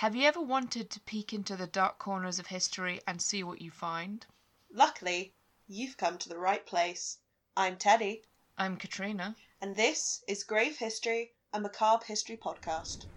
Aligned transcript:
Have 0.00 0.16
you 0.16 0.26
ever 0.26 0.40
wanted 0.40 0.88
to 0.88 1.00
peek 1.00 1.34
into 1.34 1.56
the 1.56 1.66
dark 1.66 1.98
corners 1.98 2.38
of 2.38 2.46
history 2.46 3.02
and 3.06 3.20
see 3.20 3.44
what 3.44 3.60
you 3.60 3.70
find? 3.70 4.24
Luckily, 4.72 5.34
you've 5.68 5.98
come 5.98 6.16
to 6.16 6.28
the 6.30 6.38
right 6.38 6.64
place. 6.64 7.18
I'm 7.54 7.76
Teddy, 7.76 8.24
I'm 8.56 8.78
Katrina. 8.78 9.36
and 9.60 9.76
this 9.76 10.24
is 10.26 10.42
Grave 10.42 10.78
History, 10.78 11.34
a 11.52 11.60
macabre 11.60 12.06
history 12.06 12.38
podcast. 12.38 13.08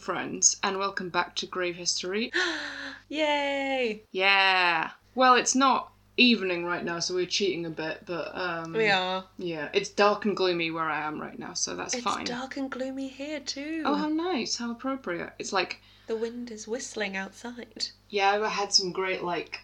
Friends, 0.00 0.56
and 0.62 0.78
welcome 0.78 1.10
back 1.10 1.36
to 1.36 1.46
Grave 1.46 1.76
History. 1.76 2.32
Yay! 3.08 4.02
Yeah. 4.12 4.90
Well, 5.14 5.34
it's 5.34 5.54
not 5.54 5.92
evening 6.16 6.64
right 6.64 6.84
now, 6.84 6.98
so 7.00 7.14
we're 7.14 7.26
cheating 7.26 7.66
a 7.66 7.70
bit, 7.70 8.02
but 8.06 8.30
um 8.34 8.72
We 8.72 8.88
are. 8.90 9.24
Yeah, 9.38 9.68
it's 9.74 9.90
dark 9.90 10.24
and 10.24 10.36
gloomy 10.36 10.70
where 10.70 10.88
I 10.88 11.02
am 11.06 11.20
right 11.20 11.38
now, 11.38 11.54
so 11.54 11.76
that's 11.76 11.94
It's 11.94 12.02
fine. 12.02 12.24
dark 12.24 12.56
and 12.56 12.70
gloomy 12.70 13.08
here 13.08 13.40
too. 13.40 13.82
Oh, 13.84 13.94
how 13.94 14.08
nice, 14.08 14.56
how 14.56 14.70
appropriate. 14.70 15.32
It's 15.38 15.52
like 15.52 15.80
The 16.06 16.16
wind 16.16 16.50
is 16.50 16.66
whistling 16.66 17.16
outside. 17.16 17.88
yeah, 18.08 18.30
I 18.42 18.48
had 18.48 18.72
some 18.72 18.92
great 18.92 19.22
like 19.22 19.60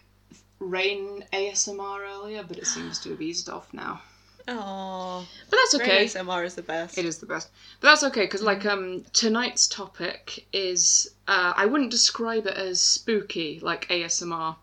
rain 0.59 1.25
ASMR 1.33 1.99
earlier, 2.07 2.43
but 2.43 2.57
it 2.57 2.67
seems 2.67 2.99
to 2.99 3.09
have 3.11 3.21
eased 3.21 3.49
off 3.49 3.73
now. 3.73 4.01
Oh, 4.49 5.27
But 5.49 5.57
that's 5.57 5.75
okay. 5.75 6.05
ASMR 6.05 6.43
is 6.45 6.55
the 6.55 6.61
best. 6.61 6.97
It 6.97 7.05
is 7.05 7.17
the 7.17 7.25
best. 7.25 7.49
But 7.81 7.89
that's 7.89 8.03
okay 8.03 8.21
because 8.25 8.41
like 8.41 8.65
um 8.65 9.03
tonight's 9.13 9.67
topic 9.67 10.45
is 10.53 11.09
uh 11.27 11.53
I 11.55 11.65
wouldn't 11.65 11.91
describe 11.91 12.45
it 12.47 12.55
as 12.55 12.81
spooky 12.81 13.59
like 13.61 13.87
ASMR 13.89 14.55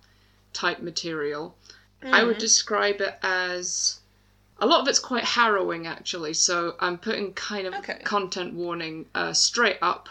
type 0.53 0.81
material. 0.81 1.57
I 2.03 2.23
Mm. 2.23 2.27
would 2.27 2.39
describe 2.39 3.01
it 3.01 3.15
as 3.23 4.01
a 4.59 4.67
lot 4.67 4.81
of 4.81 4.89
it's 4.89 4.99
quite 4.99 5.25
harrowing 5.25 5.87
actually. 5.87 6.35
So 6.35 6.77
I'm 6.81 6.97
putting 6.99 7.35
kind 7.35 7.67
of 7.67 7.75
Okay. 7.75 8.01
content 8.05 8.55
warning 8.55 9.07
uh, 9.15 9.33
straight 9.33 9.79
up 9.83 10.09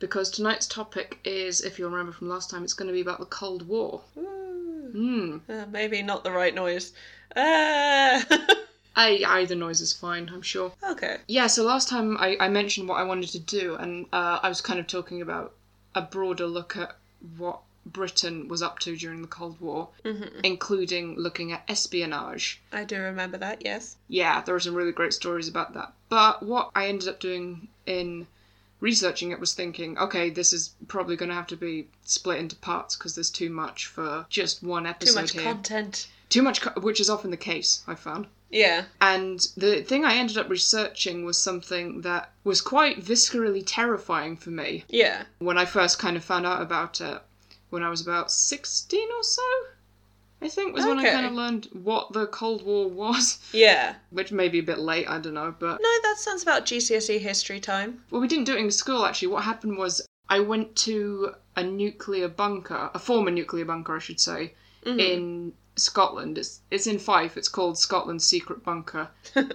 because 0.00 0.30
tonight's 0.30 0.66
topic 0.66 1.18
is 1.24 1.60
if 1.62 1.78
you'll 1.78 1.90
remember 1.90 2.12
from 2.12 2.28
last 2.28 2.50
time 2.50 2.62
it's 2.64 2.74
going 2.74 2.88
to 2.88 2.92
be 2.94 3.00
about 3.00 3.20
the 3.20 3.26
Cold 3.26 3.66
War. 3.68 4.02
Hmm. 4.14 5.38
Uh, 5.48 5.64
maybe 5.70 6.02
not 6.02 6.24
the 6.24 6.30
right 6.32 6.54
noise. 6.54 6.92
Ah. 7.36 8.24
I 8.96 9.22
either 9.26 9.54
noise 9.54 9.80
is 9.80 9.92
fine, 9.92 10.30
I'm 10.32 10.42
sure. 10.42 10.72
okay. 10.82 11.18
Yeah, 11.26 11.46
so 11.48 11.64
last 11.64 11.88
time 11.88 12.16
I, 12.18 12.36
I 12.40 12.48
mentioned 12.48 12.88
what 12.88 13.00
I 13.00 13.04
wanted 13.04 13.30
to 13.30 13.38
do, 13.40 13.74
and 13.76 14.06
uh, 14.12 14.38
I 14.42 14.48
was 14.48 14.60
kind 14.60 14.78
of 14.78 14.86
talking 14.86 15.20
about 15.22 15.52
a 15.94 16.02
broader 16.02 16.46
look 16.46 16.76
at 16.76 16.96
what 17.36 17.60
Britain 17.86 18.48
was 18.48 18.62
up 18.62 18.78
to 18.80 18.96
during 18.96 19.20
the 19.20 19.28
Cold 19.28 19.60
War, 19.60 19.88
hmm 20.04 20.24
including 20.42 21.16
looking 21.16 21.52
at 21.52 21.64
espionage. 21.68 22.60
I 22.72 22.84
do 22.84 23.00
remember 23.00 23.36
that. 23.38 23.62
Yes. 23.64 23.96
Yeah, 24.08 24.40
there 24.42 24.54
are 24.54 24.60
some 24.60 24.74
really 24.74 24.92
great 24.92 25.12
stories 25.12 25.48
about 25.48 25.74
that. 25.74 25.92
But 26.08 26.42
what 26.42 26.70
I 26.74 26.86
ended 26.86 27.08
up 27.08 27.20
doing 27.20 27.68
in 27.86 28.26
researching 28.80 29.30
it 29.32 29.40
was 29.40 29.54
thinking, 29.54 29.98
okay, 29.98 30.30
this 30.30 30.52
is 30.52 30.70
probably 30.88 31.16
going 31.16 31.28
to 31.30 31.34
have 31.34 31.46
to 31.48 31.56
be 31.56 31.88
split 32.04 32.38
into 32.38 32.56
parts 32.56 32.96
because 32.96 33.14
there's 33.14 33.30
too 33.30 33.50
much 33.50 33.86
for 33.86 34.26
just 34.28 34.62
one 34.62 34.86
episode. 34.86 35.12
Too 35.14 35.20
much 35.20 35.32
here. 35.32 35.42
content. 35.42 36.06
Too 36.28 36.42
much, 36.42 36.60
co- 36.62 36.80
which 36.80 37.00
is 37.00 37.08
often 37.10 37.30
the 37.30 37.36
case, 37.36 37.82
I 37.86 37.94
found. 37.94 38.26
Yeah. 38.54 38.84
And 39.00 39.40
the 39.56 39.82
thing 39.82 40.04
I 40.04 40.14
ended 40.14 40.38
up 40.38 40.48
researching 40.48 41.24
was 41.24 41.36
something 41.36 42.02
that 42.02 42.30
was 42.44 42.60
quite 42.60 43.00
viscerally 43.04 43.62
terrifying 43.66 44.36
for 44.36 44.50
me 44.50 44.84
Yeah. 44.88 45.24
when 45.40 45.58
I 45.58 45.64
first 45.64 45.98
kind 45.98 46.16
of 46.16 46.24
found 46.24 46.46
out 46.46 46.62
about 46.62 47.00
it 47.00 47.20
when 47.70 47.82
I 47.82 47.88
was 47.90 48.00
about 48.00 48.30
16 48.30 49.08
or 49.10 49.22
so. 49.24 49.42
I 50.40 50.48
think 50.48 50.74
was 50.74 50.84
when 50.84 50.98
I 50.98 51.10
kind 51.10 51.26
of 51.26 51.32
learned 51.32 51.68
what 51.72 52.12
the 52.12 52.26
Cold 52.28 52.62
War 52.64 52.88
was, 52.88 53.38
Yeah. 53.52 53.96
which 54.10 54.30
may 54.30 54.48
be 54.48 54.60
a 54.60 54.62
bit 54.62 54.78
late, 54.78 55.08
I 55.08 55.18
don't 55.18 55.34
know, 55.34 55.54
but 55.58 55.80
No, 55.82 55.88
that 56.04 56.16
sounds 56.18 56.42
about 56.42 56.64
GCSE 56.66 57.18
history 57.18 57.58
time. 57.60 58.04
well, 58.10 58.20
we 58.20 58.28
didn't 58.28 58.44
do 58.44 58.54
it 58.54 58.60
in 58.60 58.70
school 58.70 59.04
actually. 59.04 59.28
What 59.28 59.42
happened 59.44 59.76
was 59.78 60.06
I 60.28 60.38
went 60.40 60.76
to 60.88 61.34
a 61.56 61.64
nuclear 61.64 62.28
bunker, 62.28 62.90
a 62.94 62.98
former 63.00 63.30
nuclear 63.32 63.64
bunker, 63.64 63.96
I 63.96 63.98
should 63.98 64.20
say, 64.20 64.54
Mhm. 64.84 64.98
in 65.00 65.52
Scotland. 65.76 66.38
It's 66.38 66.60
it's 66.70 66.86
in 66.86 66.98
Fife. 66.98 67.36
It's 67.36 67.48
called 67.48 67.78
Scotland's 67.78 68.24
Secret 68.24 68.62
Bunker. 68.64 69.08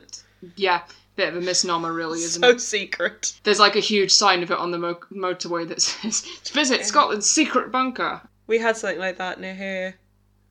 Yeah, 0.56 0.84
bit 1.18 1.28
of 1.30 1.36
a 1.36 1.42
misnomer, 1.42 1.92
really, 1.92 2.20
isn't 2.20 2.42
so 2.42 2.50
it? 2.52 2.62
secret. 2.62 3.34
There's 3.44 3.60
like 3.60 3.76
a 3.76 3.82
huge 3.82 4.10
sign 4.12 4.42
of 4.42 4.52
it 4.52 4.58
on 4.58 4.72
the 4.72 4.78
mo- 4.78 5.00
motorway 5.12 5.68
that 5.68 5.82
says 5.90 6.22
"Visit 6.54 6.86
Scotland's 6.86 7.30
Secret 7.30 7.74
Bunker." 7.74 8.22
We 8.48 8.58
had 8.58 8.78
something 8.78 9.00
like 9.00 9.18
that 9.18 9.42
near 9.42 9.54
here, 9.54 9.96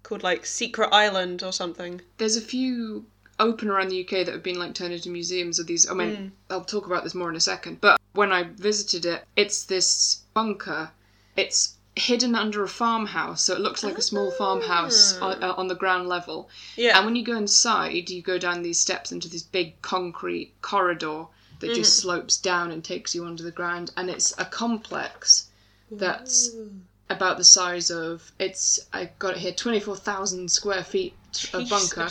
called 0.02 0.22
like 0.22 0.44
Secret 0.44 0.90
Island 0.92 1.42
or 1.42 1.52
something. 1.54 2.02
There's 2.18 2.36
a 2.36 2.42
few 2.42 3.06
open 3.40 3.70
around 3.70 3.88
the 3.88 4.02
UK 4.04 4.26
that 4.26 4.28
have 4.28 4.42
been 4.42 4.58
like 4.58 4.74
turned 4.74 4.92
into 4.92 5.08
museums 5.08 5.58
of 5.58 5.66
these. 5.66 5.88
I 5.90 5.94
mean, 5.94 6.16
Mm. 6.16 6.30
I'll 6.50 6.64
talk 6.64 6.84
about 6.86 7.02
this 7.02 7.14
more 7.14 7.30
in 7.30 7.36
a 7.36 7.40
second. 7.40 7.80
But 7.80 7.98
when 8.12 8.30
I 8.30 8.42
visited 8.42 9.06
it, 9.06 9.24
it's 9.36 9.64
this 9.64 10.20
bunker. 10.34 10.90
It's 11.34 11.76
hidden 11.98 12.34
under 12.34 12.62
a 12.62 12.69
farmhouse, 12.69 13.42
so 13.42 13.54
it 13.54 13.60
looks 13.60 13.82
like 13.84 13.98
a 13.98 14.03
small 14.03 14.31
farmhouse 14.31 15.19
Ah. 15.20 15.26
on, 15.26 15.42
uh, 15.44 15.54
on 15.56 15.69
the 15.69 15.75
ground 15.75 16.09
level. 16.09 16.48
Yeah. 16.76 16.97
And 16.97 17.04
when 17.06 17.16
you 17.16 17.25
go 17.25 17.36
inside, 17.36 18.09
you 18.10 18.22
go 18.22 18.38
down 18.38 18.62
these 18.62 18.81
steps 18.81 19.12
into 19.12 19.28
this 19.28 19.42
big 19.42 19.81
concrete 19.82 20.53
corridor 20.62 21.26
that 21.60 21.75
just 21.75 21.98
Mm-hmm. 21.98 22.09
slopes 22.09 22.36
down 22.36 22.70
and 22.70 22.82
takes 22.84 23.14
you 23.14 23.25
under 23.26 23.42
the 23.42 23.50
ground. 23.50 23.91
And 23.97 24.09
it's 24.09 24.32
a 24.38 24.44
complex 24.44 25.48
that's 25.91 26.50
Ooh. 26.54 26.70
about 27.10 27.36
the 27.38 27.44
size 27.44 27.91
of 27.91 28.30
it's 28.38 28.78
I 28.92 29.10
got 29.19 29.34
it 29.36 29.38
here 29.41 29.53
twenty 29.53 29.80
four 29.80 29.97
thousand 29.97 30.50
square 30.50 30.84
feet 30.84 31.15
of 31.53 31.69
bunker, 31.69 32.09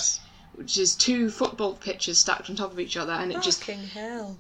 which 0.56 0.78
is 0.78 0.96
two 0.96 1.30
football 1.30 1.74
pitches 1.76 2.18
stacked 2.18 2.50
on 2.50 2.56
top 2.56 2.72
of 2.72 2.80
each 2.80 2.98
other, 2.98 3.14
and 3.14 3.32
it 3.32 3.42
just 3.42 3.64
Fucking 3.64 3.84
hell. 3.88 4.38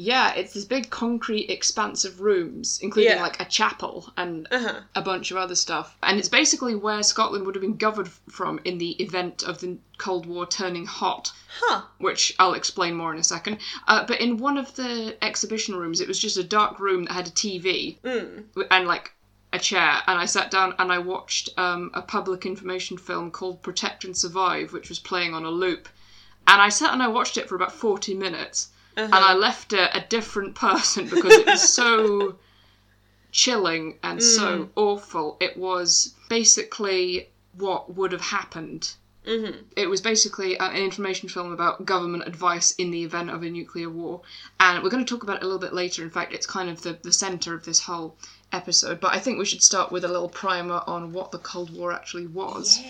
Yeah, 0.00 0.32
it's 0.34 0.52
this 0.54 0.64
big 0.64 0.90
concrete 0.90 1.50
expanse 1.50 2.04
of 2.04 2.20
rooms, 2.20 2.78
including 2.80 3.16
Yeah. 3.16 3.20
like 3.22 3.40
a 3.40 3.44
chapel 3.44 4.12
and 4.16 4.46
Uh 4.52 4.58
huh. 4.60 4.80
a 4.94 5.02
bunch 5.02 5.32
of 5.32 5.36
other 5.36 5.56
stuff. 5.56 5.96
And 6.04 6.20
it's 6.20 6.28
basically 6.28 6.76
where 6.76 7.02
Scotland 7.02 7.44
would 7.44 7.56
have 7.56 7.62
been 7.62 7.76
governed 7.76 8.10
from 8.30 8.60
in 8.64 8.78
the 8.78 8.92
event 9.02 9.42
of 9.42 9.60
the 9.60 9.76
Cold 9.98 10.24
War 10.26 10.46
turning 10.46 10.86
hot, 10.86 11.32
Huh. 11.60 11.82
which 11.98 12.32
I'll 12.38 12.54
explain 12.54 12.94
more 12.94 13.12
in 13.12 13.18
a 13.18 13.24
second. 13.24 13.58
Uh, 13.88 14.04
but 14.06 14.20
in 14.20 14.36
one 14.36 14.56
of 14.56 14.76
the 14.76 15.16
exhibition 15.20 15.74
rooms, 15.74 16.00
it 16.00 16.06
was 16.06 16.20
just 16.20 16.36
a 16.36 16.44
dark 16.44 16.78
room 16.78 17.04
that 17.06 17.12
had 17.14 17.26
a 17.26 17.30
TV 17.30 17.98
Mm. 18.04 18.44
and 18.70 18.86
like 18.86 19.14
a 19.52 19.58
chair. 19.58 20.00
And 20.06 20.16
I 20.16 20.26
sat 20.26 20.50
down 20.52 20.76
and 20.78 20.92
I 20.92 20.98
watched 20.98 21.48
um, 21.58 21.90
a 21.92 22.02
public 22.02 22.46
information 22.46 22.98
film 22.98 23.32
called 23.32 23.62
Protect 23.64 24.04
and 24.04 24.16
Survive, 24.16 24.72
which 24.72 24.88
was 24.90 25.00
playing 25.00 25.34
on 25.34 25.44
a 25.44 25.50
loop. 25.50 25.88
And 26.46 26.62
I 26.62 26.68
sat 26.68 26.92
and 26.92 27.02
I 27.02 27.08
watched 27.08 27.36
it 27.36 27.48
for 27.48 27.56
about 27.56 27.72
40 27.72 28.14
minutes. 28.14 28.68
Uh-huh. 28.98 29.04
And 29.14 29.24
I 29.24 29.34
left 29.34 29.72
it 29.72 29.90
a 29.94 30.04
different 30.08 30.56
person 30.56 31.06
because 31.08 31.32
it 31.32 31.46
was 31.46 31.72
so 31.72 32.34
chilling 33.30 33.96
and 34.02 34.20
so 34.20 34.70
awful. 34.74 35.36
It 35.40 35.56
was 35.56 36.14
basically 36.28 37.28
what 37.52 37.94
would 37.94 38.10
have 38.10 38.20
happened. 38.20 38.94
Mhm. 39.24 39.54
It 39.76 39.88
was 39.88 40.00
basically 40.00 40.58
an 40.58 40.74
information 40.74 41.28
film 41.28 41.52
about 41.52 41.84
government 41.86 42.26
advice 42.26 42.72
in 42.72 42.90
the 42.90 43.04
event 43.04 43.30
of 43.30 43.44
a 43.44 43.50
nuclear 43.50 43.88
war. 43.88 44.22
And 44.58 44.82
we're 44.82 44.90
going 44.90 45.04
to 45.04 45.14
talk 45.14 45.22
about 45.22 45.36
it 45.36 45.42
a 45.42 45.46
little 45.46 45.60
bit 45.60 45.74
later. 45.74 46.02
In 46.02 46.10
fact, 46.10 46.32
it's 46.32 46.46
kind 46.46 46.68
of 46.68 46.82
the, 46.82 46.98
the 47.02 47.12
centre 47.12 47.54
of 47.54 47.64
this 47.64 47.80
whole 47.80 48.16
episode. 48.52 48.98
But 48.98 49.14
I 49.14 49.20
think 49.20 49.38
we 49.38 49.44
should 49.44 49.62
start 49.62 49.92
with 49.92 50.04
a 50.04 50.08
little 50.08 50.28
primer 50.28 50.82
on 50.88 51.12
what 51.12 51.30
the 51.30 51.38
Cold 51.38 51.70
War 51.76 51.92
actually 51.92 52.26
was 52.26 52.80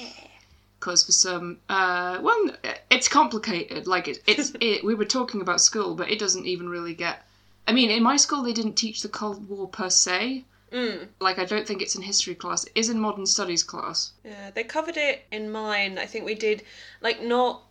because 0.78 1.04
for 1.04 1.12
some 1.12 1.58
uh 1.68 2.18
well 2.22 2.50
it's 2.90 3.08
complicated 3.08 3.86
like 3.86 4.08
it, 4.08 4.20
it's 4.26 4.52
it 4.60 4.84
we 4.84 4.94
were 4.94 5.04
talking 5.04 5.40
about 5.40 5.60
school 5.60 5.94
but 5.94 6.10
it 6.10 6.18
doesn't 6.18 6.46
even 6.46 6.68
really 6.68 6.94
get 6.94 7.26
i 7.66 7.72
mean 7.72 7.90
in 7.90 8.02
my 8.02 8.16
school 8.16 8.42
they 8.42 8.52
didn't 8.52 8.74
teach 8.74 9.02
the 9.02 9.08
cold 9.08 9.48
war 9.48 9.68
per 9.68 9.90
se 9.90 10.44
Mm. 10.70 11.08
like 11.18 11.38
i 11.38 11.46
don't 11.46 11.66
think 11.66 11.80
it's 11.80 11.94
in 11.94 12.02
history 12.02 12.34
class 12.34 12.64
it 12.64 12.72
is 12.74 12.90
in 12.90 13.00
modern 13.00 13.24
studies 13.24 13.62
class 13.62 14.12
Yeah, 14.22 14.50
they 14.50 14.64
covered 14.64 14.98
it 14.98 15.24
in 15.32 15.50
mine. 15.50 15.96
I 15.96 16.04
think 16.04 16.26
we 16.26 16.34
did 16.34 16.62
like 17.00 17.22
not 17.22 17.62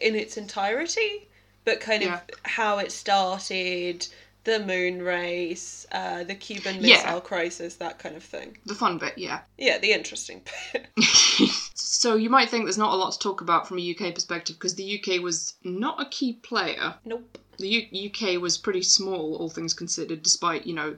in 0.00 0.14
its 0.14 0.36
entirety, 0.36 1.26
but 1.64 1.80
kind 1.80 2.04
of 2.04 2.08
Yeah. 2.10 2.20
how 2.44 2.78
it 2.78 2.92
started, 2.92 4.06
the 4.46 4.58
moon 4.64 5.02
race, 5.02 5.86
uh, 5.92 6.24
the 6.24 6.34
Cuban 6.34 6.76
Yeah. 6.80 6.96
Missile 7.04 7.20
Crisis, 7.20 7.74
that 7.76 7.98
kind 7.98 8.16
of 8.16 8.22
thing. 8.24 8.56
the 8.64 8.74
fun 8.74 8.96
bit 8.98 9.18
yeah 9.18 9.40
Yeah, 9.58 9.76
the 9.78 9.92
interesting 9.92 10.42
bit. 10.72 10.86
so 11.74 12.16
you 12.16 12.30
might 12.30 12.48
think 12.48 12.64
there's 12.64 12.78
not 12.78 12.92
a 12.94 12.96
lot 12.96 13.12
to 13.12 13.18
talk 13.18 13.40
about 13.42 13.66
from 13.68 13.78
a 13.78 13.90
uk 13.90 14.14
perspective 14.14 14.56
because 14.56 14.74
the 14.76 14.98
uk 14.98 15.22
was 15.22 15.54
not 15.64 16.00
a 16.00 16.08
key 16.08 16.34
player 16.34 16.94
nope. 17.04 17.38
the 17.58 17.68
U- 17.68 18.08
uk 18.10 18.40
was 18.40 18.56
pretty 18.58 18.82
small 18.82 19.36
all 19.36 19.50
things 19.50 19.74
considered 19.74 20.22
despite 20.22 20.66
you 20.66 20.74
know 20.74 20.96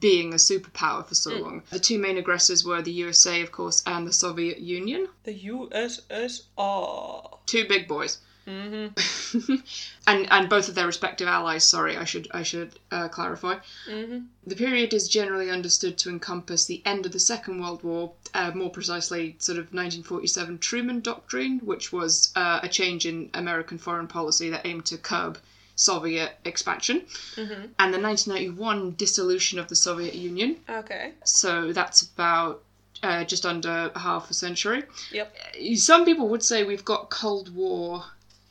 being 0.00 0.32
a 0.32 0.36
superpower 0.36 1.06
for 1.06 1.14
so 1.14 1.30
long 1.34 1.62
the 1.70 1.78
two 1.78 1.98
main 1.98 2.16
aggressors 2.18 2.64
were 2.64 2.82
the 2.82 2.90
usa 2.92 3.42
of 3.42 3.52
course 3.52 3.82
and 3.86 4.06
the 4.06 4.12
soviet 4.12 4.58
union 4.58 5.06
The 5.24 5.38
USSR. 5.50 7.38
two 7.46 7.66
big 7.68 7.86
boys 7.86 8.18
Mm-hmm. 8.46 9.54
and 10.06 10.26
and 10.30 10.48
both 10.48 10.68
of 10.68 10.74
their 10.74 10.86
respective 10.86 11.28
allies. 11.28 11.64
Sorry, 11.64 11.96
I 11.96 12.04
should 12.04 12.28
I 12.32 12.42
should 12.42 12.78
uh, 12.90 13.08
clarify. 13.08 13.56
Mm-hmm. 13.88 14.18
The 14.46 14.56
period 14.56 14.92
is 14.92 15.08
generally 15.08 15.50
understood 15.50 15.96
to 15.98 16.10
encompass 16.10 16.66
the 16.66 16.82
end 16.84 17.06
of 17.06 17.12
the 17.12 17.18
Second 17.18 17.60
World 17.60 17.82
War, 17.82 18.12
uh, 18.34 18.50
more 18.54 18.70
precisely, 18.70 19.36
sort 19.38 19.58
of 19.58 19.64
1947 19.72 20.58
Truman 20.58 21.00
Doctrine, 21.00 21.60
which 21.60 21.92
was 21.92 22.32
uh, 22.36 22.60
a 22.62 22.68
change 22.68 23.06
in 23.06 23.30
American 23.34 23.78
foreign 23.78 24.06
policy 24.06 24.50
that 24.50 24.66
aimed 24.66 24.86
to 24.86 24.98
curb 24.98 25.38
Soviet 25.76 26.32
expansion, 26.44 27.00
Mm-hmm. 27.36 27.62
and 27.78 27.92
the 27.92 28.00
1991 28.00 28.92
dissolution 28.92 29.58
of 29.58 29.68
the 29.68 29.74
Soviet 29.76 30.14
Union. 30.14 30.56
Okay. 30.68 31.12
So 31.24 31.72
that's 31.72 32.02
about 32.02 32.62
uh, 33.02 33.24
just 33.24 33.44
under 33.44 33.90
half 33.96 34.30
a 34.30 34.34
century. 34.34 34.84
Yep. 35.12 35.34
Some 35.74 36.04
people 36.04 36.28
would 36.28 36.42
say 36.42 36.62
we've 36.64 36.84
got 36.84 37.10
Cold 37.10 37.54
War 37.54 38.04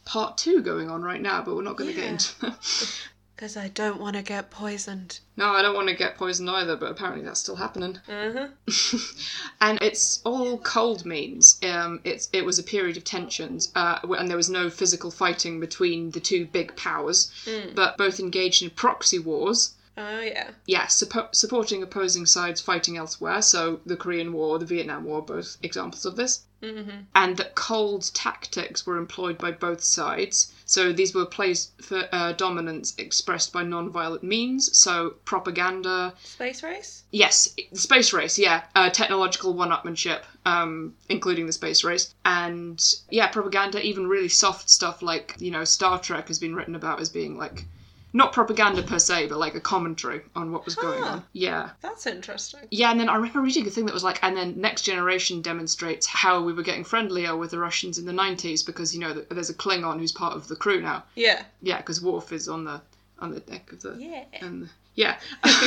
Part 0.05 0.38
Two 0.38 0.61
going 0.61 0.89
on 0.89 1.01
right 1.01 1.21
now, 1.21 1.41
but 1.44 1.55
we're 1.55 1.63
not 1.63 1.77
going 1.77 1.89
to 1.91 1.95
Yeah. 1.95 2.03
get 2.03 2.11
into 2.11 2.41
that. 2.41 3.00
Because 3.35 3.57
I 3.57 3.67
don't 3.69 4.00
want 4.00 4.15
to 4.15 4.21
get 4.21 4.51
poisoned. 4.51 5.19
no, 5.38 5.47
I 5.47 5.63
don't 5.63 5.73
want 5.75 5.88
to 5.89 5.95
get 5.95 6.17
poisoned 6.17 6.50
either, 6.51 6.75
but 6.77 6.91
apparently 6.91 7.25
that's 7.25 7.39
still 7.39 7.55
happening. 7.55 7.97
Mm-hmm. 8.07 8.95
and 9.59 9.81
it's 9.81 10.21
all 10.23 10.59
cold 10.59 11.03
means. 11.03 11.59
Um, 11.63 12.00
it's 12.03 12.29
it 12.31 12.45
was 12.45 12.59
a 12.59 12.63
period 12.63 12.95
of 12.95 13.03
tensions, 13.03 13.71
uh, 13.75 13.97
and 14.17 14.29
there 14.29 14.38
was 14.38 14.50
no 14.51 14.69
physical 14.69 15.09
fighting 15.09 15.59
between 15.59 16.11
the 16.11 16.19
two 16.19 16.45
big 16.45 16.75
powers, 16.77 17.31
Mm. 17.45 17.73
but 17.75 17.97
both 17.97 18.19
engaged 18.19 18.61
in 18.61 18.69
proxy 18.69 19.17
wars. 19.19 19.73
Oh 19.97 20.21
yeah. 20.21 20.51
Yeah, 20.67 20.85
suppo- 20.85 21.33
supporting 21.35 21.81
opposing 21.83 22.25
sides 22.27 22.61
fighting 22.61 22.97
elsewhere. 22.97 23.41
So 23.41 23.81
the 23.85 23.97
Korean 23.97 24.31
War, 24.31 24.59
the 24.59 24.65
Vietnam 24.65 25.05
War, 25.05 25.21
both 25.23 25.57
examples 25.63 26.05
of 26.05 26.15
this. 26.15 26.44
Mm-hmm. 26.63 27.01
And 27.13 27.36
that 27.38 27.56
cold 27.56 28.10
tactics 28.13 28.86
were 28.86 28.98
employed 28.98 29.38
by 29.38 29.51
both 29.51 29.83
sides. 29.83 30.54
So 30.65 30.94
these 30.94 31.13
were 31.13 31.25
plays 31.25 31.71
for 31.81 32.07
uh, 32.13 32.31
dominance 32.31 32.94
expressed 32.98 33.51
by 33.51 33.63
non-violent 33.63 34.24
means. 34.24 34.75
So 34.75 35.15
propaganda, 35.25 36.13
Space 36.24 36.63
race. 36.63 37.04
Yes, 37.12 37.54
the 37.71 37.80
space 37.80 38.13
race, 38.13 38.39
yeah. 38.39 38.63
Uh, 38.75 38.89
technological 38.89 39.54
one 39.54 39.71
upmanship, 39.71 40.21
um, 40.45 40.95
including 41.10 41.48
the 41.48 41.54
space 41.54 41.83
race. 41.83 42.15
And 42.24 42.81
yeah, 43.10 43.27
propaganda, 43.27 43.86
even 43.86 44.07
really 44.07 44.30
soft 44.30 44.69
stuff 44.69 45.01
like, 45.01 45.36
you 45.39 45.51
know, 45.51 45.65
Star 45.65 46.00
Trek 46.00 46.30
has 46.30 46.39
been 46.39 46.56
written 46.56 46.75
about 46.75 47.01
as 47.01 47.10
being 47.10 47.38
like, 47.38 47.65
not 48.15 48.31
propaganda 48.31 48.83
per 48.83 49.00
se, 49.00 49.27
but 49.27 49.39
like 49.39 49.56
a 49.56 49.60
commentary 49.60 50.21
on 50.36 50.51
what 50.51 50.65
was 50.65 50.75
going 50.75 51.01
Huh. 51.01 51.10
on. 51.10 51.24
Yeah. 51.33 51.71
That's 51.81 52.06
interesting. 52.06 52.62
Yeah, 52.69 52.92
and 52.92 53.00
then 53.00 53.10
I 53.10 53.15
remember 53.15 53.42
reading 53.42 53.65
a 53.65 53.69
thing 53.71 53.86
that 53.88 53.94
was 53.94 54.04
like, 54.04 54.19
and 54.24 54.38
then 54.38 54.54
Next 54.62 54.83
Generation 54.83 55.42
demonstrates 55.42 56.06
how 56.06 56.42
we 56.42 56.54
were 56.54 56.62
getting 56.63 56.83
friendlier 56.83 57.36
with 57.36 57.51
the 57.51 57.60
Russians 57.60 57.98
in 57.98 58.06
the 58.06 58.12
90s 58.13 58.63
because, 58.65 58.94
you 58.94 59.00
know, 59.01 59.13
th- 59.13 59.27
there's 59.30 59.50
a 59.50 59.54
Klingon 59.56 59.98
who's 60.00 60.12
part 60.12 60.36
of 60.36 60.48
the 60.48 60.56
crew 60.56 60.80
now. 60.81 61.04
Yeah. 61.15 61.42
Yeah, 61.62 61.77
because 61.77 62.01
Worf 62.01 62.31
is 62.31 62.48
on 62.48 62.63
the 62.65 62.81
on 63.19 63.31
the 63.33 63.39
deck 63.39 63.71
of 63.71 63.81
the 63.81 63.95
Yeah. 63.98 64.25
and 64.42 64.69
yeah, 64.95 65.18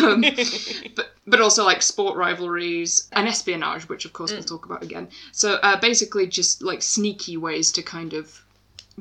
um, 0.02 0.20
but 0.94 1.10
but 1.26 1.40
also 1.40 1.64
like 1.64 1.80
sport 1.82 2.16
rivalries 2.16 3.08
and 3.12 3.26
espionage, 3.26 3.88
which 3.88 4.04
of 4.04 4.12
course 4.12 4.30
we'll 4.32 4.42
talk 4.44 4.66
about 4.66 4.82
again. 4.82 5.08
So 5.32 5.54
uh, 5.62 5.80
basically, 5.80 6.26
just 6.26 6.62
like 6.62 6.82
sneaky 6.82 7.36
ways 7.36 7.72
to 7.72 7.82
kind 7.82 8.12
of 8.12 8.44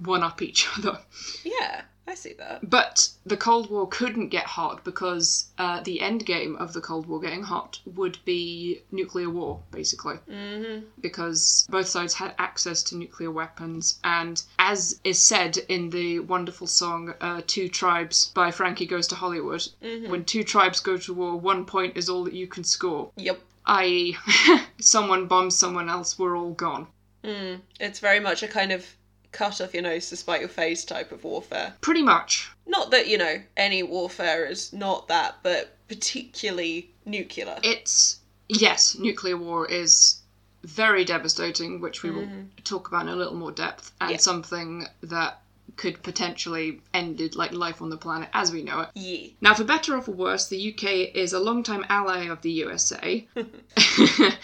one 0.03 0.23
up 0.23 0.41
each 0.41 0.67
other. 0.77 0.97
yeah. 1.43 1.81
I 2.07 2.13
see 2.13 2.33
that. 2.33 2.69
But 2.69 3.09
the 3.25 3.35
Cold 3.37 3.69
War 3.71 3.87
couldn't 3.87 4.29
get 4.29 4.45
hot 4.45 4.83
because 4.83 5.47
uh, 5.57 5.81
the 5.81 6.01
end 6.01 6.25
game 6.25 6.55
of 6.57 6.71
the 6.73 6.79
Cold 6.81 7.07
War 7.07 7.19
getting 7.19 7.41
hot 7.41 7.79
would 7.85 8.19
be 8.25 8.81
nuclear 8.91 9.29
war, 9.29 9.59
basically 9.71 10.17
Mm-hmm. 10.29 10.85
because 11.01 11.65
both 11.69 11.87
sides 11.87 12.13
had 12.13 12.35
access 12.37 12.83
to 12.83 12.95
nuclear 12.95 13.31
weapons. 13.31 13.99
And 14.03 14.41
as 14.59 14.99
is 15.03 15.19
said 15.19 15.57
in 15.67 15.89
the 15.89 16.19
wonderful 16.19 16.67
song 16.67 17.13
uh, 17.21 17.41
Two 17.47 17.67
Tribes 17.69 18.31
by 18.35 18.51
Frankie 18.51 18.85
Goes 18.85 19.07
to 19.07 19.15
Hollywood, 19.15 19.67
Mm-hmm. 19.81 20.11
when 20.11 20.25
two 20.25 20.43
tribes 20.43 20.79
go 20.79 20.97
to 20.97 21.13
war, 21.13 21.35
one 21.39 21.65
point 21.65 21.97
is 21.97 22.07
all 22.09 22.23
that 22.25 22.33
you 22.33 22.45
can 22.47 22.63
score. 22.63 23.09
Yep. 23.17 23.39
I.e., 23.65 24.15
someone 24.79 25.25
bombs 25.25 25.57
someone 25.57 25.89
else, 25.89 26.19
we're 26.19 26.37
all 26.37 26.51
gone. 26.53 26.85
Mm. 27.23 27.61
It's 27.79 27.99
very 27.99 28.19
much 28.19 28.43
a 28.43 28.47
kind 28.47 28.71
of 28.71 28.85
cut 29.35 29.59
off 29.61 29.73
your 29.73 29.83
nose 29.83 30.09
to 30.09 30.15
spite 30.15 30.39
your 30.39 30.49
face 30.49 30.85
type 30.85 31.11
of 31.11 31.23
warfare. 31.23 31.73
Pretty 31.81 32.01
much. 32.01 32.49
Not 32.65 32.89
that, 32.91 33.07
you 33.07 33.17
know, 33.17 33.41
any 33.57 33.83
warfare 33.83 34.45
is 34.45 34.71
not 34.73 35.07
that, 35.09 35.35
but 35.43 35.77
particularly 35.87 36.89
nuclear. 37.05 37.59
It's. 37.61 38.19
Yes, 38.47 38.95
nuclear 38.97 39.37
war 39.37 39.67
is 39.67 40.21
very 40.63 41.03
devastating, 41.03 41.81
which 41.81 42.01
we 42.03 42.11
will 42.11 42.23
mm-hmm. 42.23 42.43
talk 42.63 42.87
about 42.87 43.03
in 43.03 43.09
a 43.09 43.15
little 43.15 43.35
more 43.35 43.51
depth, 43.51 43.91
and 43.99 44.11
Yeah. 44.11 44.17
something 44.17 44.87
that 45.01 45.41
could 45.77 46.01
potentially 46.03 46.79
ended 46.93 47.35
like 47.35 47.51
life 47.51 47.81
on 47.81 47.89
the 47.89 47.97
planet 47.97 48.29
as 48.33 48.51
we 48.51 48.61
know 48.63 48.81
it. 48.81 48.89
yeah. 48.93 49.27
Now, 49.41 49.53
for 49.53 49.63
better 49.65 49.95
or 49.97 50.01
for 50.01 50.11
worse, 50.11 50.47
the 50.47 50.73
UK 50.73 51.13
is 51.15 51.33
a 51.33 51.39
long-time 51.39 51.85
ally 51.89 52.25
of 52.25 52.41
the 52.41 52.51
USA, 52.51 53.27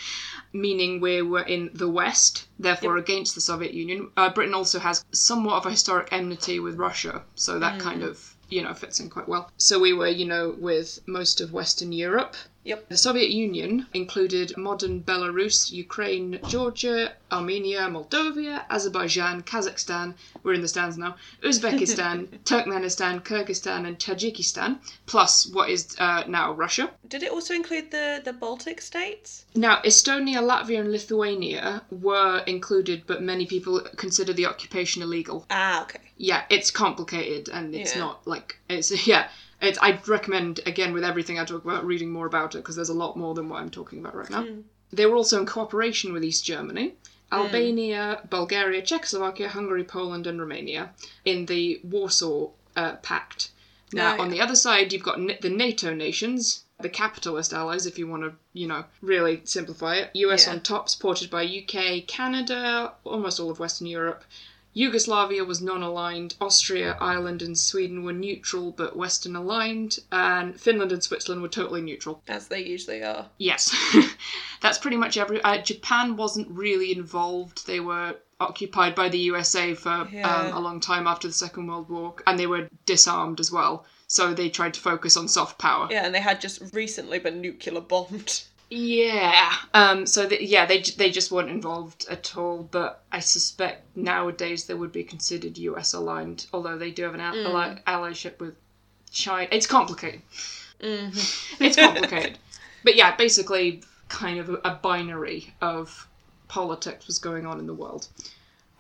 meaning 0.53 0.99
we 0.99 1.21
were 1.21 1.43
in 1.43 1.69
the 1.73 1.89
West, 1.89 2.47
therefore 2.59 2.97
against 2.97 3.35
the 3.35 3.41
Soviet 3.41 3.73
Union. 3.73 4.09
Uh, 4.17 4.29
Britain 4.29 4.53
also 4.53 4.79
has 4.79 5.05
somewhat 5.11 5.55
of 5.55 5.65
a 5.65 5.71
historic 5.71 6.09
enmity 6.11 6.59
with 6.59 6.75
Russia, 6.75 7.23
so 7.35 7.59
that 7.59 7.79
kind 7.79 8.03
of, 8.03 8.35
you 8.49 8.61
know, 8.61 8.73
fits 8.73 8.99
in 8.99 9.09
quite 9.09 9.27
well. 9.27 9.49
So 9.57 9.79
we 9.79 9.93
were, 9.93 10.07
you 10.07 10.25
know, 10.25 10.55
with 10.57 10.99
most 11.07 11.41
of 11.41 11.53
Western 11.53 11.91
Europe. 11.91 12.35
Yep. 12.63 12.89
The 12.89 12.97
Soviet 12.97 13.31
Union 13.31 13.87
included 13.93 14.55
modern 14.55 15.01
Belarus, 15.01 15.71
Ukraine, 15.71 16.39
Georgia, 16.47 17.13
Armenia, 17.31 17.81
Moldova, 17.89 18.63
Azerbaijan, 18.69 19.41
Kazakhstan, 19.41 20.13
we're 20.43 20.53
in 20.53 20.61
the 20.61 20.67
stands 20.67 20.97
now, 20.97 21.15
Uzbekistan, 21.43 22.27
Turkmenistan, 22.45 23.23
Kyrgyzstan, 23.23 23.87
and 23.87 23.97
Tajikistan, 23.97 24.77
plus 25.07 25.47
what 25.47 25.69
is 25.69 25.95
uh, 25.97 26.23
now 26.27 26.51
Russia. 26.53 26.91
Did 27.07 27.23
it 27.23 27.31
also 27.31 27.55
include 27.55 27.89
the, 27.89 28.21
the 28.23 28.33
Baltic 28.33 28.79
states? 28.81 29.45
Now, 29.55 29.81
Estonia, 29.81 30.41
Latvia, 30.41 30.81
and 30.81 30.91
Lithuania 30.91 31.81
were 31.89 32.43
included, 32.45 33.03
but 33.07 33.23
many 33.23 33.45
people 33.47 33.81
consider 33.97 34.33
the 34.33 34.45
occupation 34.45 35.01
illegal. 35.01 35.45
Ah, 35.49 35.81
okay. 35.83 35.99
Yeah, 36.17 36.43
it's 36.49 36.69
complicated 36.69 37.49
and 37.49 37.73
it's 37.73 37.95
Yeah. 37.95 38.01
not 38.01 38.27
like 38.27 38.59
it's 38.69 39.07
yeah. 39.07 39.29
It's, 39.61 39.77
I'd 39.81 40.07
recommend 40.07 40.59
again 40.65 40.91
with 40.93 41.03
everything 41.03 41.39
I 41.39 41.45
talk 41.45 41.63
about 41.63 41.85
reading 41.85 42.11
more 42.11 42.25
about 42.25 42.55
it 42.55 42.59
because 42.59 42.75
there's 42.75 42.89
a 42.89 42.93
lot 42.93 43.15
more 43.15 43.33
than 43.35 43.47
what 43.49 43.61
I'm 43.61 43.69
talking 43.69 43.99
about 43.99 44.15
right 44.15 44.29
now. 44.29 44.45
They 44.91 45.05
were 45.05 45.15
also 45.15 45.39
in 45.39 45.45
cooperation 45.45 46.11
with 46.13 46.23
East 46.23 46.43
Germany, 46.45 46.93
Albania, 47.31 48.21
Bulgaria, 48.29 48.81
Czechoslovakia, 48.81 49.49
Hungary, 49.49 49.83
Poland, 49.83 50.27
and 50.27 50.39
Romania 50.39 50.91
in 51.25 51.45
the 51.45 51.79
Warsaw 51.83 52.49
uh, 52.75 52.95
Pact. 52.97 53.51
Now, 53.93 54.13
Oh, 54.13 54.15
yeah. 54.15 54.21
on 54.21 54.29
the 54.31 54.41
other 54.41 54.55
side, 54.55 54.91
you've 54.93 55.03
got 55.03 55.17
N- 55.17 55.37
the 55.41 55.49
NATO 55.49 55.93
nations, 55.93 56.63
the 56.79 56.89
capitalist 56.89 57.53
allies, 57.53 57.85
if 57.85 57.99
you 57.99 58.07
want 58.07 58.23
to, 58.23 58.33
you 58.53 58.67
know, 58.67 58.85
really 59.01 59.41
simplify 59.43 59.95
it. 59.95 60.11
US 60.13 60.45
Yeah. 60.47 60.53
on 60.53 60.61
top, 60.61 60.89
supported 60.89 61.29
by 61.29 61.43
UK, 61.43 62.01
Canada, 62.07 62.93
almost 63.03 63.39
all 63.39 63.51
of 63.51 63.59
Western 63.59 63.87
Europe. 63.87 64.23
Yugoslavia 64.73 65.43
was 65.43 65.61
non 65.61 65.83
aligned. 65.83 66.35
Austria, 66.39 66.97
Ireland, 66.99 67.41
and 67.41 67.57
Sweden 67.57 68.03
were 68.03 68.13
neutral 68.13 68.71
but 68.71 68.95
Western 68.95 69.35
aligned. 69.35 69.99
And 70.11 70.59
Finland 70.59 70.91
and 70.91 71.03
Switzerland 71.03 71.41
were 71.41 71.49
totally 71.49 71.81
neutral. 71.81 72.21
As 72.27 72.47
they 72.47 72.63
usually 72.63 73.03
are. 73.03 73.27
Yes. 73.37 73.75
That's 74.61 74.77
pretty 74.77 74.97
much 74.97 75.17
every. 75.17 75.41
Uh, 75.41 75.57
Japan 75.61 76.15
wasn't 76.15 76.47
really 76.49 76.91
involved. 76.95 77.67
They 77.67 77.79
were 77.79 78.15
occupied 78.39 78.95
by 78.95 79.09
the 79.09 79.19
USA 79.19 79.73
for 79.75 80.07
Yeah. 80.11 80.27
um, 80.27 80.53
a 80.53 80.59
long 80.59 80.79
time 80.79 81.05
after 81.07 81.27
the 81.27 81.33
Second 81.33 81.67
World 81.67 81.89
War, 81.89 82.15
and 82.25 82.39
they 82.39 82.47
were 82.47 82.69
disarmed 82.85 83.39
as 83.39 83.51
well. 83.51 83.85
So 84.07 84.33
they 84.33 84.49
tried 84.49 84.73
to 84.73 84.79
focus 84.81 85.15
on 85.15 85.27
soft 85.27 85.57
power. 85.57 85.87
Yeah, 85.89 86.05
and 86.05 86.13
they 86.13 86.19
had 86.19 86.41
just 86.41 86.61
recently 86.73 87.19
been 87.19 87.39
nuclear 87.41 87.79
bombed. 87.81 88.41
Yeah. 88.73 89.51
Um. 89.73 90.05
So 90.07 90.27
th 90.29 90.41
yeah, 90.41 90.65
they 90.65 90.79
they 90.79 91.11
just 91.11 91.29
weren't 91.29 91.49
involved 91.49 92.05
at 92.09 92.37
all. 92.37 92.63
But 92.63 93.03
I 93.11 93.19
suspect 93.19 93.97
nowadays 93.97 94.65
they 94.65 94.73
would 94.73 94.93
be 94.93 95.03
considered 95.03 95.57
U.S. 95.57 95.93
aligned, 95.93 96.47
although 96.53 96.77
they 96.77 96.89
do 96.89 97.03
have 97.03 97.13
an 97.13 97.19
al- 97.19 97.35
ally- 97.47 97.81
allyship 97.85 98.39
with 98.39 98.55
China. 99.11 99.49
It's 99.51 99.67
complicated. 99.67 100.21
Mm-hmm. 100.79 101.63
It's 101.65 101.75
complicated. 101.75 102.37
but 102.85 102.95
yeah, 102.95 103.13
basically, 103.17 103.83
kind 104.07 104.39
of 104.39 104.49
a, 104.49 104.53
a 104.63 104.75
binary 104.75 105.53
of 105.61 106.07
politics 106.47 107.07
was 107.07 107.19
going 107.19 107.45
on 107.45 107.59
in 107.59 107.67
the 107.67 107.73
world. 107.73 108.07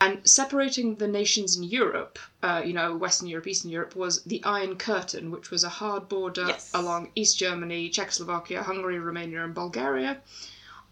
And 0.01 0.27
separating 0.27 0.95
the 0.95 1.07
nations 1.07 1.55
in 1.55 1.63
Europe, 1.63 2.17
uh, 2.41 2.61
you 2.65 2.73
know, 2.73 2.95
Western 2.97 3.27
Europe, 3.29 3.47
Eastern 3.47 3.69
Europe, 3.71 3.95
was 3.95 4.23
the 4.23 4.43
Iron 4.43 4.75
Curtain, 4.75 5.29
which 5.31 5.51
was 5.51 5.63
a 5.63 5.69
hard 5.69 6.09
border 6.09 6.47
Yes. 6.47 6.71
along 6.73 7.11
East 7.15 7.37
Germany, 7.37 7.87
Czechoslovakia, 7.89 8.63
Hungary, 8.63 8.99
Romania, 8.99 9.43
and 9.45 9.53
Bulgaria. 9.53 10.19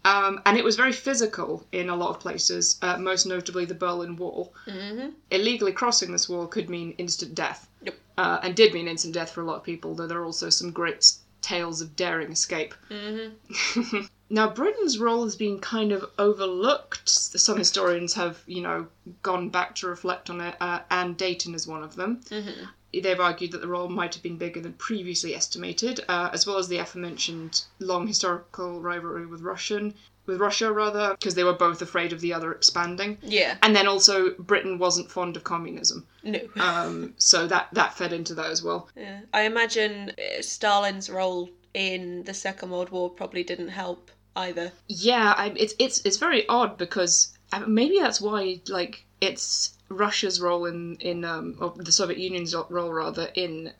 Um, 0.04 0.40
and 0.46 0.56
it 0.56 0.64
was 0.64 0.76
very 0.76 0.92
physical 0.92 1.66
in 1.72 1.90
a 1.90 1.96
lot 1.96 2.10
of 2.10 2.20
places, 2.20 2.78
uh, 2.82 2.96
most 2.98 3.26
notably 3.26 3.64
the 3.66 3.74
Berlin 3.74 4.16
Wall. 4.16 4.54
Mm-hmm. 4.66 5.08
Illegally 5.30 5.72
crossing 5.72 6.12
this 6.12 6.28
wall 6.28 6.46
could 6.46 6.70
mean 6.70 6.94
instant 6.96 7.34
death, 7.34 7.68
Yep. 7.82 7.94
uh, 8.16 8.38
and 8.42 8.54
did 8.56 8.72
mean 8.72 8.88
instant 8.88 9.12
death 9.12 9.32
for 9.32 9.42
a 9.42 9.44
lot 9.44 9.56
of 9.56 9.64
people, 9.64 9.94
though 9.94 10.06
there 10.06 10.20
are 10.20 10.24
also 10.24 10.48
some 10.50 10.70
great 10.70 11.12
tales 11.42 11.80
of 11.82 11.96
daring 11.96 12.30
escape. 12.32 12.74
Mm-hmm. 12.90 14.00
Now, 14.32 14.48
Britain's 14.48 14.98
role 14.98 15.24
has 15.24 15.34
been 15.34 15.58
kind 15.58 15.90
of 15.90 16.08
overlooked. 16.18 17.08
Some 17.08 17.58
historians 17.58 18.14
have, 18.14 18.42
you 18.46 18.62
know, 18.62 18.86
gone 19.22 19.48
back 19.48 19.74
to 19.76 19.88
reflect 19.88 20.30
on 20.30 20.40
it, 20.40 20.54
uh, 20.60 20.80
and 20.90 21.16
Deighton 21.16 21.54
is 21.54 21.66
one 21.66 21.82
of 21.82 21.96
them. 21.96 22.20
Mm-hmm. 22.30 22.64
They've 23.02 23.20
argued 23.20 23.52
that 23.52 23.60
the 23.60 23.68
role 23.68 23.88
might 23.88 24.14
have 24.14 24.22
been 24.22 24.36
bigger 24.36 24.60
than 24.60 24.72
previously 24.74 25.34
estimated, 25.34 26.00
uh, 26.08 26.30
as 26.32 26.46
well 26.46 26.58
as 26.58 26.68
the 26.68 26.78
aforementioned 26.78 27.64
long 27.80 28.06
historical 28.06 28.80
rivalry 28.80 29.26
with 29.26 29.42
Russian, 29.42 29.94
with 30.26 30.40
Russia 30.40 30.72
rather, 30.72 31.10
because 31.10 31.34
they 31.34 31.44
were 31.44 31.52
both 31.52 31.82
afraid 31.82 32.12
of 32.12 32.20
the 32.20 32.32
other 32.32 32.52
expanding. 32.52 33.18
Yeah. 33.22 33.56
And 33.62 33.74
then 33.74 33.88
also 33.88 34.30
Britain 34.34 34.78
wasn't 34.78 35.10
fond 35.10 35.36
of 35.36 35.44
communism, 35.44 36.06
No. 36.22 36.40
um, 36.56 37.14
so 37.18 37.46
that 37.48 37.68
that 37.72 37.94
fed 37.94 38.12
into 38.12 38.34
that 38.34 38.46
as 38.46 38.62
well. 38.62 38.88
Yeah. 38.96 39.20
I 39.32 39.42
imagine 39.42 40.10
uh, 40.10 40.42
Stalin's 40.42 41.10
role 41.10 41.50
in 41.74 42.24
the 42.24 42.34
Second 42.34 42.70
World 42.70 42.90
War 42.90 43.08
probably 43.10 43.44
didn't 43.44 43.68
help 43.68 44.10
either. 44.36 44.72
Yeah, 44.88 45.34
I, 45.36 45.52
it's 45.56 45.74
it's 45.78 46.04
it's 46.04 46.16
very 46.16 46.46
odd 46.48 46.78
because 46.78 47.36
uh, 47.52 47.60
maybe 47.66 47.98
that's 47.98 48.20
why 48.20 48.60
like 48.68 49.04
it's 49.20 49.74
Russia's 49.88 50.40
role 50.40 50.66
in 50.66 50.96
in 50.96 51.24
um 51.24 51.56
or 51.60 51.74
the 51.76 51.92
Soviet 51.92 52.18
Union's 52.18 52.54
role 52.54 52.92
rather 52.92 53.30
in 53.34 53.72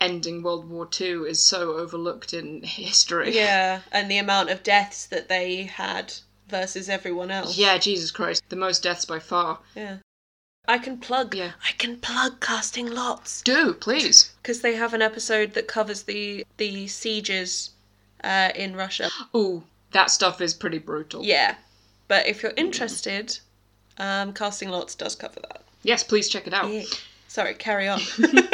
ending 0.00 0.42
World 0.42 0.68
War 0.68 0.86
Two 0.86 1.24
is 1.24 1.44
so 1.44 1.72
overlooked 1.76 2.34
in 2.34 2.62
history. 2.64 3.34
Yeah, 3.34 3.80
and 3.92 4.10
the 4.10 4.18
amount 4.18 4.50
of 4.50 4.62
deaths 4.62 5.06
that 5.06 5.28
they 5.28 5.64
had 5.64 6.12
versus 6.48 6.88
everyone 6.88 7.30
else. 7.30 7.56
Yeah, 7.58 7.78
Jesus 7.78 8.10
Christ, 8.10 8.44
the 8.48 8.56
most 8.56 8.82
deaths 8.82 9.04
by 9.04 9.18
far. 9.18 9.58
Yeah. 9.74 9.98
I 10.68 10.78
can 10.78 10.98
plug. 10.98 11.34
Yeah. 11.34 11.52
I 11.64 11.72
can 11.78 11.98
plug 11.98 12.40
casting 12.40 12.90
lots 12.90 13.40
Do 13.42 13.72
please. 13.74 14.32
because 14.42 14.62
they 14.62 14.74
have 14.74 14.94
an 14.94 15.02
episode 15.02 15.54
that 15.54 15.68
covers 15.68 16.02
the 16.02 16.44
the 16.56 16.88
sieges 16.88 17.70
uh, 18.24 18.50
in 18.54 18.74
Russia. 18.74 19.08
Ooh, 19.34 19.62
that 19.96 20.10
stuff 20.10 20.40
is 20.40 20.54
pretty 20.54 20.78
brutal. 20.78 21.24
Yeah, 21.24 21.56
but 22.08 22.26
if 22.26 22.42
you're 22.42 22.52
interested, 22.56 23.38
um, 23.98 24.32
casting 24.32 24.68
lots 24.68 24.94
does 24.94 25.14
cover 25.14 25.40
that. 25.40 25.62
Yes, 25.82 26.02
please 26.02 26.28
check 26.28 26.46
it 26.46 26.54
out. 26.54 26.70
Yeah. 26.70 26.84
Sorry, 27.28 27.54
carry 27.54 27.88
on. 27.88 28.00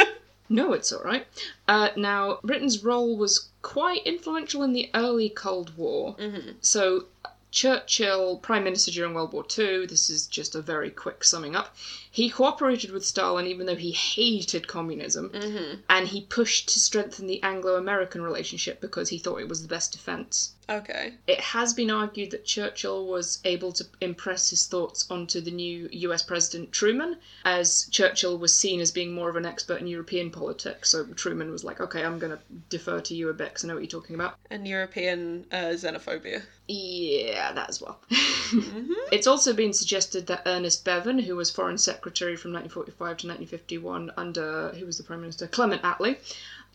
No, 0.49 0.73
it's 0.73 0.91
all 0.91 1.01
right. 1.03 1.25
Uh, 1.67 1.89
now, 1.95 2.37
Britain's 2.43 2.83
role 2.83 3.17
was 3.17 3.47
quite 3.63 4.03
influential 4.05 4.61
in 4.61 4.73
the 4.73 4.89
early 4.93 5.29
Cold 5.29 5.75
War. 5.77 6.15
Mm-hmm. 6.17 6.51
So, 6.61 7.05
Churchill, 7.49 8.37
Prime 8.37 8.63
Minister 8.63 8.91
during 8.91 9.13
World 9.13 9.31
War 9.31 9.45
II, 9.57 9.85
this 9.87 10.09
is 10.09 10.27
just 10.27 10.53
a 10.53 10.61
very 10.61 10.91
quick 10.91 11.23
summing 11.23 11.55
up, 11.55 11.75
he 12.11 12.29
cooperated 12.29 12.91
with 12.91 13.05
Stalin 13.05 13.47
even 13.47 13.65
though 13.65 13.75
he 13.75 13.91
hated 13.93 14.67
communism, 14.67 15.29
Mm-hmm. 15.29 15.79
and 15.89 16.07
he 16.09 16.21
pushed 16.21 16.69
to 16.69 16.79
strengthen 16.79 17.25
the 17.25 17.41
Anglo 17.41 17.75
American 17.77 18.21
relationship 18.21 18.81
because 18.81 19.09
he 19.09 19.17
thought 19.17 19.39
it 19.39 19.49
was 19.49 19.61
the 19.61 19.67
best 19.67 19.91
defence. 19.93 20.53
Okay. 20.69 21.13
It 21.27 21.39
has 21.39 21.73
been 21.73 21.91
argued 21.91 22.31
that 22.31 22.45
Churchill 22.45 23.05
was 23.07 23.39
able 23.45 23.71
to 23.73 23.85
impress 24.01 24.49
his 24.49 24.65
thoughts 24.65 25.09
onto 25.09 25.41
the 25.41 25.51
new 25.51 25.89
US 25.91 26.23
President 26.23 26.71
Truman, 26.71 27.17
as 27.45 27.87
Churchill 27.91 28.37
was 28.37 28.55
seen 28.55 28.79
as 28.81 28.91
being 28.91 29.13
more 29.13 29.29
of 29.29 29.35
an 29.35 29.45
expert 29.45 29.81
in 29.81 29.87
European 29.87 30.31
politics. 30.31 30.89
So 30.89 31.05
Truman 31.05 31.51
was 31.51 31.63
like, 31.63 31.79
okay, 31.79 32.03
I'm 32.03 32.19
going 32.19 32.37
to 32.37 32.43
defer 32.69 32.99
to 33.01 33.15
you 33.15 33.29
a 33.29 33.33
bit 33.33 33.49
because 33.49 33.63
I 33.63 33.67
know 33.67 33.75
what 33.75 33.83
you're 33.83 34.01
talking 34.01 34.15
about. 34.15 34.37
And 34.49 34.67
European 34.67 35.45
uh, 35.51 35.73
xenophobia. 35.75 36.43
Yeah, 36.67 37.51
that 37.53 37.69
as 37.69 37.81
well. 37.81 37.99
Mm-hmm. 38.09 38.93
It's 39.11 39.27
also 39.27 39.53
been 39.53 39.73
suggested 39.73 40.27
that 40.27 40.43
Ernest 40.45 40.85
Bevin, 40.85 41.19
who 41.19 41.35
was 41.35 41.51
Foreign 41.51 41.77
Secretary 41.77 42.35
from 42.35 42.51
1945 42.53 42.97
to 42.97 43.27
1951 43.27 44.11
under, 44.17 44.69
who 44.69 44.85
was 44.85 44.97
the 44.97 45.03
Prime 45.03 45.21
Minister? 45.21 45.47
Clement 45.47 45.83
Attlee, 45.83 46.17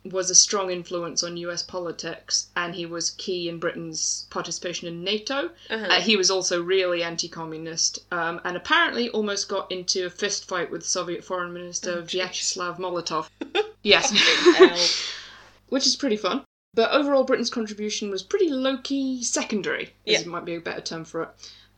was 0.05 0.31
a 0.31 0.35
strong 0.35 0.71
influence 0.71 1.23
on 1.23 1.37
US 1.37 1.63
politics 1.63 2.49
and 2.57 2.75
he 2.75 2.87
was 2.87 3.11
key 3.11 3.49
in 3.49 3.59
Britain's 3.59 4.27
participation 4.31 4.89
in 4.89 5.03
NATO. 5.05 5.51
Uh-huh. 5.71 5.87
Uh, 5.89 6.01
he 6.01 6.17
was 6.17 6.31
also 6.31 6.63
really 6.63 7.03
anti 7.03 7.29
communist 7.29 8.01
um, 8.13 8.41
and 8.45 8.57
apparently 8.57 9.09
almost 9.11 9.49
got 9.49 9.71
into 9.71 10.07
a 10.07 10.11
fist 10.11 10.47
fight 10.47 10.71
with 10.71 10.85
Soviet 10.85 11.25
Foreign 11.25 11.53
Minister 11.53 12.03
Vyacheslav 12.03 12.79
Molotov. 12.79 13.29
yes. 13.83 14.13
Which 15.69 15.87
is 15.87 15.97
pretty 15.97 16.17
fun. 16.17 16.45
But 16.75 16.93
overall, 16.93 17.25
Britain's 17.25 17.51
contribution 17.51 18.11
was 18.11 18.23
pretty 18.23 18.51
low 18.51 18.79
key 18.79 19.23
secondary, 19.25 19.95
Yeah. 20.05 20.25
might 20.25 20.45
be 20.45 20.55
a 20.55 20.61
better 20.61 20.81
term 20.81 21.05
for 21.05 21.23
it. 21.23 21.29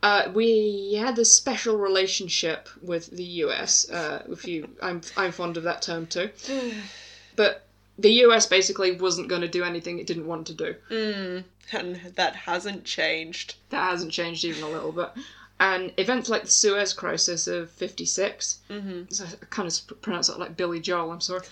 Uh, 0.03 0.31
we 0.33 0.93
had 0.93 1.17
a 1.19 1.25
special 1.25 1.77
relationship 1.77 2.67
with 2.81 3.07
the 3.07 3.23
US. 3.45 3.89
Uh, 3.89 4.23
if 4.29 4.45
you, 4.45 4.69
I'm, 4.81 5.01
I'm 5.15 5.31
fond 5.31 5.57
of 5.57 5.63
that 5.63 5.81
term 5.81 6.07
too. 6.07 6.29
But 7.37 7.65
the 7.99 8.11
US 8.25 8.45
basically 8.45 8.91
wasn't 8.93 9.27
going 9.27 9.41
to 9.41 9.47
do 9.47 9.63
anything 9.63 9.99
it 9.99 10.07
didn't 10.07 10.27
want 10.27 10.47
to 10.47 10.53
do. 10.53 10.75
Mm, 10.89 11.43
and 11.73 11.95
that 12.15 12.35
hasn't 12.35 12.83
changed. 12.85 13.55
That 13.69 13.89
hasn't 13.91 14.11
changed 14.11 14.43
even 14.45 14.63
a 14.63 14.69
little 14.69 14.91
bit. 14.91 15.09
And 15.59 15.93
events 15.97 16.27
like 16.29 16.43
the 16.43 16.49
Suez 16.49 16.91
Crisis 16.93 17.45
of 17.47 17.69
'56, 17.69 18.59
Mm-hmm. 18.69 19.01
so 19.13 19.25
I 19.25 19.45
kind 19.51 19.67
of 19.67 20.01
pronounce 20.01 20.27
it 20.29 20.39
like 20.39 20.57
Billy 20.57 20.79
Joel. 20.79 21.11
I'm 21.11 21.21
sorry. 21.21 21.45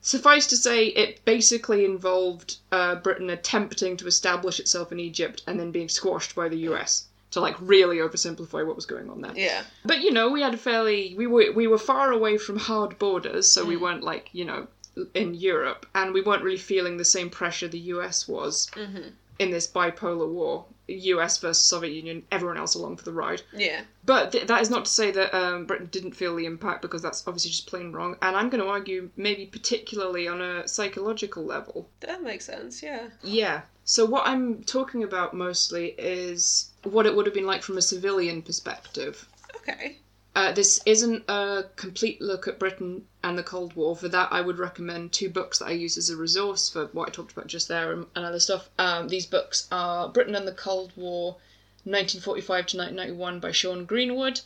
Suffice 0.00 0.46
to 0.48 0.56
say, 0.56 0.86
it 0.88 1.24
basically 1.24 1.84
involved 1.84 2.56
uh, 2.72 2.96
Britain 2.96 3.30
attempting 3.30 3.96
to 3.96 4.06
establish 4.06 4.60
itself 4.60 4.92
in 4.92 5.00
Egypt 5.00 5.42
and 5.46 5.58
then 5.58 5.70
being 5.70 5.88
squashed 5.88 6.34
by 6.34 6.48
the 6.48 6.58
US. 6.70 7.04
To 7.34 7.40
like 7.40 7.56
really 7.60 7.98
oversimplify 7.98 8.66
what 8.66 8.74
was 8.76 8.86
going 8.86 9.08
on 9.10 9.20
there. 9.20 9.32
yeah. 9.36 9.62
But 9.84 10.00
you 10.00 10.10
know, 10.12 10.30
we 10.30 10.40
had 10.42 10.54
a 10.54 10.56
fairly 10.56 11.14
we 11.16 11.26
were 11.26 11.52
we 11.52 11.66
were 11.66 11.78
far 11.78 12.10
away 12.10 12.38
from 12.38 12.58
hard 12.58 12.98
borders, 12.98 13.48
so 13.48 13.64
we 13.64 13.76
weren't 13.76 14.02
like 14.02 14.30
you 14.32 14.44
know 14.44 14.66
in 15.14 15.34
Europe, 15.34 15.86
and 15.94 16.12
we 16.14 16.22
weren't 16.22 16.42
really 16.44 16.56
feeling 16.58 16.96
the 16.96 17.04
same 17.04 17.28
pressure 17.30 17.68
the 17.68 17.78
US 17.94 18.26
was 18.28 18.68
Mm-hmm. 18.76 19.08
in 19.40 19.50
this 19.50 19.66
bipolar 19.66 20.28
war. 20.28 20.64
US 20.86 21.38
versus 21.38 21.64
Soviet 21.64 21.92
Union, 21.94 22.22
everyone 22.30 22.58
else 22.58 22.74
along 22.74 22.98
for 22.98 23.04
the 23.04 23.12
ride. 23.12 23.40
Yeah. 23.56 23.80
But 24.04 24.32
th- 24.32 24.46
that 24.48 24.60
is 24.60 24.68
not 24.68 24.84
to 24.84 24.90
say 24.90 25.10
that 25.12 25.34
um, 25.34 25.64
Britain 25.64 25.88
didn't 25.90 26.12
feel 26.14 26.36
the 26.36 26.44
impact 26.44 26.82
because 26.82 27.00
that's 27.00 27.26
obviously 27.26 27.50
just 27.52 27.66
plain 27.66 27.90
wrong. 27.90 28.16
And 28.20 28.36
I'm 28.36 28.50
going 28.50 28.62
to 28.62 28.68
argue 28.68 29.08
maybe 29.16 29.46
particularly 29.46 30.28
on 30.28 30.42
a 30.42 30.68
psychological 30.68 31.42
level. 31.42 31.88
That 32.00 32.22
makes 32.22 32.44
sense, 32.44 32.82
yeah. 32.82 33.08
Yeah. 33.22 33.62
So 33.84 34.04
what 34.04 34.26
I'm 34.26 34.62
talking 34.64 35.02
about 35.04 35.32
mostly 35.32 35.94
is 35.98 36.70
what 36.84 37.06
it 37.06 37.14
would 37.14 37.26
have 37.26 37.34
been 37.34 37.46
like 37.46 37.62
from 37.62 37.78
a 37.78 37.82
civilian 37.82 38.42
perspective. 38.42 39.28
Okay. 39.56 39.98
Uh, 40.36 40.50
this 40.50 40.80
isn't 40.84 41.22
a 41.28 41.64
complete 41.76 42.20
look 42.20 42.48
at 42.48 42.58
Britain 42.58 43.06
and 43.22 43.38
the 43.38 43.42
Cold 43.42 43.72
War. 43.74 43.94
For 43.96 44.08
that, 44.08 44.32
I 44.32 44.40
would 44.40 44.58
recommend 44.58 45.12
two 45.12 45.30
books 45.30 45.60
that 45.60 45.66
I 45.66 45.72
use 45.72 45.96
as 45.96 46.10
a 46.10 46.16
resource 46.16 46.68
for 46.68 46.86
what 46.86 47.08
I 47.08 47.12
talked 47.12 47.32
about 47.32 47.46
just 47.46 47.68
there 47.68 47.92
and, 47.92 48.06
and 48.16 48.24
other 48.24 48.40
stuff. 48.40 48.68
Um, 48.78 49.08
these 49.08 49.26
books 49.26 49.68
are 49.70 50.08
Britain 50.08 50.34
and 50.34 50.46
the 50.46 50.52
Cold 50.52 50.92
War, 50.96 51.36
1945 51.84 52.66
to 52.66 52.76
1991 52.78 53.38
by 53.38 53.52
Sean 53.52 53.84
Greenwood, 53.84 54.40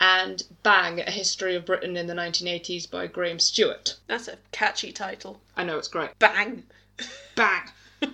and 0.00 0.44
Bang, 0.62 1.00
A 1.00 1.10
History 1.10 1.56
of 1.56 1.66
Britain 1.66 1.96
in 1.96 2.06
the 2.06 2.14
1980s 2.14 2.88
by 2.88 3.08
Graham 3.08 3.40
Stewart. 3.40 3.96
That's 4.06 4.28
a 4.28 4.38
catchy 4.52 4.92
title. 4.92 5.40
I 5.56 5.64
know 5.64 5.76
it's 5.76 5.88
great. 5.88 6.16
Bang! 6.20 6.64
Bang! 7.34 7.62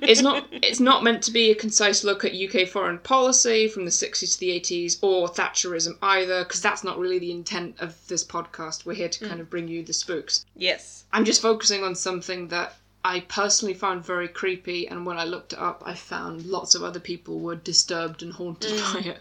It's 0.02 0.20
not 0.22 0.46
it's 0.52 0.80
not 0.80 1.02
meant 1.02 1.22
to 1.24 1.30
be 1.30 1.50
a 1.50 1.54
concise 1.54 2.04
look 2.04 2.24
at 2.24 2.32
UK 2.34 2.68
foreign 2.68 2.98
policy 2.98 3.68
from 3.68 3.84
the 3.84 3.90
60s 3.90 4.34
to 4.34 4.40
the 4.40 4.60
80s 4.60 4.98
or 5.02 5.28
Thatcherism 5.28 5.96
either 6.02 6.44
because 6.44 6.60
that's 6.62 6.84
not 6.84 6.98
really 6.98 7.18
the 7.18 7.30
intent 7.32 7.76
of 7.80 7.94
this 8.08 8.24
podcast. 8.24 8.84
We're 8.84 8.94
here 8.94 9.08
to 9.08 9.28
kind 9.28 9.40
of 9.40 9.48
bring 9.50 9.68
you 9.68 9.82
the 9.82 9.92
spooks. 9.92 10.44
Yes. 10.56 11.04
I'm 11.12 11.24
just 11.24 11.42
focusing 11.42 11.82
on 11.84 11.94
something 11.94 12.48
that 12.48 12.76
I 13.04 13.20
personally 13.20 13.74
found 13.74 14.04
very 14.04 14.28
creepy 14.28 14.88
and 14.88 15.06
when 15.06 15.16
I 15.18 15.24
looked 15.24 15.52
it 15.54 15.58
up 15.58 15.82
I 15.86 15.94
found 15.94 16.46
lots 16.46 16.74
of 16.74 16.82
other 16.82 17.00
people 17.00 17.40
were 17.40 17.56
disturbed 17.56 18.22
and 18.22 18.32
haunted 18.32 18.78
by 18.92 19.00
it. 19.00 19.18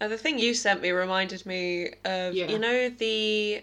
Uh, 0.00 0.08
the 0.08 0.18
thing 0.18 0.38
you 0.38 0.54
sent 0.54 0.82
me 0.82 0.90
reminded 0.90 1.46
me 1.46 1.88
of, 2.04 2.34
Yeah. 2.34 2.48
you 2.48 2.58
know, 2.58 2.88
the 2.88 3.62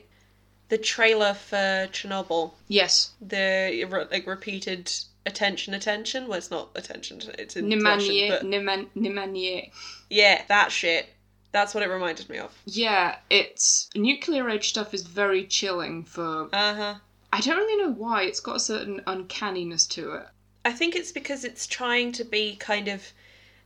the 0.70 0.78
trailer 0.78 1.34
for 1.34 1.90
Chernobyl. 1.92 2.54
Yes. 2.70 3.12
The 3.22 4.08
like 4.12 4.26
repeated 4.26 4.90
attention, 5.26 5.74
attention. 5.74 6.28
Well, 6.28 6.38
it's 6.38 6.52
not 6.52 6.70
attention. 6.76 7.22
It's 7.38 7.56
in 7.56 7.70
Russian, 7.70 8.14
Nimanie, 8.44 9.70
but 9.70 9.74
yeah, 10.10 10.44
that 10.48 10.72
shit. 10.72 11.10
That's 11.52 11.74
what 11.74 11.84
it 11.84 11.90
reminded 11.90 12.30
me 12.30 12.38
of. 12.38 12.54
Yeah, 12.66 13.18
it's 13.30 13.90
nuclear 13.96 14.50
age 14.50 14.70
stuff 14.70 14.94
is 14.94 15.04
very 15.04 15.46
chilling 15.46 16.04
for 16.06 16.50
Uh 16.54 16.74
huh. 16.76 16.96
I 17.34 17.42
don't 17.42 17.58
really 17.58 17.84
know 17.84 17.92
why. 17.92 18.24
It's 18.24 18.40
got 18.40 18.58
a 18.58 18.60
certain 18.60 19.02
uncanniness 19.08 19.88
to 19.88 20.14
it. 20.14 20.28
I 20.64 20.72
think 20.72 20.96
it's 20.96 21.12
because 21.12 21.44
it's 21.44 21.66
trying 21.66 22.12
to 22.14 22.24
be 22.24 22.56
kind 22.58 22.88
of 22.88 23.14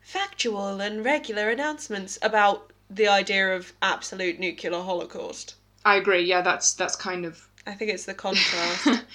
factual 0.01 0.79
and 0.81 1.03
regular 1.03 1.49
announcements 1.49 2.17
about 2.21 2.71
the 2.89 3.07
idea 3.07 3.55
of 3.55 3.73
absolute 3.81 4.39
nuclear 4.39 4.71
holocaust. 4.81 5.55
I 5.83 5.95
agree. 5.95 6.23
Yeah, 6.23 6.41
that's 6.41 6.73
that's 6.73 6.95
kind 6.95 7.25
of 7.25 7.47
I 7.67 7.73
think 7.73 7.91
it's 7.91 8.05
the 8.05 8.13
contrast. 8.13 8.87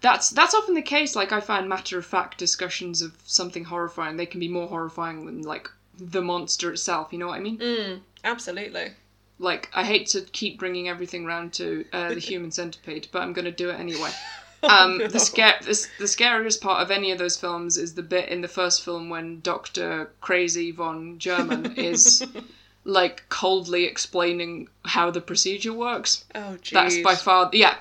that's 0.00 0.30
that's 0.30 0.54
often 0.54 0.74
the 0.74 0.82
case. 0.82 1.14
Like 1.14 1.32
I 1.32 1.40
find 1.40 1.68
matter 1.68 1.98
of 1.98 2.06
fact 2.06 2.38
discussions 2.38 3.02
of 3.02 3.14
something 3.24 3.64
horrifying. 3.64 4.16
They 4.16 4.26
can 4.26 4.40
be 4.40 4.48
more 4.48 4.68
horrifying 4.68 5.26
than 5.26 5.42
like 5.42 5.68
the 5.98 6.22
monster 6.22 6.72
itself. 6.72 7.12
You 7.12 7.18
know 7.18 7.26
what 7.26 7.36
I 7.36 7.40
mean? 7.40 7.58
mm, 7.58 8.00
absolutely. 8.24 8.92
Like 9.38 9.70
I 9.74 9.84
hate 9.84 10.06
to 10.08 10.22
keep 10.22 10.58
bringing 10.58 10.88
everything 10.88 11.24
round 11.24 11.52
to 11.54 11.84
uh, 11.92 12.08
the 12.14 12.20
human 12.30 12.50
centipede, 12.50 13.08
but 13.12 13.22
I'm 13.22 13.32
gonna 13.32 13.52
do 13.52 13.70
it 13.70 13.78
anyway. 13.78 14.10
Um, 14.62 14.98
no. 14.98 15.06
the, 15.06 15.18
scare, 15.18 15.58
the, 15.62 15.86
the 15.98 16.06
scariest 16.06 16.60
part 16.60 16.82
of 16.82 16.90
any 16.90 17.12
of 17.12 17.18
those 17.18 17.34
films 17.34 17.78
is 17.78 17.94
the 17.94 18.02
bit 18.02 18.28
in 18.28 18.42
the 18.42 18.48
first 18.48 18.84
film 18.84 19.08
when 19.08 19.40
Doctor 19.40 20.10
Crazy 20.20 20.70
von 20.70 21.18
German 21.18 21.76
is 21.78 22.22
like 22.84 23.26
coldly 23.30 23.84
explaining 23.84 24.68
how 24.84 25.10
the 25.10 25.22
procedure 25.22 25.72
works. 25.72 26.26
Oh, 26.34 26.58
jeez. 26.60 26.72
That's 26.72 26.98
by 26.98 27.14
far, 27.14 27.48
yeah. 27.54 27.76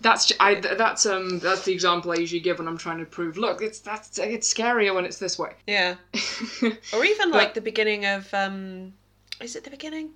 That's 0.00 0.32
I. 0.38 0.54
That's 0.56 1.06
um. 1.06 1.40
That's 1.40 1.64
the 1.64 1.72
example 1.72 2.12
I 2.12 2.16
usually 2.16 2.40
give 2.40 2.58
when 2.58 2.68
I'm 2.68 2.78
trying 2.78 2.98
to 2.98 3.04
prove. 3.04 3.36
Look, 3.36 3.60
it's 3.62 3.80
that's 3.80 4.18
it's 4.18 4.52
scarier 4.52 4.94
when 4.94 5.04
it's 5.04 5.18
this 5.18 5.38
way. 5.38 5.52
Yeah. 5.66 5.96
Or 6.92 7.04
even 7.04 7.30
But- 7.30 7.36
like 7.38 7.54
the 7.54 7.60
beginning 7.60 8.06
of 8.06 8.32
um 8.32 8.92
is 9.40 9.56
it 9.56 9.64
the 9.64 9.70
beginning? 9.70 10.10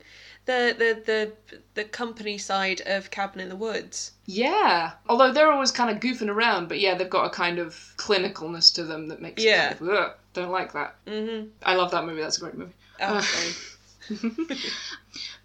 The 0.45 0.75
the 0.79 1.03
the 1.05 1.33
the 1.75 1.85
company 1.85 2.39
side 2.39 2.83
of 2.87 3.11
Cabin 3.11 3.41
in 3.41 3.49
the 3.49 3.57
Woods. 3.57 4.13
Yeah. 4.27 4.93
Although 5.09 5.33
they're 5.33 5.51
always 5.53 5.71
kind 5.73 5.91
of 5.91 6.01
goofing 6.01 6.29
around, 6.29 6.69
but 6.69 6.79
yeah, 6.81 6.95
they've 6.97 7.11
got 7.11 7.27
a 7.27 7.31
kind 7.31 7.59
of 7.59 7.75
clinicalness 7.97 8.75
to 8.75 8.85
them 8.85 9.09
that 9.09 9.21
makes 9.23 9.43
Yeah. 9.43 9.71
it 9.73 9.79
kind 9.79 9.91
of, 9.93 10.15
don't 10.33 10.51
like 10.51 10.73
that. 10.75 10.97
Mm-hmm. 11.07 11.49
I 11.65 11.75
love 11.75 11.91
that 11.93 12.05
movie. 12.05 12.21
That's 12.23 12.39
a 12.39 12.41
great 12.41 12.55
movie. 12.57 12.73
Oh, 13.01 13.19
Uh. 14.11 14.15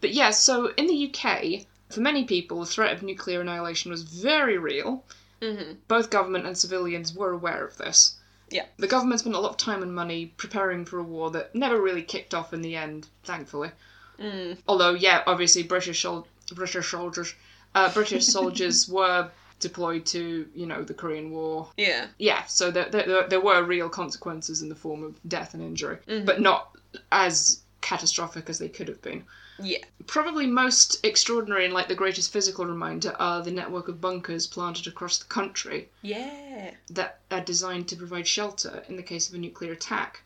But 0.01 0.13
yeah, 0.13 0.29
so 0.31 0.71
in 0.77 0.87
the 0.87 1.11
UK, 1.13 1.65
for 1.89 2.01
many 2.01 2.23
people, 2.25 2.59
the 2.59 2.65
threat 2.65 2.93
of 2.93 3.03
nuclear 3.03 3.41
annihilation 3.41 3.91
was 3.91 4.03
very 4.03 4.57
real. 4.57 5.03
mm-hmm. 5.41 5.73
Both 5.87 6.09
government 6.09 6.45
and 6.45 6.57
civilians 6.57 7.13
were 7.15 7.31
aware 7.31 7.65
of 7.65 7.77
this. 7.77 8.15
Yeah. 8.49 8.65
The 8.77 8.87
government 8.87 9.19
spent 9.19 9.35
a 9.35 9.39
lot 9.39 9.51
of 9.51 9.57
time 9.57 9.83
and 9.83 9.93
money 9.93 10.27
preparing 10.37 10.85
for 10.85 10.99
a 10.99 11.03
war 11.03 11.31
that 11.31 11.53
never 11.53 11.81
really 11.81 12.01
kicked 12.03 12.33
off 12.33 12.53
in 12.53 12.61
the 12.61 12.75
end, 12.75 13.07
thankfully. 13.23 13.71
Mm. 14.19 14.57
Although, 14.67 14.93
yeah, 14.93 15.23
obviously 15.27 15.63
British 15.63 16.01
sol- 16.01 16.27
British 16.53 16.89
soldiers, 16.89 17.33
uh, 17.75 17.91
British 17.93 18.25
soldiers 18.37 18.87
were 18.89 19.29
deployed 19.59 20.05
to, 20.05 20.47
you 20.55 20.65
know, 20.65 20.83
the 20.83 20.93
Korean 20.93 21.29
War. 21.31 21.67
Yeah. 21.77 22.05
Yeah, 22.19 22.45
so 22.45 22.71
there, 22.71 22.89
there, 22.89 23.27
there 23.27 23.41
were 23.41 23.63
real 23.63 23.89
consequences 23.89 24.61
in 24.61 24.69
the 24.69 24.75
form 24.75 25.03
of 25.03 25.19
death 25.27 25.53
and 25.53 25.61
injury, 25.63 25.97
Mhm. 26.07 26.25
but 26.25 26.39
not 26.41 26.77
as 27.11 27.61
catastrophic 27.81 28.49
as 28.49 28.59
they 28.59 28.69
could 28.69 28.87
have 28.87 29.01
been. 29.01 29.23
Yeah. 29.59 29.79
Probably 30.05 30.45
most 30.47 31.03
extraordinary 31.05 31.65
and 31.65 31.73
like 31.73 31.87
the 31.87 31.95
greatest 31.95 32.31
physical 32.31 32.65
reminder 32.65 33.15
are 33.19 33.41
the 33.43 33.51
network 33.51 33.87
of 33.87 33.99
bunkers 33.99 34.47
planted 34.47 34.87
across 34.87 35.17
the 35.17 35.25
country 35.25 35.89
Yeah. 36.01 36.71
that 36.89 37.19
are 37.31 37.41
designed 37.41 37.87
to 37.89 37.95
provide 37.95 38.27
shelter 38.27 38.83
in 38.87 38.95
the 38.95 39.03
case 39.03 39.27
of 39.29 39.35
a 39.35 39.37
nuclear 39.37 39.71
attack. 39.73 40.21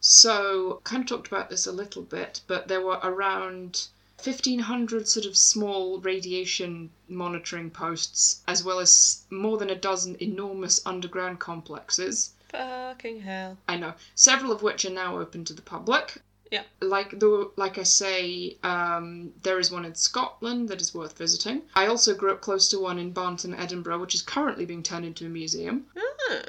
So, 0.00 0.80
kind 0.84 1.02
of 1.02 1.08
talked 1.08 1.28
about 1.28 1.50
this 1.50 1.66
a 1.66 1.72
little 1.72 2.02
bit, 2.02 2.40
but 2.46 2.68
there 2.68 2.80
were 2.80 2.98
around 3.02 3.88
1500 4.22 5.08
sort 5.08 5.26
of 5.26 5.36
small 5.36 5.98
radiation 6.00 6.90
monitoring 7.08 7.70
posts, 7.70 8.42
as 8.48 8.64
well 8.64 8.80
as 8.80 9.22
more 9.30 9.58
than 9.58 9.70
a 9.70 9.74
dozen 9.74 10.16
enormous 10.20 10.80
underground 10.86 11.38
complexes. 11.38 12.30
Fucking 12.48 13.20
hell. 13.20 13.58
I 13.68 13.76
know, 13.76 13.94
several 14.14 14.52
of 14.52 14.62
which 14.62 14.84
are 14.84 14.90
now 14.90 15.18
open 15.18 15.44
to 15.44 15.52
the 15.54 15.62
public. 15.62 16.20
Yeah. 16.50 16.62
Like 16.80 17.18
the 17.20 17.50
like 17.56 17.78
I 17.78 17.84
say, 17.84 18.56
um, 18.64 19.32
there 19.42 19.58
is 19.60 19.70
one 19.70 19.84
in 19.84 19.94
Scotland 19.94 20.68
that 20.68 20.80
is 20.80 20.92
worth 20.94 21.16
visiting. 21.16 21.62
I 21.74 21.86
also 21.86 22.14
grew 22.14 22.32
up 22.32 22.40
close 22.40 22.68
to 22.70 22.80
one 22.80 22.98
in 22.98 23.12
Barnton, 23.12 23.54
Edinburgh, 23.54 24.00
which 24.00 24.14
is 24.14 24.22
currently 24.22 24.64
being 24.66 24.82
turned 24.82 25.04
into 25.04 25.26
a 25.26 25.28
museum. 25.28 25.86
Ah. 26.30 26.40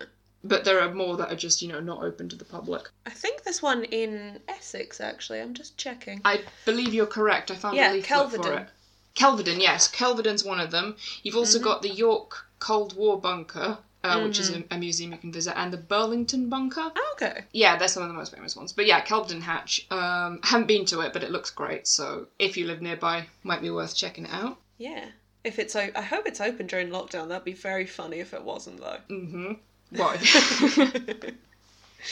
But 0.43 0.65
there 0.65 0.79
are 0.81 0.91
more 0.91 1.17
that 1.17 1.31
are 1.31 1.35
just, 1.35 1.61
you 1.61 1.67
know, 1.67 1.79
not 1.79 2.01
open 2.01 2.27
to 2.29 2.35
the 2.35 2.45
public. 2.45 2.89
I 3.05 3.11
think 3.11 3.43
there's 3.43 3.61
one 3.61 3.83
in 3.83 4.39
Essex 4.47 4.99
actually. 4.99 5.39
I'm 5.39 5.53
just 5.53 5.77
checking. 5.77 6.19
I 6.25 6.41
believe 6.65 6.95
you're 6.95 7.05
correct. 7.05 7.51
I 7.51 7.55
found 7.55 7.77
Yeah, 7.77 7.91
a 7.91 7.93
leaflet 7.93 8.31
for 8.31 8.37
Kelvedon. 8.39 8.61
it. 8.63 8.69
Kelvedon, 9.13 9.61
yes. 9.61 9.87
Kelvedon's 9.91 10.43
one 10.43 10.59
of 10.59 10.71
them. 10.71 10.95
You've 11.21 11.35
also 11.35 11.59
Mhm. 11.59 11.63
got 11.63 11.81
the 11.83 11.89
York 11.89 12.47
Cold 12.57 12.95
War 12.95 13.19
Bunker, 13.21 13.77
uh, 14.03 14.21
which 14.21 14.39
is 14.39 14.49
Mm-hmm. 14.51 14.73
a, 14.73 14.75
a 14.75 14.79
museum 14.79 15.11
you 15.11 15.17
can 15.17 15.31
visit, 15.31 15.57
and 15.57 15.71
the 15.71 15.77
Burlington 15.77 16.49
Bunker. 16.49 16.91
Oh, 16.95 17.13
okay. 17.15 17.43
Yeah, 17.53 17.77
they're 17.77 17.87
some 17.87 18.03
of 18.03 18.09
the 18.09 18.15
most 18.15 18.33
famous 18.35 18.55
ones. 18.55 18.73
But 18.73 18.85
yeah, 18.85 19.01
Kelvedon 19.01 19.41
Hatch. 19.41 19.85
Um, 19.91 20.39
haven't 20.43 20.67
been 20.67 20.85
to 20.85 21.01
it, 21.01 21.13
but 21.13 21.23
it 21.23 21.31
looks 21.31 21.49
great. 21.51 21.87
So 21.87 22.27
if 22.39 22.57
you 22.57 22.65
live 22.67 22.81
nearby, 22.81 23.25
might 23.43 23.61
be 23.61 23.69
worth 23.69 23.95
checking 23.95 24.25
it 24.25 24.33
out. 24.33 24.57
Yeah. 24.77 25.05
If 25.43 25.57
it's 25.59 25.75
o- 25.75 25.89
I 25.95 26.01
hope 26.01 26.27
it's 26.27 26.41
open 26.41 26.67
during 26.67 26.89
lockdown. 26.89 27.27
That'd 27.29 27.43
be 27.45 27.53
very 27.53 27.85
funny 27.85 28.19
if 28.19 28.33
it 28.33 28.43
wasn't 28.43 28.79
though. 28.79 28.97
Mm-hmm. 29.09 29.53
Why? 29.95 30.17